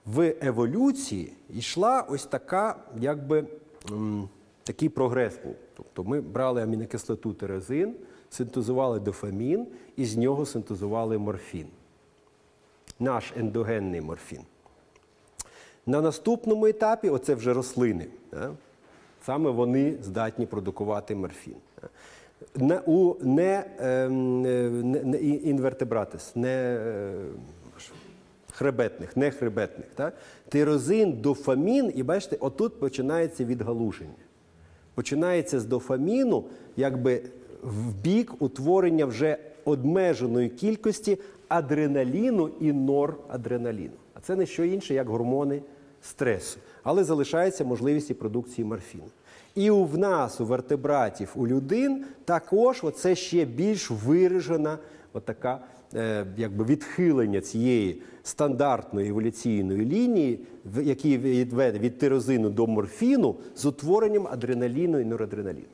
[0.05, 3.45] в еволюції йшла ось така, якби
[4.63, 5.55] такий прогрес був.
[5.77, 7.95] Тобто ми брали амінокислоту терезин,
[8.29, 11.67] синтезували дофамін і з нього синтезували морфін.
[12.99, 14.41] Наш ендогенний морфін.
[15.85, 18.05] На наступному етапі, оце вже рослини,
[19.25, 21.55] саме вони здатні продукувати морфін.
[22.55, 27.13] Не, у не, ем, е, не, не інвертебратис, не е,
[28.51, 29.87] хребетних, не хребетних.
[29.95, 30.13] Так?
[30.49, 34.11] Тирозин, дофамін, і бачите, отут починається відгалуження.
[34.93, 36.43] Починається з дофаміну,
[36.77, 37.21] якби
[37.63, 39.37] в бік утворення вже
[39.69, 41.17] обмеженої кількості
[41.47, 43.93] адреналіну і норадреналіну.
[44.13, 45.61] А це не що інше, як гормони
[46.01, 46.59] стресу.
[46.83, 49.03] Але залишається можливість і продукції морфіну.
[49.55, 54.77] І у в нас, у вертебратів, у людин, також це ще більш виражена
[55.13, 55.59] отака,
[55.95, 63.65] е, якби відхилення цієї стандартної еволюційної лінії, в- які відведе від тирозину до морфіну з
[63.65, 65.65] утворенням адреналіну і норадреналіну.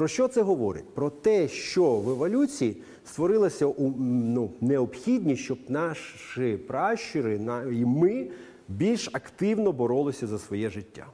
[0.00, 0.94] Про що це говорить?
[0.94, 8.28] Про те, що в еволюції створилася ну, необхідність, щоб наші пращури на- і ми
[8.68, 11.06] більш активно боролися за своє життя.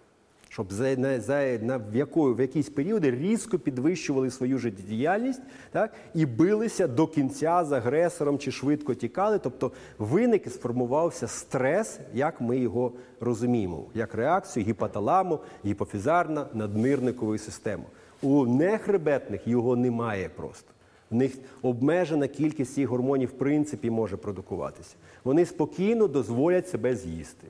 [0.48, 5.42] Щоб за, на, за, на, в, якої, в якісь періоди різко підвищували свою життєдіяльність
[5.72, 9.38] так, і билися до кінця з агресором чи швидко тікали.
[9.38, 17.84] Тобто виник і сформувався стрес, як ми його розуміємо, як реакцію гіпоталаму, гіпофізарна, наднирникової системи.
[18.22, 20.70] У нехребетних його немає просто.
[21.10, 21.32] В них
[21.62, 24.94] обмежена кількість цих гормонів в принципі може продукуватися.
[25.24, 27.46] Вони спокійно дозволять себе з'їсти.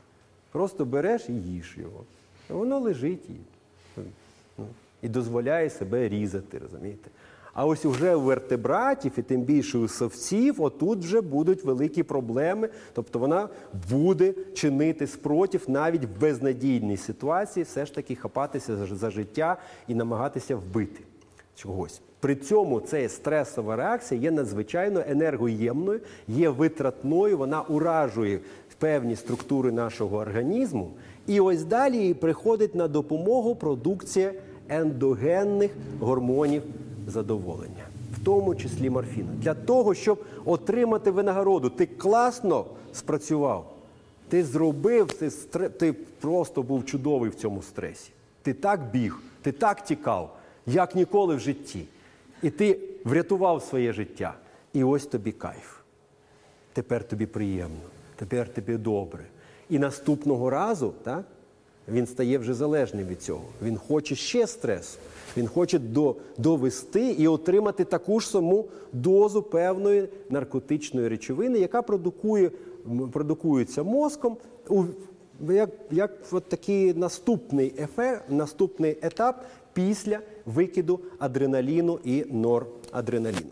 [0.53, 2.05] Просто береш і їш його.
[2.49, 3.33] Воно лежить і,
[4.59, 4.65] ну,
[5.03, 7.11] і дозволяє себе різати, розумієте?
[7.57, 12.69] А ось уже у вертебратів і тим більше у совців, отут вже будуть великі проблеми.
[12.93, 13.49] Тобто вона
[13.91, 19.57] буде чинити спротив навіть в безнадійній ситуації, все ж таки хапатися за, життя
[19.89, 21.01] і намагатися вбити
[21.55, 22.01] чогось.
[22.21, 28.41] При цьому ця стресова реакція є надзвичайно енергоємною, є витратною, вона уражує
[28.79, 30.91] певні структури нашого організму.
[31.27, 34.33] І ось далі приходить на допомогу продукція
[34.69, 35.71] ендогенних
[36.01, 36.63] гормонів
[37.07, 37.87] задоволення,
[38.21, 39.29] в тому числі морфіну.
[39.39, 43.73] Для того, щоб отримати винагороду, ти класно спрацював,
[44.29, 45.31] ти зробив, ти,
[45.69, 48.11] ти просто був чудовий в цьому стресі.
[48.43, 51.85] Ти так біг, ти так тікав, як ніколи в житті.
[52.43, 54.35] І ти врятував своє життя.
[54.73, 55.77] І ось тобі кайф.
[56.73, 59.25] Тепер тобі приємно, тепер тобі добре.
[59.71, 61.25] І наступного разу так,
[61.89, 63.45] він стає вже залежним від цього.
[63.63, 64.99] Він хоче ще стресу.
[65.37, 72.51] Він хоче до, довести і отримати таку ж саму дозу певної наркотичної речовини, яка продукує,
[73.13, 74.37] продукується мозком
[75.49, 83.51] як, як от такий наступний ефект, наступний етап після викиду адреналіну і норадреналіну.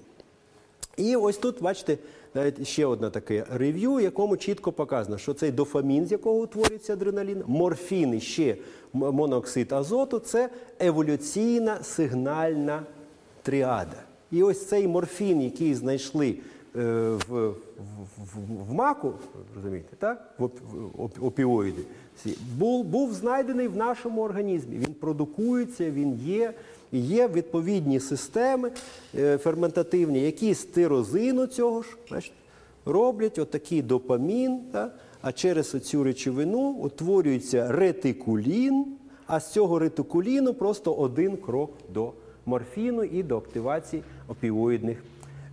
[0.97, 1.99] І ось тут, бачите,
[2.35, 7.43] навіть ще одне таке рев'ю, якому чітко показано, що цей дофамін, з якого утворюється адреналін,
[7.47, 8.57] морфін і ще
[8.93, 10.51] моноксид азоту це
[10.81, 12.83] еволюційна сигнальна
[13.43, 13.97] тріада.
[14.31, 16.29] І ось цей морфін, який знайшли
[16.77, 16.81] е,
[17.29, 17.55] в, в,
[18.19, 19.13] в, в маку,
[19.57, 20.35] розумієте, так?
[20.39, 21.83] В оп- опіоїди,
[22.59, 24.77] був, був знайдений в нашому організмі.
[24.79, 26.53] Він продукується, він є.
[26.99, 28.71] Є відповідні системи
[29.19, 32.35] е, ферментативні, які з тирозину цього ж бачите,
[32.85, 34.91] роблять отакий допамін, та?
[35.23, 38.87] а через цю речовину утворюється ретикулін,
[39.27, 42.13] а з цього ретикуліну просто один крок до
[42.47, 44.99] морфіну і до активації опіоїдних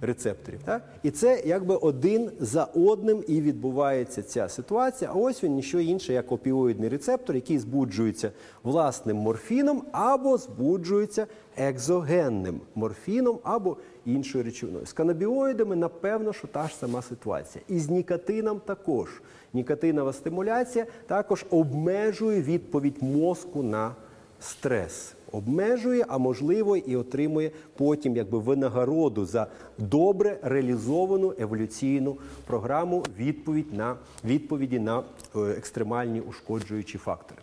[0.02, 0.60] рецепторів.
[0.66, 0.82] Так?
[1.04, 5.12] І це якби один за одним і відбувається ця ситуація.
[5.14, 8.32] А ось він ніщо інше, як опіоїдний рецептор, який збуджується
[8.64, 14.86] власним морфіном або збуджується екзогенним морфіном або іншою речовиною.
[14.86, 17.64] З канабіоїдами, напевно, що та ж сама ситуація.
[17.68, 19.22] І з нікотином також.
[19.54, 23.96] Нікотинова стимуляція також обмежує відповідь мозку на
[24.40, 25.14] стрес.
[25.32, 29.48] Обмежує, а можливо, і отримує потім якби винагороду за
[29.78, 32.18] добре реалізовану еволюційну
[32.48, 33.96] програму відповідь на
[34.26, 35.04] відповіді на
[35.36, 37.42] е, екстремальні ушкоджуючі фактори.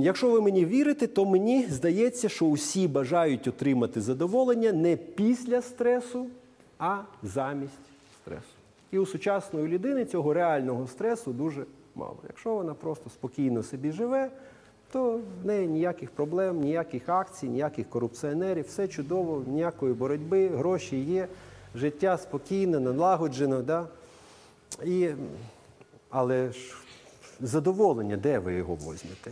[0.00, 6.26] Якщо ви мені вірите, то мені здається, що усі бажають отримати задоволення не після стресу,
[6.78, 7.72] а замість
[8.22, 8.42] стресу.
[8.92, 11.64] І у сучасної людини цього реального стресу дуже
[11.94, 12.16] мало.
[12.28, 14.30] Якщо вона просто спокійно собі живе,
[14.94, 21.28] то в неї ніяких проблем, ніяких акцій, ніяких корупціонерів, все чудово, ніякої боротьби, гроші є,
[21.74, 23.62] життя спокійне, налагоджено.
[23.62, 23.86] Да?
[24.84, 25.08] І,
[26.10, 26.74] але ж
[27.40, 29.30] задоволення, де ви його візьмете?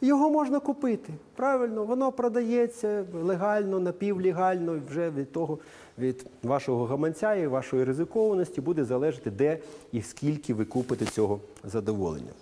[0.00, 1.12] Його можна купити.
[1.36, 4.80] Правильно, воно продається легально, напівлегально.
[4.90, 5.58] Вже від того,
[5.98, 9.58] від вашого гаманця і вашої ризикованості буде залежати, де
[9.92, 12.32] і скільки ви купите цього задоволення.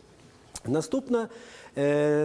[0.68, 1.28] Наступна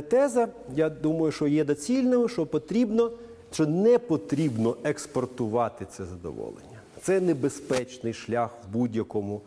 [0.10, 3.12] теза, я думаю, що є доцільною, що потрібно,
[3.52, 6.82] що не потрібно експортувати це задоволення.
[7.02, 9.42] Це небезпечний шлях в будь-якому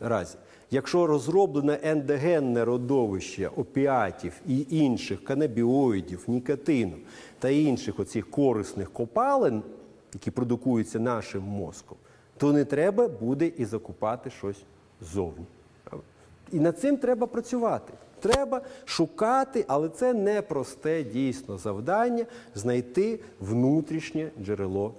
[0.00, 0.36] разі.
[0.70, 6.96] Якщо розроблене ендогенне родовище опіатів і інших канабіоїдів, нікотину
[7.38, 9.62] та інших оцих корисних копалин,
[10.14, 11.98] які продукуються нашим мозком,
[12.36, 14.62] то не треба буде і закупати щось
[15.00, 15.44] ззовні.
[16.52, 17.92] І над цим треба працювати.
[18.20, 22.24] Треба шукати, але це не просте дійсно завдання
[22.54, 24.94] знайти внутрішнє джерело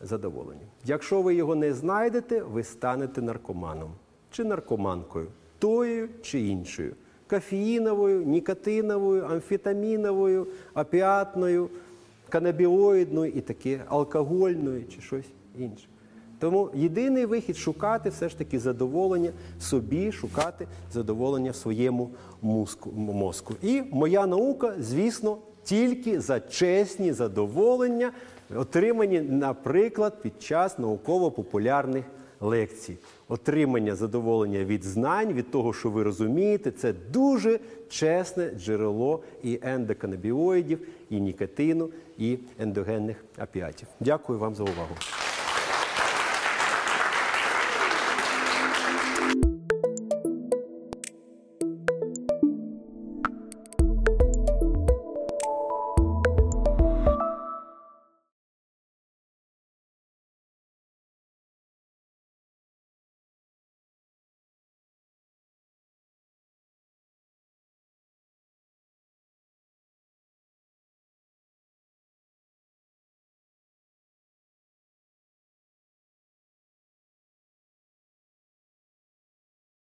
[0.00, 0.66] задоволення.
[0.84, 3.90] Якщо ви його не знайдете, ви станете наркоманом
[4.30, 5.26] чи наркоманкою,
[5.58, 6.94] тою чи іншою.
[7.30, 11.70] Кофеїновою, нікотиновою, амфетаміновою, опіатною,
[12.28, 15.26] канабіоїдною і таке, алкогольною чи щось
[15.58, 15.86] інше.
[16.42, 22.10] Тому єдиний вихід шукати все ж таки задоволення собі, шукати задоволення в своєму
[22.96, 23.54] мозку.
[23.62, 28.12] І моя наука, звісно, тільки за чесні задоволення,
[28.56, 32.04] отримані, наприклад, під час науково-популярних
[32.40, 32.98] лекцій.
[33.28, 40.88] Отримання задоволення від знань, від того, що ви розумієте, це дуже чесне джерело і ендоканабіоїдів,
[41.10, 43.88] і нікотину, і ендогенних опіатів.
[44.00, 44.94] Дякую вам за увагу.